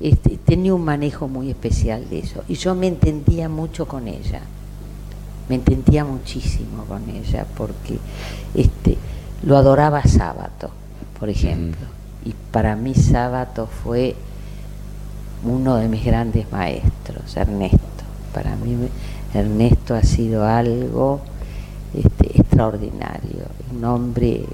Este, 0.00 0.38
tenía 0.38 0.74
un 0.74 0.84
manejo 0.84 1.28
muy 1.28 1.50
especial 1.50 2.08
de 2.08 2.20
eso. 2.20 2.42
Y 2.48 2.54
yo 2.54 2.74
me 2.74 2.86
entendía 2.86 3.48
mucho 3.48 3.86
con 3.86 4.08
ella. 4.08 4.40
Me 5.48 5.56
entendía 5.56 6.04
muchísimo 6.04 6.84
con 6.84 7.08
ella 7.10 7.44
porque 7.56 7.98
este, 8.54 8.96
lo 9.42 9.56
adoraba 9.56 10.02
Sábato, 10.04 10.70
por 11.18 11.28
ejemplo. 11.28 11.86
Y 12.24 12.34
para 12.50 12.76
mí 12.76 12.94
Sábato 12.94 13.66
fue 13.66 14.14
uno 15.44 15.76
de 15.76 15.88
mis 15.88 16.04
grandes 16.04 16.50
maestros, 16.52 17.36
Ernesto. 17.36 17.78
Para 18.32 18.56
mí 18.56 18.76
Ernesto 19.34 19.94
ha 19.94 20.02
sido 20.02 20.44
algo 20.44 21.20
este, 21.94 22.40
extraordinario, 22.40 23.46
un 23.74 23.84
hombre... 23.84 24.44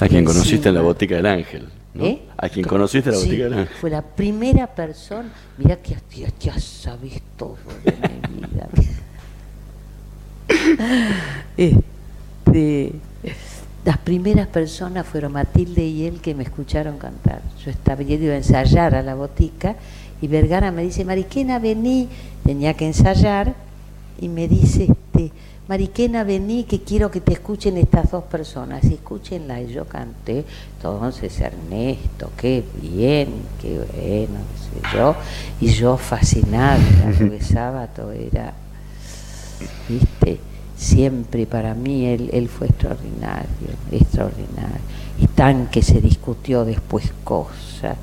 A 0.00 0.08
quien 0.08 0.24
conociste 0.24 0.68
en 0.68 0.74
la 0.74 0.82
botica 0.82 1.14
del 1.14 1.26
ángel. 1.26 1.68
¿Eh? 1.96 2.22
A 2.36 2.48
quien 2.48 2.66
conociste 2.66 3.10
la 3.10 3.18
botica. 3.18 3.68
Fue 3.80 3.90
la 3.90 4.02
primera 4.02 4.66
persona, 4.66 5.30
mira 5.56 5.76
que 5.76 5.96
ya, 6.10 6.28
ya 6.40 6.58
sabes 6.58 7.22
todo 7.36 7.56
de 7.84 7.92
mi 8.28 8.46
vida. 8.46 8.68
este, 11.56 12.92
las 13.84 13.98
primeras 13.98 14.48
personas 14.48 15.06
fueron 15.06 15.32
Matilde 15.32 15.84
y 15.84 16.06
él 16.06 16.20
que 16.20 16.34
me 16.34 16.42
escucharon 16.42 16.98
cantar. 16.98 17.42
Yo 17.64 17.70
estaba 17.70 18.02
yendo 18.02 18.32
a 18.32 18.36
ensayar 18.36 18.94
a 18.94 19.02
la 19.02 19.14
botica 19.14 19.76
y 20.20 20.26
Vergara 20.26 20.72
me 20.72 20.82
dice, 20.82 21.04
Mariquena, 21.04 21.58
vení, 21.58 22.08
tenía 22.44 22.74
que 22.74 22.86
ensayar, 22.86 23.54
y 24.20 24.28
me 24.28 24.48
dice, 24.48 24.84
este, 24.84 25.32
Mariquena, 25.66 26.24
vení, 26.24 26.64
que 26.64 26.82
quiero 26.82 27.10
que 27.10 27.22
te 27.22 27.32
escuchen 27.32 27.78
estas 27.78 28.10
dos 28.10 28.24
personas. 28.24 28.84
Escúchenla, 28.84 29.62
y 29.62 29.72
yo 29.72 29.86
canté, 29.86 30.44
entonces 30.76 31.40
Ernesto, 31.40 32.30
qué 32.36 32.62
bien, 32.82 33.28
qué 33.62 33.78
bueno, 33.78 34.40
qué 34.52 34.90
sé 34.90 34.96
yo, 34.96 35.16
y 35.60 35.68
yo 35.68 35.96
fascinada, 35.96 36.78
porque 37.18 37.42
sábado 37.42 38.12
era, 38.12 38.52
viste, 39.88 40.38
siempre 40.76 41.46
para 41.46 41.72
mí 41.72 42.04
él, 42.04 42.28
él 42.34 42.48
fue 42.48 42.66
extraordinario, 42.66 43.68
extraordinario. 43.90 44.84
Y 45.18 45.28
tan 45.28 45.68
que 45.68 45.80
se 45.80 46.00
discutió 46.00 46.64
después 46.66 47.10
cosas. 47.22 47.96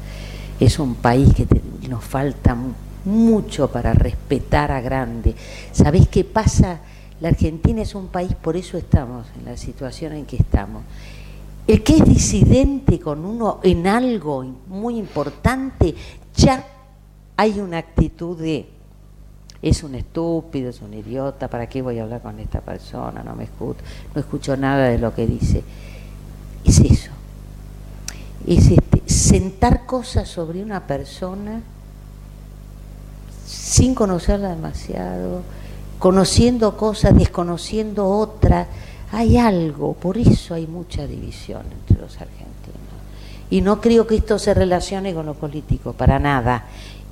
Es 0.60 0.80
un 0.80 0.96
país 0.96 1.34
que 1.36 1.46
nos 1.88 2.04
falta 2.04 2.56
mucho 3.06 3.70
para 3.70 3.94
respetar 3.94 4.72
a 4.72 4.82
grande. 4.82 5.36
¿Sabéis 5.72 6.08
qué 6.08 6.24
pasa? 6.24 6.80
La 7.22 7.30
Argentina 7.30 7.84
es 7.84 7.96
un 7.96 8.08
país, 8.08 8.34
por 8.34 8.58
eso 8.58 8.78
estamos 8.78 9.28
en 9.38 9.46
la 9.46 9.56
situación 9.56 10.14
en 10.14 10.26
que 10.26 10.38
estamos. 10.38 10.84
El 11.68 11.84
que 11.84 11.98
es 11.98 12.04
disidente 12.04 13.00
con 13.00 13.24
uno 13.24 13.60
en 13.64 13.86
algo 13.86 14.44
muy 14.68 14.98
importante, 14.98 15.94
ya 16.36 16.66
hay 17.38 17.60
una 17.60 17.78
actitud 17.78 18.38
de 18.38 18.68
es 19.62 19.84
un 19.84 19.94
estúpido, 19.94 20.72
es 20.72 20.82
un 20.82 20.94
idiota, 20.94 21.48
¿para 21.48 21.70
qué 21.70 21.84
voy 21.84 22.00
a 22.00 22.04
hablar 22.04 22.22
con 22.24 22.40
esta 22.40 22.62
persona? 22.62 23.24
No 23.24 23.36
me 23.36 23.44
escucho, 23.44 23.80
no 24.16 24.22
escucho 24.22 24.58
nada 24.58 24.88
de 24.88 24.98
lo 24.98 25.14
que 25.14 25.28
dice. 25.28 25.64
Es 26.66 26.80
eso. 26.80 27.12
Es 28.48 28.72
este, 28.72 29.04
sentar 29.06 29.86
cosas 29.86 30.28
sobre 30.28 30.64
una 30.64 30.88
persona 30.88 31.62
sin 33.46 33.94
conocerla 33.94 34.50
demasiado, 34.50 35.44
conociendo 36.02 36.76
cosas, 36.76 37.16
desconociendo 37.16 38.10
otras. 38.10 38.68
Hay 39.12 39.38
algo, 39.38 39.94
por 39.94 40.18
eso 40.18 40.56
hay 40.56 40.66
mucha 40.66 41.06
división 41.06 41.62
entre 41.72 42.02
los 42.02 42.20
argentinos. 42.20 42.48
Y 43.52 43.62
no 43.62 43.80
creo 43.80 44.08
que 44.08 44.16
esto 44.16 44.40
se 44.40 44.56
relacione 44.56 45.14
con 45.14 45.28
lo 45.28 45.36
político, 45.36 45.94
para 45.94 46.18
nada. 46.18 46.66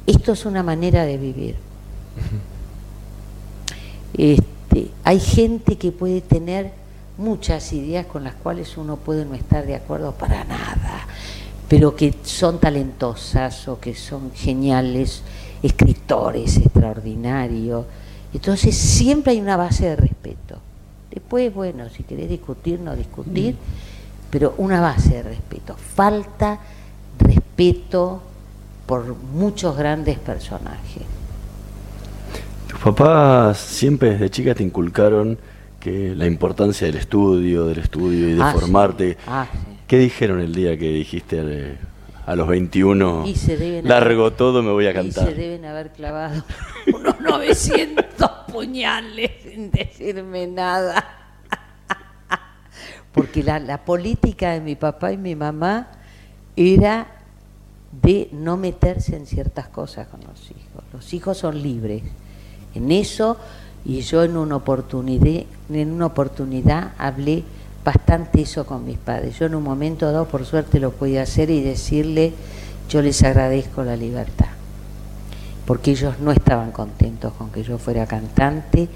Esto 0.07 0.31
es 0.31 0.43
una 0.43 0.63
manera 0.63 1.05
de 1.05 1.17
vivir. 1.17 1.55
Este, 4.17 4.89
hay 5.03 5.19
gente 5.19 5.77
que 5.77 5.91
puede 5.91 6.21
tener 6.21 6.73
muchas 7.19 7.71
ideas 7.73 8.07
con 8.07 8.23
las 8.23 8.33
cuales 8.33 8.75
uno 8.75 8.97
puede 8.97 9.23
no 9.23 9.35
estar 9.35 9.67
de 9.67 9.75
acuerdo 9.75 10.13
para 10.13 10.43
nada, 10.45 11.07
pero 11.69 11.95
que 11.95 12.15
son 12.23 12.59
talentosas 12.59 13.67
o 13.67 13.79
que 13.79 13.93
son 13.93 14.31
geniales, 14.33 15.21
escritores 15.61 16.57
extraordinarios. 16.57 17.85
Entonces 18.33 18.75
siempre 18.77 19.31
hay 19.33 19.41
una 19.41 19.57
base 19.57 19.85
de 19.89 19.95
respeto. 19.95 20.59
Después, 21.11 21.53
bueno, 21.53 21.89
si 21.89 22.03
querés 22.03 22.29
discutir, 22.29 22.79
no 22.79 22.95
discutir, 22.95 23.55
pero 24.29 24.53
una 24.57 24.79
base 24.81 25.15
de 25.15 25.23
respeto. 25.23 25.75
Falta 25.75 26.59
respeto 27.19 28.21
por 28.85 29.15
muchos 29.33 29.75
grandes 29.75 30.17
personajes. 30.19 31.03
Tus 32.67 32.79
papás 32.79 33.57
siempre 33.57 34.11
desde 34.11 34.29
chica 34.29 34.53
te 34.53 34.63
inculcaron 34.63 35.37
que 35.79 36.13
la 36.15 36.27
importancia 36.27 36.85
del 36.87 36.97
estudio, 36.97 37.65
del 37.65 37.79
estudio 37.79 38.29
y 38.29 38.33
de 38.33 38.41
Ah, 38.43 38.51
sí. 38.53 38.59
formarte. 38.59 39.17
Ah, 39.27 39.47
¿Qué 39.87 39.97
dijeron 39.97 40.39
el 40.39 40.53
día 40.53 40.77
que 40.77 40.91
dijiste 40.91 41.37
eh, 41.41 41.77
a 42.29 42.35
los 42.35 42.47
21, 42.47 43.23
Y 43.25 43.33
se 43.35 43.57
deben 43.57 43.87
largo 43.87 44.27
haber- 44.27 44.37
todo, 44.37 44.61
me 44.61 44.71
voy 44.71 44.85
a 44.85 44.91
Y 44.91 44.93
cantar? 44.93 45.25
se 45.29 45.33
deben 45.33 45.65
haber 45.65 45.91
clavado 45.91 46.43
unos 46.93 47.19
900 47.21 48.05
puñales 48.51 49.31
sin 49.43 49.71
decirme 49.71 50.45
nada. 50.45 51.03
Porque 53.13 53.41
la, 53.43 53.59
la 53.59 53.83
política 53.83 54.51
de 54.51 54.61
mi 54.61 54.75
papá 54.75 55.11
y 55.11 55.17
mi 55.17 55.35
mamá 55.35 55.87
era 56.55 57.07
de 58.03 58.29
no 58.31 58.57
meterse 58.57 59.15
en 59.15 59.25
ciertas 59.25 59.67
cosas 59.69 60.07
con 60.07 60.19
los 60.21 60.51
hijos. 60.51 60.83
Los 60.93 61.11
hijos 61.13 61.37
son 61.39 61.61
libres. 61.61 62.03
En 62.75 62.91
eso, 62.91 63.37
y 63.85 64.01
yo 64.01 64.23
en 64.23 64.37
una 64.37 64.57
oportunidad, 64.57 65.45
en 65.71 65.91
una 65.91 66.05
oportunidad 66.05 66.91
hablé 66.99 67.43
bastante 67.83 68.41
eso 68.41 68.65
con 68.65 68.85
mis 68.85 68.97
padres. 68.97 69.37
Yo 69.39 69.45
en 69.45 69.55
un 69.55 69.63
momento 69.63 70.11
dado, 70.11 70.27
por 70.27 70.45
suerte, 70.45 70.79
lo 70.79 70.91
podía 70.91 71.23
hacer 71.23 71.49
y 71.49 71.61
decirle, 71.61 72.33
yo 72.89 73.01
les 73.01 73.21
agradezco 73.23 73.83
la 73.83 73.95
libertad, 73.95 74.47
porque 75.65 75.91
ellos 75.91 76.19
no 76.19 76.31
estaban 76.31 76.71
contentos 76.71 77.33
con 77.33 77.51
que 77.51 77.63
yo 77.63 77.77
fuera 77.77 78.05
cantante, 78.05 78.89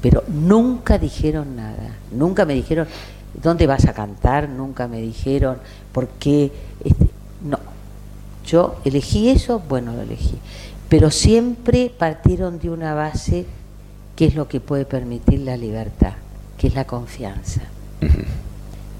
pero 0.00 0.22
nunca 0.28 0.98
dijeron 0.98 1.56
nada, 1.56 1.96
nunca 2.12 2.44
me 2.44 2.54
dijeron, 2.54 2.86
¿dónde 3.42 3.66
vas 3.66 3.86
a 3.86 3.92
cantar? 3.92 4.48
Nunca 4.48 4.86
me 4.86 5.00
dijeron, 5.00 5.58
¿por 5.92 6.06
qué? 6.08 6.52
Este, 6.84 7.08
no, 7.42 7.58
yo 8.46 8.76
elegí 8.84 9.28
eso, 9.28 9.60
bueno, 9.68 9.92
lo 9.92 10.02
elegí, 10.02 10.38
pero 10.88 11.10
siempre 11.10 11.90
partieron 11.96 12.60
de 12.60 12.70
una 12.70 12.94
base 12.94 13.46
que 14.14 14.26
es 14.26 14.34
lo 14.34 14.48
que 14.48 14.60
puede 14.60 14.84
permitir 14.84 15.40
la 15.40 15.56
libertad, 15.56 16.14
que 16.56 16.68
es 16.68 16.74
la 16.74 16.86
confianza. 16.86 17.62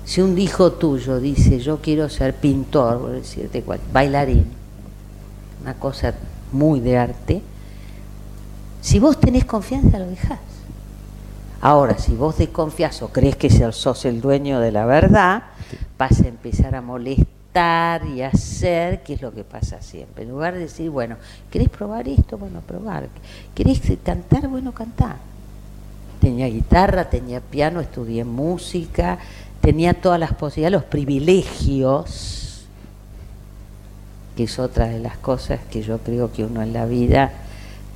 Si 0.05 0.23
un 0.23 0.39
hijo 0.39 0.73
tuyo 0.73 1.21
dice 1.21 1.59
yo 1.59 1.83
quiero 1.83 2.09
ser 2.09 2.35
pintor, 2.35 2.99
por 2.99 3.13
decirte 3.13 3.63
cual, 3.63 3.81
bailarín, 3.93 4.47
una 5.61 5.75
cosa 5.75 6.15
muy 6.53 6.81
de 6.81 6.97
arte, 6.97 7.43
si 8.81 8.99
vos 8.99 9.21
tenés 9.21 9.45
confianza 9.45 9.99
lo 9.99 10.07
dejás. 10.07 10.39
Ahora, 11.61 11.99
si 11.99 12.15
vos 12.15 12.39
desconfías 12.39 13.03
o 13.03 13.09
crees 13.09 13.37
que 13.37 13.51
sos 13.51 14.05
el 14.05 14.21
dueño 14.21 14.61
de 14.61 14.73
la 14.73 14.87
verdad, 14.87 15.43
vas 15.99 16.21
a 16.21 16.29
empezar 16.29 16.75
a 16.77 16.81
molestar 16.81 18.07
y 18.07 18.23
a 18.23 18.29
hacer, 18.29 19.03
que 19.03 19.15
es 19.15 19.23
lo 19.23 19.35
que 19.35 19.43
pasa 19.43 19.83
siempre. 19.83 20.23
En 20.23 20.31
lugar 20.31 20.55
de 20.55 20.61
decir, 20.61 20.89
bueno, 20.89 21.17
¿querés 21.51 21.69
probar 21.69 22.09
esto? 22.09 22.39
Bueno, 22.39 22.61
probar. 22.61 23.09
¿Querés 23.55 23.83
cantar? 24.05 24.47
Bueno, 24.49 24.73
cantar. 24.73 25.17
Tenía 26.21 26.47
guitarra, 26.47 27.11
tenía 27.11 27.41
piano, 27.41 27.81
estudié 27.81 28.25
música, 28.25 29.19
tenía 29.61 29.95
todas 29.95 30.19
las 30.19 30.35
posibilidades, 30.35 30.83
los 30.83 30.91
privilegios, 30.91 32.67
que 34.37 34.45
es 34.45 34.59
otra 34.59 34.87
de 34.87 35.01
las 35.01 35.17
cosas 35.19 35.61
que 35.71 35.83
yo 35.83 35.99
creo 35.99 36.33
que 36.33 36.45
uno 36.45 36.63
en 36.63 36.73
la 36.73 36.87
vida 36.87 37.33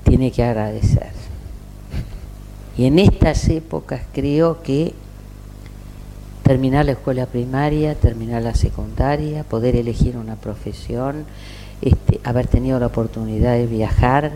tiene 0.04 0.30
que 0.30 0.42
agradecer. 0.42 1.10
Y 2.76 2.86
en 2.86 2.98
estas 2.98 3.48
épocas 3.48 4.02
creo 4.12 4.62
que 4.62 4.94
terminar 6.42 6.84
la 6.86 6.92
escuela 6.92 7.26
primaria, 7.26 7.94
terminar 7.94 8.42
la 8.42 8.54
secundaria, 8.54 9.44
poder 9.44 9.76
elegir 9.76 10.16
una 10.16 10.36
profesión, 10.36 11.24
este, 11.80 12.20
haber 12.24 12.46
tenido 12.46 12.78
la 12.80 12.86
oportunidad 12.86 13.54
de 13.54 13.66
viajar, 13.66 14.32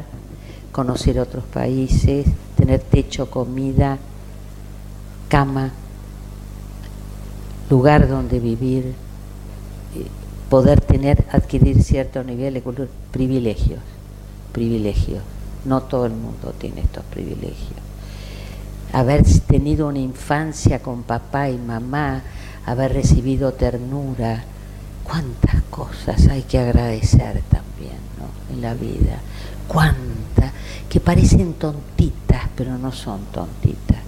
conocer 0.76 1.18
otros 1.18 1.42
países, 1.44 2.26
tener 2.54 2.82
techo, 2.82 3.30
comida, 3.30 3.96
cama, 5.30 5.72
lugar 7.70 8.06
donde 8.06 8.40
vivir, 8.40 8.92
poder 10.50 10.82
tener, 10.82 11.24
adquirir 11.32 11.82
cierto 11.82 12.22
nivel 12.22 12.52
de 12.52 12.60
cultura, 12.60 12.90
privilegios, 13.10 13.80
privilegios. 14.52 15.22
No 15.64 15.80
todo 15.80 16.04
el 16.04 16.12
mundo 16.12 16.52
tiene 16.58 16.82
estos 16.82 17.04
privilegios. 17.04 17.80
Haber 18.92 19.24
tenido 19.46 19.88
una 19.88 20.00
infancia 20.00 20.82
con 20.82 21.04
papá 21.04 21.48
y 21.48 21.56
mamá, 21.56 22.20
haber 22.66 22.92
recibido 22.92 23.54
ternura, 23.54 24.44
cuántas 25.04 25.62
cosas 25.70 26.28
hay 26.28 26.42
que 26.42 26.58
agradecer 26.58 27.40
también 27.48 27.96
¿no? 28.18 28.54
en 28.54 28.60
la 28.60 28.74
vida, 28.74 29.22
cuántas, 29.68 30.52
que 30.88 31.00
parecen 31.00 31.54
tontitas, 31.54 32.42
pero 32.56 32.76
no 32.78 32.92
son 32.92 33.20
tontitas. 33.32 33.98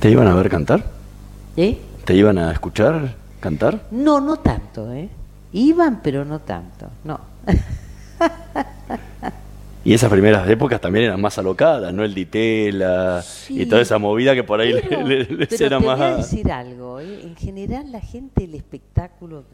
¿Te 0.00 0.10
iban 0.10 0.26
a 0.28 0.34
ver 0.34 0.48
cantar? 0.48 0.84
¿Eh? 1.56 1.78
¿Te 2.04 2.14
iban 2.14 2.38
a 2.38 2.52
escuchar 2.52 3.14
cantar? 3.40 3.86
No, 3.90 4.20
no 4.20 4.36
tanto, 4.38 4.92
¿eh? 4.92 5.08
Iban, 5.52 6.00
pero 6.02 6.24
no 6.24 6.40
tanto, 6.40 6.88
no. 7.04 7.20
Y 9.84 9.94
esas 9.94 10.10
primeras 10.10 10.46
épocas 10.50 10.80
también 10.82 11.06
eran 11.06 11.20
más 11.20 11.38
alocadas, 11.38 11.94
¿no? 11.94 12.04
El 12.04 12.12
ditela 12.12 13.24
y 13.48 13.64
toda 13.64 13.80
esa 13.80 13.96
movida 13.98 14.34
que 14.34 14.44
por 14.44 14.60
ahí 14.60 14.74
Pero- 14.86 15.06
le, 15.06 15.24
le- 15.24 15.36
les 15.36 15.48
pero 15.48 15.66
era 15.66 15.78
te 15.78 15.86
más... 15.86 15.98
voy 15.98 16.06
a 16.08 16.16
decir 16.16 16.52
algo, 16.52 17.00
¿eh? 17.00 17.20
en 17.22 17.36
general 17.36 17.90
la 17.90 18.00
gente 18.00 18.42
del 18.42 18.54
espectáculo, 18.56 19.44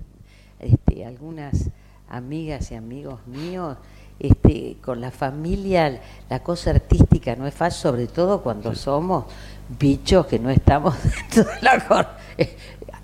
este, 0.59 1.05
algunas 1.05 1.71
amigas 2.09 2.73
y 2.73 2.75
amigos 2.75 3.21
míos, 3.27 3.77
este, 4.19 4.77
con 4.81 5.01
la 5.01 5.11
familia, 5.11 6.01
la 6.31 6.43
cosa 6.43 6.71
artística 6.71 7.35
no 7.37 7.47
es 7.47 7.55
fácil, 7.55 7.81
sobre 7.81 8.07
todo 8.07 8.43
cuando 8.43 8.75
somos 8.75 9.25
bichos 9.79 10.27
que 10.27 10.39
no 10.39 10.51
estamos 10.51 10.95
dentro 11.33 11.45
de 11.45 11.63
la 11.63 12.17
eh, 12.39 12.57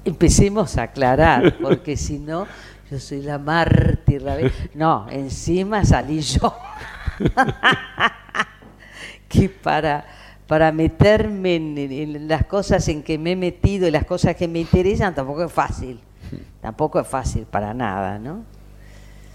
Empecemos 0.05 0.79
a 0.79 0.85
aclarar, 0.85 1.59
porque 1.61 1.97
si 1.97 2.19
no, 2.19 2.47
yo 2.91 2.99
soy 2.99 3.23
la 3.23 3.39
mártir. 3.39 4.23
la 4.23 4.39
No, 4.75 5.07
encima 5.11 5.85
salí 5.85 6.21
yo. 6.21 6.57
que 9.29 9.49
para, 9.49 10.07
para 10.47 10.73
meterme 10.73 11.57
en, 11.57 11.79
en 11.79 12.29
las 12.29 12.47
cosas 12.47 12.89
en 12.89 13.03
que 13.03 13.19
me 13.19 13.33
he 13.33 13.37
metido 13.37 13.87
y 13.87 13.91
las 13.91 14.07
cosas 14.07 14.37
que 14.37 14.49
me 14.49 14.61
interesan 14.61 15.15
tampoco 15.15 15.45
es 15.45 15.53
fácil. 15.53 16.01
Tampoco 16.63 16.99
es 16.99 17.07
fácil 17.07 17.45
para 17.45 17.75
nada, 17.75 18.19
¿no? 18.19 18.45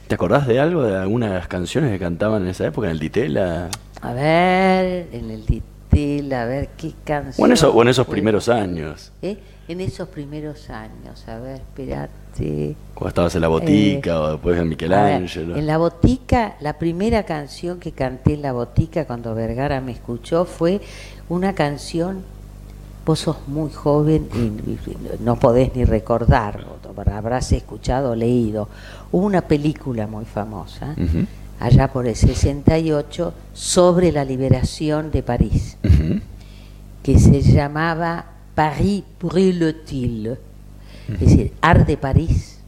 ¿Te 0.07 0.15
acordás 0.15 0.45
de 0.47 0.59
algo, 0.59 0.83
de 0.83 0.95
algunas 0.97 1.29
de 1.31 1.35
las 1.37 1.47
canciones 1.47 1.91
que 1.91 1.99
cantaban 1.99 2.43
en 2.43 2.49
esa 2.49 2.67
época, 2.67 2.87
en 2.87 2.91
el 2.91 2.99
ditela? 2.99 3.69
A 4.01 4.13
ver, 4.13 5.07
en 5.11 5.31
el 5.31 5.45
Ditel, 5.45 6.31
a 6.33 6.45
ver 6.45 6.69
qué 6.77 6.93
canción. 7.03 7.43
O 7.43 7.47
en, 7.47 7.53
eso- 7.53 7.73
o 7.73 7.81
en 7.81 7.87
esos 7.87 8.05
primeros 8.05 8.49
años, 8.49 9.11
¿Eh? 9.21 9.37
En 9.67 9.81
esos 9.81 10.07
primeros 10.09 10.69
años, 10.69 11.27
a 11.27 11.39
ver, 11.39 11.55
espérate. 11.55 12.75
cuando 12.93 13.07
estabas 13.09 13.33
en 13.33 13.41
la 13.41 13.47
botica 13.47 14.21
o 14.21 14.31
después 14.33 14.59
en 14.59 14.71
Eh, 14.71 14.93
A 14.93 15.03
ver, 15.05 15.21
Michelangelo. 15.21 15.55
en 15.55 15.65
la 15.65 15.77
botica, 15.79 16.55
la 16.59 16.77
primera 16.77 17.23
canción 17.23 17.79
que 17.79 17.91
canté 17.91 18.35
en 18.35 18.43
la 18.43 18.51
botica 18.53 19.05
cuando 19.05 19.33
Vergara 19.33 19.81
me 19.81 19.91
escuchó 19.93 20.45
fue 20.45 20.81
una 21.29 21.55
canción, 21.55 22.21
vos 23.07 23.19
sos 23.21 23.37
muy 23.47 23.71
joven 23.71 24.27
y, 24.35 24.77
no 25.23 25.37
podés 25.39 25.75
ni 25.75 25.83
recordar, 25.83 26.63
habrás 27.11 27.51
escuchado 27.51 28.11
o 28.11 28.15
leído, 28.15 28.69
hubo 29.15 29.27
una 29.27 29.47
película 29.47 30.07
muy 30.07 30.25
famosa, 30.25 30.93
allá 31.61 31.87
por 31.87 32.05
el 32.05 32.17
68, 32.17 33.33
sobre 33.53 34.11
la 34.11 34.25
liberación 34.25 35.09
de 35.09 35.23
París, 35.23 35.77
que 37.01 37.17
se 37.17 37.41
llamaba 37.41 38.25
Paris 38.55 39.05
brûle-t-il, 39.17 40.37
es 41.13 41.19
decir, 41.21 41.53
Arde 41.61 41.95
París, 41.95 42.59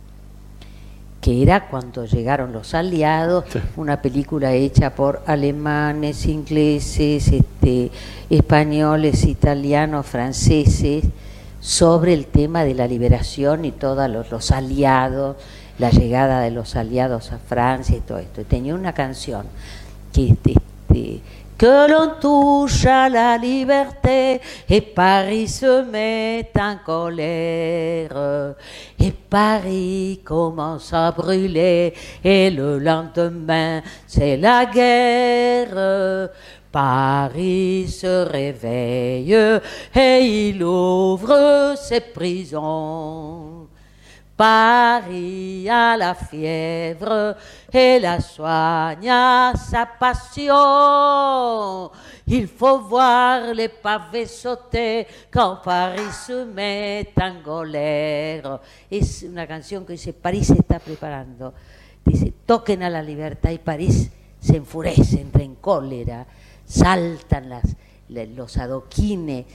que 1.20 1.44
era 1.44 1.68
cuando 1.68 2.06
llegaron 2.06 2.54
los 2.54 2.74
aliados, 2.74 3.44
una 3.76 4.02
película 4.02 4.54
hecha 4.54 4.96
por 4.96 5.24
alemanes, 5.28 6.26
ingleses, 6.28 7.28
este, 7.28 7.92
españoles, 8.30 9.26
italianos, 9.26 10.06
franceses, 10.06 11.04
sobre 11.60 12.14
el 12.14 12.28
tema 12.28 12.64
de 12.64 12.74
la 12.74 12.88
liberación 12.88 13.66
y 13.66 13.74
todos 13.74 14.10
los, 14.10 14.32
los 14.32 14.52
aliados, 14.52 15.36
la 15.80 15.90
llegada 15.90 16.42
de 16.42 16.52
los 16.52 16.76
aliados 16.76 17.32
a 17.32 17.38
Francia 17.38 17.98
y 17.98 18.02
todo 18.02 18.20
esto. 18.20 18.42
Y 18.42 18.46
tenía 18.46 18.76
una 18.76 18.94
canción 18.94 19.46
que 20.14 20.30
este, 20.30 20.56
que 21.58 21.88
l'on 21.88 22.20
touche 22.20 22.86
à 22.86 23.10
la 23.10 23.36
liberté 23.38 24.40
et 24.70 24.82
Paris 24.82 25.48
se 25.48 25.84
met 25.84 26.52
en 26.56 26.78
colère 26.86 28.56
et 29.00 29.12
Paris 29.12 30.22
commence 30.24 30.94
à 30.94 31.12
brûler 31.12 31.94
et 32.24 32.52
le 32.52 32.78
lendemain 32.78 33.82
c'est 34.06 34.38
la 34.38 34.66
guerre. 34.66 36.30
Paris 36.72 37.88
se 37.88 38.30
réveille 38.30 39.36
et 39.96 40.20
il 40.20 40.64
ouvre 40.64 41.74
ses 41.76 42.02
prisons. 42.02 43.57
Paris 44.38 45.68
a 45.68 45.98
la 45.98 46.14
fièvre 46.14 47.36
et 47.74 48.00
la 48.00 48.22
soigne 48.22 49.10
à 49.10 49.54
sa 49.56 49.88
passion. 49.88 51.90
Il 52.28 52.48
faut 52.48 52.82
voir 52.82 53.52
les 53.56 53.70
pavés 53.70 54.28
sauter 54.28 55.08
quand 55.32 55.58
Paris 55.64 56.12
se 56.12 56.46
met 56.46 57.10
en 57.20 57.42
colère. 57.44 58.60
Es 58.92 59.24
una 59.24 59.48
canción 59.48 59.86
que 59.86 59.94
dice, 59.94 60.14
París 60.14 60.48
se 60.48 60.54
está 60.54 60.78
preparando. 60.78 61.56
Dice, 62.06 62.32
toquen 62.46 62.84
a 62.84 62.92
la 62.92 63.02
libertad 63.02 63.50
y 63.50 63.58
París 63.58 64.12
se 64.40 64.58
enfurece, 64.58 65.20
entra 65.20 65.42
en 65.42 65.56
cólera, 65.56 66.28
saltan 66.64 67.60
los 68.10 68.58
adoquines, 68.58 69.46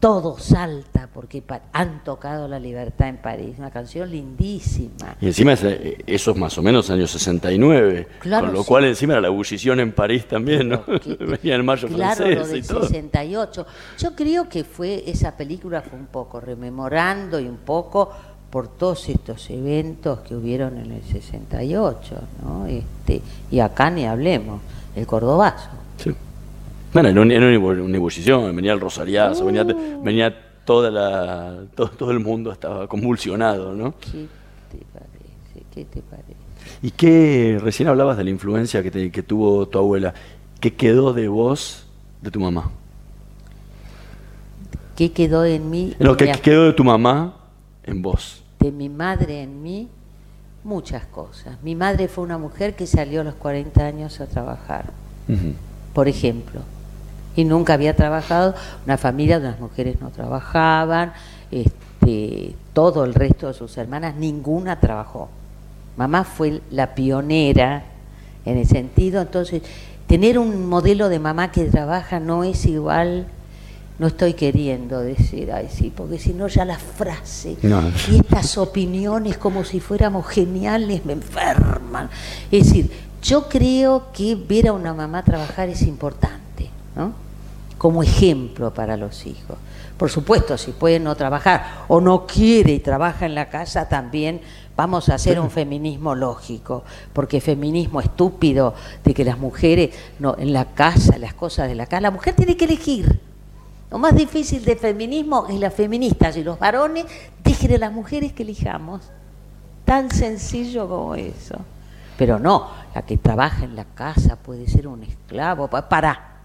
todo 0.00 0.38
salta 0.38 1.08
porque 1.12 1.42
han 1.72 2.02
tocado 2.02 2.48
la 2.48 2.58
libertad 2.58 3.08
en 3.08 3.18
París. 3.18 3.56
Una 3.58 3.70
canción 3.70 4.10
lindísima. 4.10 5.14
Y 5.20 5.26
encima 5.26 5.52
es, 5.52 5.62
eh, 5.64 5.98
eso 6.06 6.30
es 6.30 6.36
más 6.38 6.56
o 6.56 6.62
menos 6.62 6.88
años 6.90 7.10
69, 7.10 8.08
Claro, 8.20 8.46
con 8.46 8.54
lo 8.54 8.62
sí. 8.62 8.68
cual 8.68 8.84
encima 8.86 9.12
era 9.12 9.20
la 9.20 9.28
ebullición 9.28 9.78
en 9.78 9.92
París 9.92 10.26
también, 10.26 10.70
¿no? 10.70 10.82
Venía 11.20 11.54
el 11.54 11.62
mayo 11.62 11.86
Claro, 11.88 12.24
lo 12.26 12.32
francés 12.34 12.50
y 12.50 12.52
del 12.54 12.66
todo. 12.66 12.80
68. 12.86 13.66
Yo 13.98 14.16
creo 14.16 14.48
que 14.48 14.64
fue 14.64 15.04
esa 15.06 15.36
película 15.36 15.82
fue 15.82 15.98
un 15.98 16.06
poco 16.06 16.40
rememorando 16.40 17.38
y 17.38 17.46
un 17.46 17.58
poco 17.58 18.10
por 18.50 18.68
todos 18.68 19.08
estos 19.08 19.48
eventos 19.50 20.20
que 20.20 20.34
hubieron 20.34 20.78
en 20.78 20.92
el 20.92 21.02
68, 21.04 22.14
¿no? 22.42 22.66
Este, 22.66 23.20
y 23.50 23.60
acá 23.60 23.90
ni 23.90 24.06
hablemos, 24.06 24.60
el 24.96 25.06
Cordobazo. 25.06 25.68
Sí. 25.98 26.14
Bueno, 26.92 27.08
era 27.08 27.20
un- 27.20 27.30
era 27.30 27.46
una, 27.46 27.56
ebu- 27.56 27.84
una 27.84 27.96
ebullición, 27.96 28.54
venía 28.56 28.72
el 28.72 28.80
Rosariazo, 28.80 29.44
venía, 29.44 29.62
Uh. 29.62 30.02
venía 30.02 30.34
toda 30.64 30.90
la, 30.90 31.64
todo, 31.74 31.88
todo 31.90 32.10
el 32.10 32.20
mundo 32.20 32.50
estaba 32.52 32.86
convulsionado, 32.88 33.74
¿no? 33.74 33.94
¿Qué 34.00 34.26
te 34.70 34.78
parece? 34.92 35.66
¿Qué 35.74 35.84
te 35.84 36.00
parece? 36.02 36.34
¿Y 36.82 36.90
qué, 36.90 37.58
recién 37.60 37.88
hablabas 37.88 38.16
de 38.16 38.24
la 38.24 38.30
influencia 38.30 38.82
que, 38.82 38.90
te- 38.90 39.10
que 39.10 39.22
tuvo 39.22 39.66
tu 39.68 39.78
abuela, 39.78 40.14
qué 40.60 40.74
quedó 40.74 41.12
de 41.12 41.28
vos, 41.28 41.86
de 42.22 42.30
tu 42.30 42.40
mamá? 42.40 42.70
¿Qué 44.96 45.12
quedó 45.12 45.44
en 45.44 45.70
mí? 45.70 45.94
No, 45.98 46.16
¿qué 46.16 46.26
Me 46.26 46.32
qué 46.32 46.40
quedó 46.40 46.64
de 46.64 46.72
tu 46.72 46.84
mamá 46.84 47.36
en 47.84 48.02
vos? 48.02 48.42
de 48.58 48.70
mi 48.70 48.90
madre 48.90 49.40
en 49.40 49.62
mí 49.62 49.88
muchas 50.64 51.06
cosas. 51.06 51.56
Mi 51.62 51.74
madre 51.74 52.08
fue 52.08 52.24
una 52.24 52.36
mujer 52.36 52.76
que 52.76 52.86
salió 52.86 53.22
a 53.22 53.24
los 53.24 53.32
40 53.36 53.86
años 53.86 54.20
a 54.20 54.26
trabajar, 54.26 54.90
por 55.94 56.08
ejemplo, 56.08 56.60
y 57.40 57.44
nunca 57.44 57.74
había 57.74 57.96
trabajado, 57.96 58.54
una 58.84 58.96
familia 58.98 59.36
donde 59.36 59.50
las 59.52 59.60
mujeres 59.60 60.00
no 60.00 60.10
trabajaban, 60.10 61.12
este, 61.50 62.54
todo 62.72 63.04
el 63.04 63.14
resto 63.14 63.48
de 63.48 63.54
sus 63.54 63.76
hermanas, 63.76 64.14
ninguna 64.16 64.78
trabajó. 64.78 65.28
Mamá 65.96 66.24
fue 66.24 66.60
la 66.70 66.94
pionera 66.94 67.84
en 68.44 68.58
el 68.58 68.66
sentido, 68.66 69.20
entonces, 69.20 69.62
tener 70.06 70.38
un 70.38 70.68
modelo 70.68 71.08
de 71.08 71.18
mamá 71.18 71.50
que 71.50 71.64
trabaja 71.64 72.20
no 72.20 72.44
es 72.44 72.66
igual, 72.66 73.26
no 73.98 74.06
estoy 74.06 74.32
queriendo 74.32 75.00
decir, 75.00 75.52
ay 75.52 75.68
sí, 75.70 75.92
porque 75.94 76.18
si 76.18 76.32
no 76.32 76.48
ya 76.48 76.64
la 76.64 76.78
frase 76.78 77.56
No. 77.62 77.82
y 78.10 78.16
estas 78.16 78.56
opiniones 78.56 79.36
como 79.36 79.62
si 79.62 79.78
fuéramos 79.78 80.26
geniales 80.26 81.04
me 81.04 81.12
enferman. 81.12 82.08
Es 82.50 82.66
decir, 82.66 82.90
yo 83.22 83.46
creo 83.48 84.10
que 84.12 84.34
ver 84.36 84.68
a 84.68 84.72
una 84.72 84.94
mamá 84.94 85.22
trabajar 85.22 85.68
es 85.68 85.82
importante, 85.82 86.70
¿no? 86.96 87.12
Como 87.80 88.02
ejemplo 88.02 88.74
para 88.74 88.98
los 88.98 89.24
hijos. 89.24 89.56
Por 89.96 90.10
supuesto, 90.10 90.58
si 90.58 90.72
puede 90.72 91.00
no 91.00 91.14
trabajar 91.14 91.86
o 91.88 91.98
no 91.98 92.26
quiere 92.26 92.72
y 92.72 92.80
trabaja 92.80 93.24
en 93.24 93.34
la 93.34 93.48
casa, 93.48 93.88
también 93.88 94.42
vamos 94.76 95.08
a 95.08 95.14
hacer 95.14 95.40
un 95.40 95.50
feminismo 95.50 96.14
lógico, 96.14 96.84
porque 97.14 97.40
feminismo 97.40 98.02
estúpido 98.02 98.74
de 99.02 99.14
que 99.14 99.24
las 99.24 99.38
mujeres, 99.38 99.96
no, 100.18 100.36
en 100.36 100.52
la 100.52 100.66
casa, 100.66 101.16
las 101.16 101.32
cosas 101.32 101.68
de 101.68 101.74
la 101.74 101.86
casa, 101.86 102.02
la 102.02 102.10
mujer 102.10 102.34
tiene 102.34 102.54
que 102.54 102.66
elegir. 102.66 103.18
Lo 103.90 103.96
más 103.96 104.14
difícil 104.14 104.62
del 104.62 104.76
feminismo 104.76 105.46
es 105.48 105.58
las 105.58 105.72
feministas 105.72 106.36
y 106.36 106.44
los 106.44 106.58
varones, 106.58 107.06
dejen 107.42 107.76
a 107.76 107.78
las 107.78 107.92
mujeres 107.92 108.34
que 108.34 108.42
elijamos. 108.42 109.08
Tan 109.86 110.10
sencillo 110.10 110.86
como 110.86 111.14
eso. 111.14 111.56
Pero 112.18 112.38
no, 112.38 112.68
la 112.94 113.00
que 113.06 113.16
trabaja 113.16 113.64
en 113.64 113.74
la 113.74 113.86
casa 113.86 114.36
puede 114.36 114.68
ser 114.68 114.86
un 114.86 115.02
esclavo. 115.02 115.68
Para. 115.68 116.39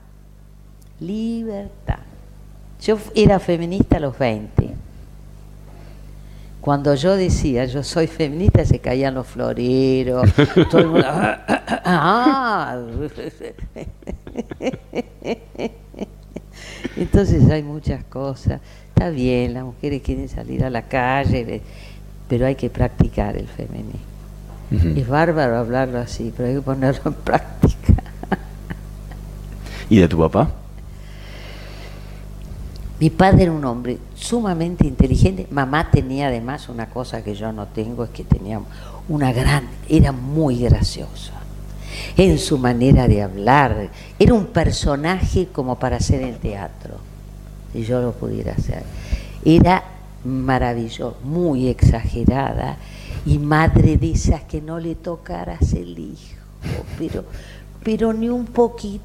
Libertad. 0.99 1.99
Yo 2.81 2.97
era 3.15 3.39
feminista 3.39 3.97
a 3.97 3.99
los 3.99 4.17
20. 4.17 4.73
Cuando 6.61 6.95
yo 6.95 7.15
decía 7.15 7.65
yo 7.65 7.83
soy 7.83 8.07
feminista 8.07 8.65
se 8.65 8.79
caían 8.79 9.13
los 9.13 9.27
floreros. 9.27 10.31
todo 10.71 10.81
el 10.81 10.87
mundo, 10.87 11.05
ah, 11.07 12.77
Entonces 16.97 17.49
hay 17.49 17.61
muchas 17.61 18.03
cosas. 18.05 18.61
Está 18.89 19.09
bien, 19.09 19.53
las 19.53 19.63
mujeres 19.63 20.01
quieren 20.01 20.29
salir 20.29 20.63
a 20.63 20.69
la 20.69 20.83
calle, 20.83 21.61
pero 22.29 22.45
hay 22.45 22.55
que 22.55 22.69
practicar 22.69 23.35
el 23.37 23.47
feminismo. 23.47 23.99
Es 24.71 25.07
bárbaro 25.07 25.57
hablarlo 25.57 25.99
así, 25.99 26.33
pero 26.35 26.49
hay 26.49 26.55
que 26.55 26.61
ponerlo 26.61 27.01
en 27.05 27.13
práctica. 27.23 27.93
¿Y 29.89 29.99
de 29.99 30.07
tu 30.07 30.17
papá? 30.17 30.49
Mi 32.99 33.09
padre 33.09 33.43
era 33.43 33.51
un 33.51 33.65
hombre 33.65 33.97
sumamente 34.15 34.87
inteligente. 34.87 35.47
Mamá 35.51 35.91
tenía 35.91 36.27
además 36.27 36.69
una 36.69 36.89
cosa 36.89 37.23
que 37.23 37.35
yo 37.35 37.51
no 37.51 37.67
tengo, 37.67 38.05
es 38.05 38.09
que 38.11 38.23
tenía 38.23 38.61
una 39.09 39.33
gran, 39.33 39.67
era 39.89 40.11
muy 40.11 40.59
graciosa 40.59 41.33
en 42.15 42.39
su 42.39 42.57
manera 42.57 43.07
de 43.07 43.21
hablar. 43.21 43.89
Era 44.17 44.33
un 44.33 44.45
personaje 44.45 45.49
como 45.51 45.77
para 45.77 45.97
hacer 45.97 46.21
el 46.21 46.37
teatro, 46.37 46.95
si 47.73 47.83
yo 47.83 48.01
lo 48.01 48.13
pudiera 48.13 48.53
hacer. 48.53 48.83
Era 49.43 49.83
maravilloso, 50.23 51.17
muy 51.23 51.67
exagerada 51.67 52.77
y 53.25 53.39
madre 53.39 53.97
de 53.97 54.11
esas 54.11 54.43
que 54.43 54.61
no 54.61 54.79
le 54.79 54.95
tocaras 54.95 55.73
el 55.73 55.99
hijo, 55.99 56.83
pero, 56.97 57.25
pero 57.83 58.13
ni 58.13 58.29
un 58.29 58.45
poquitito. 58.45 59.03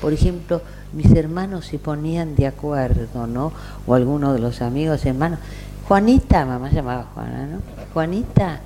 Por 0.00 0.12
ejemplo, 0.12 0.60
mis 0.92 1.10
hermanos 1.12 1.66
se 1.66 1.78
ponían 1.78 2.34
de 2.34 2.46
acuerdo, 2.46 3.26
¿no? 3.26 3.52
O 3.86 3.94
algunos 3.94 4.34
de 4.34 4.40
los 4.40 4.62
amigos 4.62 5.04
hermanos. 5.06 5.38
Juanita, 5.86 6.44
mamá 6.44 6.70
llamaba 6.70 7.06
Juana, 7.14 7.46
¿no? 7.46 7.58
Juanita, 7.94 8.60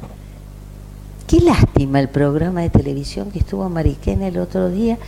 Qué 1.31 1.39
lástima 1.39 2.01
el 2.01 2.09
programa 2.09 2.63
de 2.63 2.71
televisión 2.71 3.31
que 3.31 3.39
estuvo 3.39 3.69
Mariquena 3.69 4.27
el 4.27 4.37
otro 4.37 4.69
día. 4.69 4.99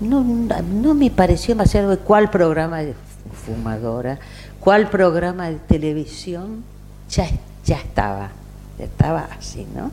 No, 0.00 0.24
no 0.24 0.94
me 0.94 1.08
pareció 1.08 1.54
demasiado 1.54 1.96
cuál 2.00 2.30
programa 2.30 2.78
de 2.78 2.94
fumadora, 3.46 4.18
cuál 4.58 4.90
programa 4.90 5.50
de 5.50 5.54
televisión 5.54 6.64
ya, 7.08 7.28
ya 7.64 7.76
estaba, 7.76 8.30
ya 8.76 8.86
estaba 8.86 9.28
así, 9.38 9.68
¿no? 9.72 9.92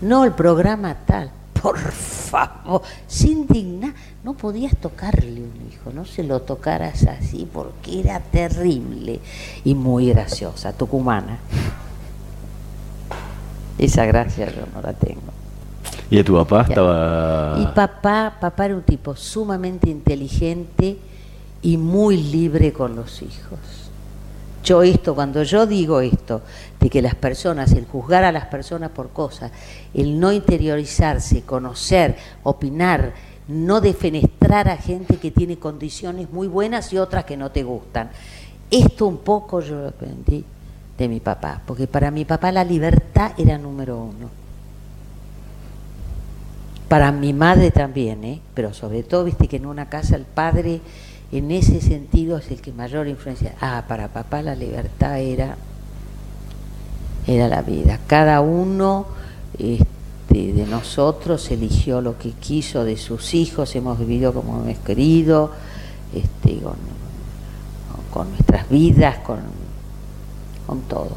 No 0.00 0.24
el 0.24 0.30
programa 0.30 0.94
tal, 1.06 1.32
por 1.62 1.78
favor, 1.78 2.82
sin 3.06 3.46
digna, 3.46 3.94
no 4.24 4.34
podías 4.34 4.76
tocarle 4.76 5.40
un 5.40 5.68
hijo, 5.70 5.90
no 5.92 6.04
se 6.04 6.22
lo 6.22 6.42
tocaras 6.42 7.04
así 7.06 7.48
porque 7.52 8.00
era 8.00 8.20
terrible 8.20 9.20
y 9.64 9.74
muy 9.74 10.08
graciosa, 10.08 10.72
tucumana. 10.72 11.38
Esa 13.78 14.06
gracia 14.06 14.46
yo 14.46 14.62
no 14.74 14.80
la 14.80 14.92
tengo. 14.92 15.20
¿Y 16.10 16.22
tu 16.22 16.34
papá 16.34 16.62
estaba...? 16.68 17.58
Y 17.58 17.66
papá, 17.74 18.36
papá 18.40 18.66
era 18.66 18.74
un 18.74 18.82
tipo 18.82 19.16
sumamente 19.16 19.90
inteligente 19.90 20.98
y 21.62 21.76
muy 21.76 22.16
libre 22.16 22.72
con 22.72 22.96
los 22.96 23.22
hijos. 23.22 23.85
Yo 24.66 24.82
esto, 24.82 25.14
cuando 25.14 25.44
yo 25.44 25.64
digo 25.64 26.00
esto, 26.00 26.42
de 26.80 26.90
que 26.90 27.00
las 27.00 27.14
personas, 27.14 27.70
el 27.70 27.86
juzgar 27.86 28.24
a 28.24 28.32
las 28.32 28.46
personas 28.46 28.90
por 28.90 29.10
cosas, 29.10 29.52
el 29.94 30.18
no 30.18 30.32
interiorizarse, 30.32 31.42
conocer, 31.42 32.16
opinar, 32.42 33.12
no 33.46 33.80
defenestrar 33.80 34.68
a 34.68 34.76
gente 34.76 35.18
que 35.18 35.30
tiene 35.30 35.56
condiciones 35.56 36.32
muy 36.32 36.48
buenas 36.48 36.92
y 36.92 36.98
otras 36.98 37.24
que 37.24 37.36
no 37.36 37.52
te 37.52 37.62
gustan. 37.62 38.10
Esto 38.68 39.06
un 39.06 39.18
poco 39.18 39.60
yo 39.60 39.82
lo 39.82 39.88
aprendí 39.88 40.44
de 40.98 41.08
mi 41.08 41.20
papá, 41.20 41.62
porque 41.64 41.86
para 41.86 42.10
mi 42.10 42.24
papá 42.24 42.50
la 42.50 42.64
libertad 42.64 43.34
era 43.38 43.56
número 43.58 43.96
uno. 43.96 44.28
Para 46.88 47.12
mi 47.12 47.32
madre 47.32 47.70
también, 47.70 48.24
¿eh? 48.24 48.40
pero 48.52 48.74
sobre 48.74 49.04
todo, 49.04 49.22
viste 49.22 49.46
que 49.46 49.58
en 49.58 49.66
una 49.66 49.88
casa 49.88 50.16
el 50.16 50.24
padre 50.24 50.80
en 51.32 51.50
ese 51.50 51.80
sentido 51.80 52.38
es 52.38 52.50
el 52.50 52.60
que 52.60 52.72
mayor 52.72 53.08
influencia. 53.08 53.54
Ah, 53.60 53.84
para 53.88 54.08
papá 54.08 54.42
la 54.42 54.54
libertad 54.54 55.18
era, 55.18 55.56
era 57.26 57.48
la 57.48 57.62
vida. 57.62 57.98
Cada 58.06 58.40
uno 58.40 59.06
este, 59.58 60.52
de 60.52 60.66
nosotros 60.66 61.50
eligió 61.50 62.00
lo 62.00 62.18
que 62.18 62.30
quiso 62.30 62.84
de 62.84 62.96
sus 62.96 63.34
hijos, 63.34 63.74
hemos 63.74 63.98
vivido 63.98 64.32
como 64.32 64.62
hemos 64.62 64.78
querido, 64.78 65.52
este, 66.14 66.60
con, 68.12 68.30
nuestras 68.30 68.68
vidas, 68.70 69.18
con 69.18 69.40
con 70.66 70.80
todo. 70.82 71.12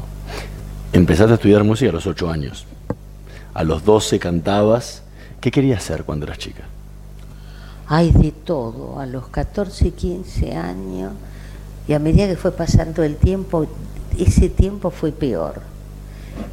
Empezaste 0.92 1.32
a 1.32 1.34
estudiar 1.34 1.64
música 1.64 1.90
a 1.90 1.94
los 1.94 2.06
8 2.06 2.30
años. 2.30 2.66
A 3.52 3.64
los 3.64 3.84
12 3.84 4.18
cantabas. 4.18 5.02
¿Qué 5.40 5.50
querías 5.50 5.82
hacer 5.82 6.04
cuando 6.04 6.26
eras 6.26 6.38
chica? 6.38 6.64
Hay 7.92 8.12
de 8.12 8.30
todo. 8.30 9.00
A 9.00 9.06
los 9.06 9.26
14, 9.26 9.90
15 9.90 10.52
años, 10.54 11.12
y 11.88 11.92
a 11.92 11.98
medida 11.98 12.28
que 12.28 12.36
fue 12.36 12.52
pasando 12.52 13.02
el 13.02 13.16
tiempo, 13.16 13.66
ese 14.16 14.48
tiempo 14.48 14.90
fue 14.90 15.10
peor. 15.10 15.60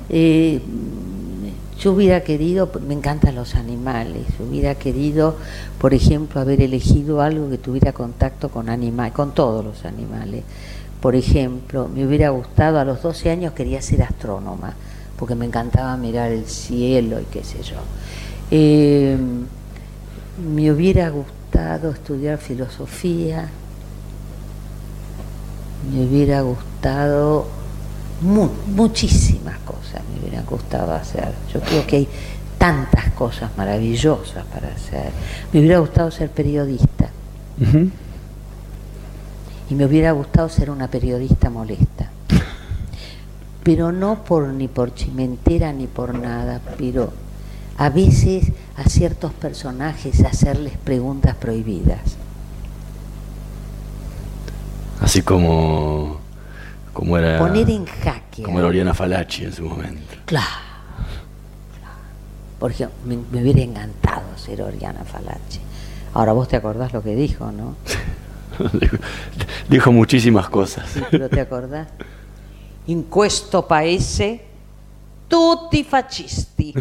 Eh, 0.09 0.59
yo 1.79 1.91
hubiera 1.91 2.23
querido, 2.23 2.71
me 2.87 2.95
encantan 2.95 3.35
los 3.35 3.53
animales, 3.53 4.25
hubiera 4.39 4.73
querido, 4.73 5.35
por 5.79 5.93
ejemplo, 5.93 6.41
haber 6.41 6.59
elegido 6.59 7.21
algo 7.21 7.51
que 7.51 7.59
tuviera 7.59 7.93
contacto 7.93 8.49
con 8.49 8.67
animales, 8.67 9.13
con 9.13 9.35
todos 9.35 9.63
los 9.63 9.85
animales. 9.85 10.43
Por 10.99 11.15
ejemplo, 11.15 11.87
me 11.87 12.07
hubiera 12.07 12.31
gustado, 12.31 12.79
a 12.79 12.83
los 12.83 13.03
12 13.03 13.29
años 13.29 13.53
quería 13.53 13.79
ser 13.83 14.01
astrónoma, 14.01 14.73
porque 15.19 15.35
me 15.35 15.45
encantaba 15.45 15.97
mirar 15.97 16.31
el 16.31 16.47
cielo 16.47 17.21
y 17.21 17.25
qué 17.25 17.43
sé 17.43 17.61
yo. 17.61 17.75
Eh, 18.49 19.15
me 20.37 20.71
hubiera 20.71 21.09
gustado 21.09 21.91
estudiar 21.91 22.37
filosofía, 22.37 23.49
me 25.91 26.05
hubiera 26.05 26.41
gustado 26.41 27.47
muchísimas 28.21 29.57
cosas, 29.59 30.01
me 30.13 30.19
hubiera 30.21 30.43
gustado 30.43 30.93
hacer. 30.93 31.33
Yo 31.53 31.59
creo 31.61 31.85
que 31.85 31.97
hay 31.97 32.07
tantas 32.57 33.11
cosas 33.13 33.51
maravillosas 33.57 34.45
para 34.45 34.67
hacer. 34.69 35.11
Me 35.53 35.59
hubiera 35.59 35.79
gustado 35.79 36.11
ser 36.11 36.29
periodista 36.29 37.09
y 39.69 39.75
me 39.75 39.85
hubiera 39.85 40.11
gustado 40.11 40.49
ser 40.49 40.69
una 40.69 40.87
periodista 40.87 41.49
molesta. 41.49 42.11
Pero 43.63 43.91
no 43.91 44.23
por 44.23 44.47
ni 44.47 44.67
por 44.67 44.93
chimentera 44.93 45.73
ni 45.73 45.87
por 45.87 46.17
nada, 46.17 46.61
pero 46.77 47.11
a 47.77 47.89
veces 47.89 48.51
a 48.77 48.83
ciertos 48.87 49.33
personajes 49.33 50.23
hacerles 50.23 50.77
preguntas 50.77 51.35
prohibidas. 51.35 52.15
Así 55.01 55.21
como 55.21 56.19
como 56.93 57.17
era 57.17 57.39
poner 57.39 57.69
en 57.69 57.85
jaque. 57.85 58.43
Como 58.43 58.59
era 58.59 58.67
Oriana 58.67 58.93
Falachi 58.93 59.45
en 59.45 59.53
su 59.53 59.63
momento. 59.63 60.15
Claro. 60.25 60.47
Porque 62.59 62.87
me, 63.05 63.17
me 63.31 63.41
hubiera 63.41 63.61
encantado 63.61 64.37
ser 64.37 64.61
Oriana 64.61 65.03
Falachi. 65.03 65.59
Ahora 66.13 66.33
vos 66.33 66.47
te 66.47 66.55
acordás 66.55 66.93
lo 66.93 67.03
que 67.03 67.15
dijo, 67.15 67.51
¿no? 67.51 67.75
Dijo 69.69 69.91
muchísimas 69.91 70.49
cosas. 70.49 70.89
pero 71.11 71.29
te 71.29 71.39
acordás. 71.39 71.87
In 72.87 73.03
questo 73.03 73.67
paese 73.67 74.45
tutti 75.27 75.83
fascisti. 75.83 76.73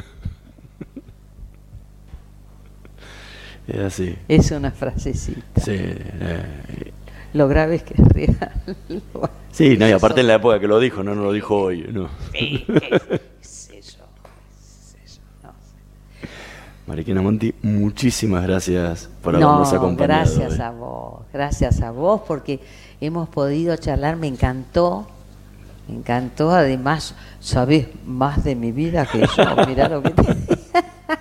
Es 3.66 3.80
así. 3.80 4.16
Es 4.28 4.50
una 4.50 4.70
frasecita. 4.70 5.60
Sí. 5.60 5.72
Eh, 5.74 6.92
lo 7.32 7.48
grave 7.48 7.76
es 7.76 7.82
que 7.82 7.94
es 7.94 8.08
real. 8.08 8.52
Sí, 9.50 9.76
no, 9.78 9.88
y 9.88 9.92
aparte 9.92 10.20
en 10.20 10.26
la 10.26 10.34
época 10.34 10.60
que 10.60 10.68
lo 10.68 10.78
dijo, 10.78 11.02
no, 11.02 11.14
no 11.14 11.24
lo 11.24 11.32
dijo 11.32 11.56
hoy. 11.56 11.86
No. 11.90 12.08
Sí, 12.32 12.66
es 13.40 13.70
eso? 13.72 14.04
Mariquina 16.86 17.20
Monti, 17.20 17.52
muchísimas 17.62 18.44
gracias 18.44 19.10
por 19.22 19.34
habernos 19.34 19.72
no, 19.72 19.78
acompañado. 19.78 20.24
Gracias 20.36 20.60
a 20.60 20.70
vos, 20.70 21.22
gracias 21.32 21.80
a 21.80 21.90
vos 21.90 22.20
porque 22.28 22.60
hemos 23.00 23.28
podido 23.28 23.76
charlar, 23.76 24.16
me 24.16 24.28
encantó, 24.28 25.06
me 25.88 25.96
encantó, 25.96 26.52
además 26.52 27.14
sabés 27.40 27.88
más 28.06 28.44
de 28.44 28.54
mi 28.54 28.70
vida 28.72 29.04
que 29.04 29.20
yo, 29.20 29.66
mirá 29.66 29.88
lo 29.88 30.02
que 30.02 30.10
te... 30.10 30.22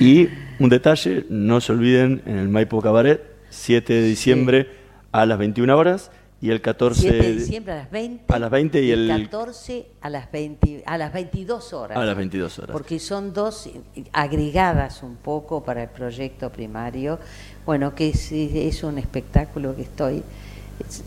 Y 0.00 0.28
un 0.58 0.68
detalle, 0.68 1.26
no 1.28 1.60
se 1.60 1.72
olviden, 1.72 2.22
en 2.26 2.38
el 2.38 2.48
Maipo 2.48 2.80
Cabaret, 2.80 3.22
7 3.50 3.92
de 3.92 4.02
diciembre 4.02 4.68
a 5.12 5.26
las 5.26 5.38
21 5.38 5.76
horas 5.76 6.10
y 6.40 6.50
el 6.50 6.60
14 6.60 7.00
7 7.00 7.16
de 7.16 7.32
diciembre 7.36 7.72
a 7.72 7.76
las 7.76 7.90
20. 7.90 8.34
A 8.34 8.38
las 8.38 8.50
20 8.50 8.82
y 8.82 8.90
el 8.90 9.08
14 9.08 9.86
a 10.00 10.10
las 10.10 10.30
20 10.30 10.82
a 10.84 10.98
las 10.98 11.12
22 11.12 11.72
horas. 11.72 11.96
A 11.96 12.04
las 12.04 12.16
22 12.16 12.58
horas. 12.58 12.70
Porque 12.72 12.98
son 12.98 13.32
dos 13.32 13.70
agregadas 14.12 15.02
un 15.02 15.16
poco 15.16 15.64
para 15.64 15.84
el 15.84 15.88
proyecto 15.88 16.50
primario. 16.50 17.18
Bueno, 17.64 17.94
que 17.94 18.10
es, 18.10 18.30
es 18.32 18.82
un 18.82 18.98
espectáculo 18.98 19.74
que 19.74 19.82
estoy 19.82 20.22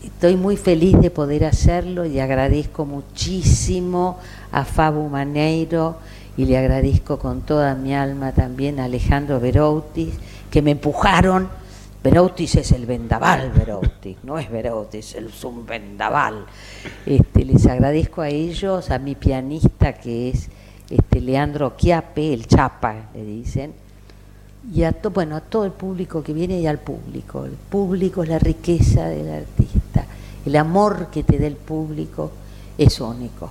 estoy 0.02 0.36
muy 0.36 0.56
feliz 0.56 0.98
de 0.98 1.10
poder 1.10 1.44
hacerlo 1.44 2.06
y 2.06 2.18
agradezco 2.20 2.84
muchísimo 2.86 4.18
a 4.50 4.64
Fabu 4.64 5.08
Maneiro 5.08 5.98
y 6.38 6.46
le 6.46 6.56
agradezco 6.56 7.18
con 7.18 7.42
toda 7.42 7.74
mi 7.74 7.94
alma 7.94 8.32
también 8.32 8.80
a 8.80 8.84
Alejandro 8.84 9.40
Veroutis 9.40 10.14
que 10.50 10.62
me 10.62 10.70
empujaron 10.70 11.50
Veroutis 12.02 12.54
es 12.54 12.70
el 12.72 12.86
vendaval, 12.86 13.50
Veroutis, 13.50 14.18
no 14.22 14.38
es 14.38 14.48
Veroutis, 14.48 15.16
es 15.16 15.44
un 15.44 15.66
vendaval. 15.66 16.46
Este, 17.04 17.44
les 17.44 17.66
agradezco 17.66 18.22
a 18.22 18.28
ellos, 18.28 18.90
a 18.90 19.00
mi 19.00 19.16
pianista 19.16 19.94
que 19.94 20.30
es 20.30 20.48
este, 20.88 21.20
Leandro 21.20 21.74
Chiape, 21.76 22.32
el 22.32 22.46
Chapa, 22.46 23.08
le 23.12 23.24
dicen, 23.24 23.72
y 24.72 24.84
a, 24.84 24.94
bueno, 25.12 25.36
a 25.36 25.40
todo 25.40 25.64
el 25.64 25.72
público 25.72 26.22
que 26.22 26.32
viene 26.32 26.60
y 26.60 26.68
al 26.68 26.78
público. 26.78 27.44
El 27.44 27.52
público 27.52 28.22
es 28.22 28.28
la 28.28 28.38
riqueza 28.38 29.08
del 29.08 29.30
artista, 29.30 30.06
el 30.46 30.54
amor 30.54 31.08
que 31.10 31.24
te 31.24 31.36
da 31.36 31.48
el 31.48 31.56
público 31.56 32.30
es 32.78 33.00
único, 33.00 33.50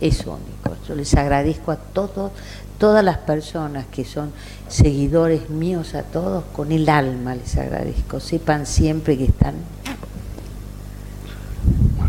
es 0.00 0.26
único. 0.26 0.76
Yo 0.88 0.94
les 0.94 1.14
agradezco 1.14 1.72
a 1.72 1.76
todos, 1.76 2.32
todas 2.78 3.04
las 3.04 3.18
personas 3.18 3.86
que 3.86 4.04
son 4.04 4.32
seguidores 4.68 5.50
míos, 5.50 5.94
a 5.94 6.02
todos, 6.02 6.44
con 6.52 6.72
el 6.72 6.88
alma 6.88 7.34
les 7.34 7.56
agradezco. 7.56 8.20
Sepan 8.20 8.66
siempre 8.66 9.16
que 9.16 9.24
están. 9.24 9.54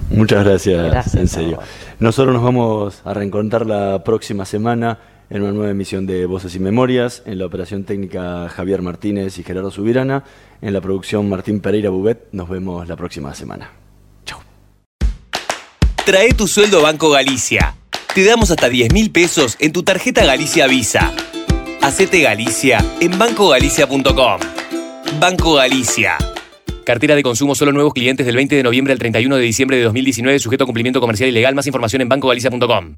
Muchas 0.10 0.44
gracias, 0.44 1.16
en 1.16 1.28
serio. 1.28 1.60
Nosotros 2.00 2.34
nos 2.34 2.44
vamos 2.44 3.02
a 3.06 3.14
reencontrar 3.14 3.66
la 3.66 4.04
próxima 4.04 4.46
semana 4.46 5.00
en 5.30 5.44
una 5.44 5.54
nueva 5.54 5.72
emisión 5.72 6.06
de 6.06 6.26
Voces 6.26 6.56
y 6.56 6.60
Memorias, 6.60 7.24
en 7.26 7.40
la 7.40 7.46
operación 7.46 7.86
técnica 7.86 8.50
Javier 8.50 8.82
Martínez 8.82 9.40
y 9.40 9.44
Gerardo 9.44 9.72
Subirana, 9.72 10.26
en 10.62 10.74
la 10.74 10.82
producción 10.82 11.30
Martín 11.30 11.62
Pereira 11.62 11.90
Bubet. 11.90 12.28
Nos 12.34 12.50
vemos 12.50 12.88
la 12.90 12.98
próxima 12.98 13.34
semana. 13.34 13.72
Chau. 14.26 14.40
Trae 16.06 16.34
tu 16.34 16.48
sueldo 16.48 16.80
a 16.80 16.84
Banco 16.84 17.10
Galicia. 17.10 17.76
Te 18.14 18.26
damos 18.26 18.52
hasta 18.52 18.68
10 18.68 18.92
mil 18.92 19.10
pesos 19.10 19.56
en 19.60 19.72
tu 19.72 19.84
tarjeta 19.84 20.26
Galicia 20.26 20.68
Visa. 20.68 21.14
Hacete 21.82 22.20
Galicia 22.20 22.84
en 23.00 23.18
bancogalicia.com. 23.18 24.40
Banco 25.18 25.54
Galicia. 25.54 26.18
Cartera 26.86 27.16
de 27.16 27.24
consumo 27.24 27.56
solo 27.56 27.72
nuevos 27.72 27.94
clientes 27.94 28.26
del 28.26 28.36
20 28.36 28.54
de 28.54 28.64
noviembre 28.64 28.92
al 28.92 29.00
31 29.00 29.38
de 29.38 29.44
diciembre 29.44 29.78
de 29.78 29.84
2019, 29.84 30.40
sujeto 30.40 30.66
a 30.66 30.68
cumplimiento 30.68 31.00
comercial 31.00 31.30
y 31.30 31.32
legal. 31.32 31.56
Más 31.56 31.68
información 31.68 32.02
en 32.02 32.10
bancogalicia.com. 32.10 32.98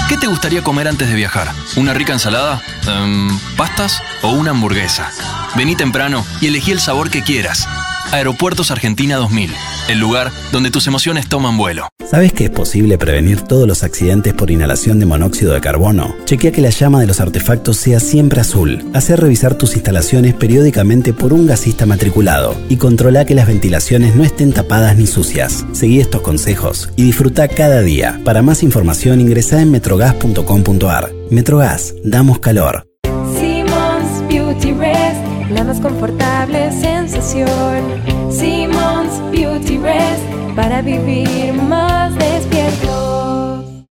¿Qué 0.09 0.17
te 0.17 0.27
gustaría 0.27 0.63
comer 0.63 0.89
antes 0.89 1.07
de 1.07 1.15
viajar? 1.15 1.53
¿Una 1.77 1.93
rica 1.93 2.15
ensalada? 2.15 2.63
Em, 2.87 3.39
¿Pastas? 3.59 4.03
¿O 4.23 4.31
una 4.31 4.53
hamburguesa? 4.53 5.13
Vení 5.55 5.77
temprano 5.77 6.25
y 6.41 6.47
elegí 6.47 6.71
el 6.71 6.81
sabor 6.81 7.11
que 7.11 7.23
quieras. 7.23 7.69
Aeropuertos 8.11 8.71
Argentina 8.71 9.17
2000, 9.17 9.51
el 9.91 9.99
lugar 9.99 10.33
donde 10.51 10.71
tus 10.71 10.87
emociones 10.87 11.29
toman 11.29 11.59
vuelo. 11.59 11.89
¿Sabes 12.11 12.33
que 12.33 12.45
es 12.45 12.51
posible 12.51 12.97
prevenir 12.97 13.43
todos 13.43 13.69
los 13.69 13.83
accidentes 13.83 14.33
por 14.33 14.51
inhalación 14.51 14.99
de 14.99 15.05
monóxido 15.05 15.53
de 15.53 15.61
carbono? 15.61 16.17
Chequea 16.25 16.53
que 16.53 16.63
la 16.63 16.71
llama 16.71 17.01
de 17.01 17.07
los 17.07 17.21
artefactos 17.21 17.77
sea 17.77 18.01
siempre 18.01 18.41
azul. 18.41 18.83
Hacer 18.95 19.21
revisar 19.21 19.57
tus 19.57 19.75
instalaciones 19.75 20.33
periódicamente 20.35 21.13
por 21.13 21.35
un 21.35 21.47
gasista 21.47 21.85
matriculado 21.85 22.57
y 22.71 22.79
controla 22.79 23.27
que 23.27 23.35
las 23.35 23.47
ventilaciones 23.47 24.17
no 24.17 24.25
estén 24.25 24.53
tapadas 24.53 24.97
ni 24.97 25.07
sucias. 25.07 25.67
Seguí 25.73 26.01
estos 26.01 26.23
consejos 26.23 26.89
y 26.97 27.03
disfruta 27.03 27.47
cada 27.47 27.83
día. 27.83 28.19
Para 28.25 28.41
más 28.41 28.63
información 28.63 29.21
ingresa 29.21 29.61
en 29.61 29.71
metrogas.com.ar. 29.71 31.13
Metrogas, 31.31 31.95
damos 32.05 32.39
calor. 32.39 32.87
Simmons 33.39 34.27
Beauty 34.29 34.73
Rest, 34.73 35.51
la 35.51 35.63
más 35.65 35.79
confortable 35.79 36.73
sensación. 37.29 38.31
Simmons 38.31 39.20
Beauty 39.31 39.79
Rest, 39.79 40.24
para 40.57 40.81
vivir 40.83 41.53
más. 41.53 41.88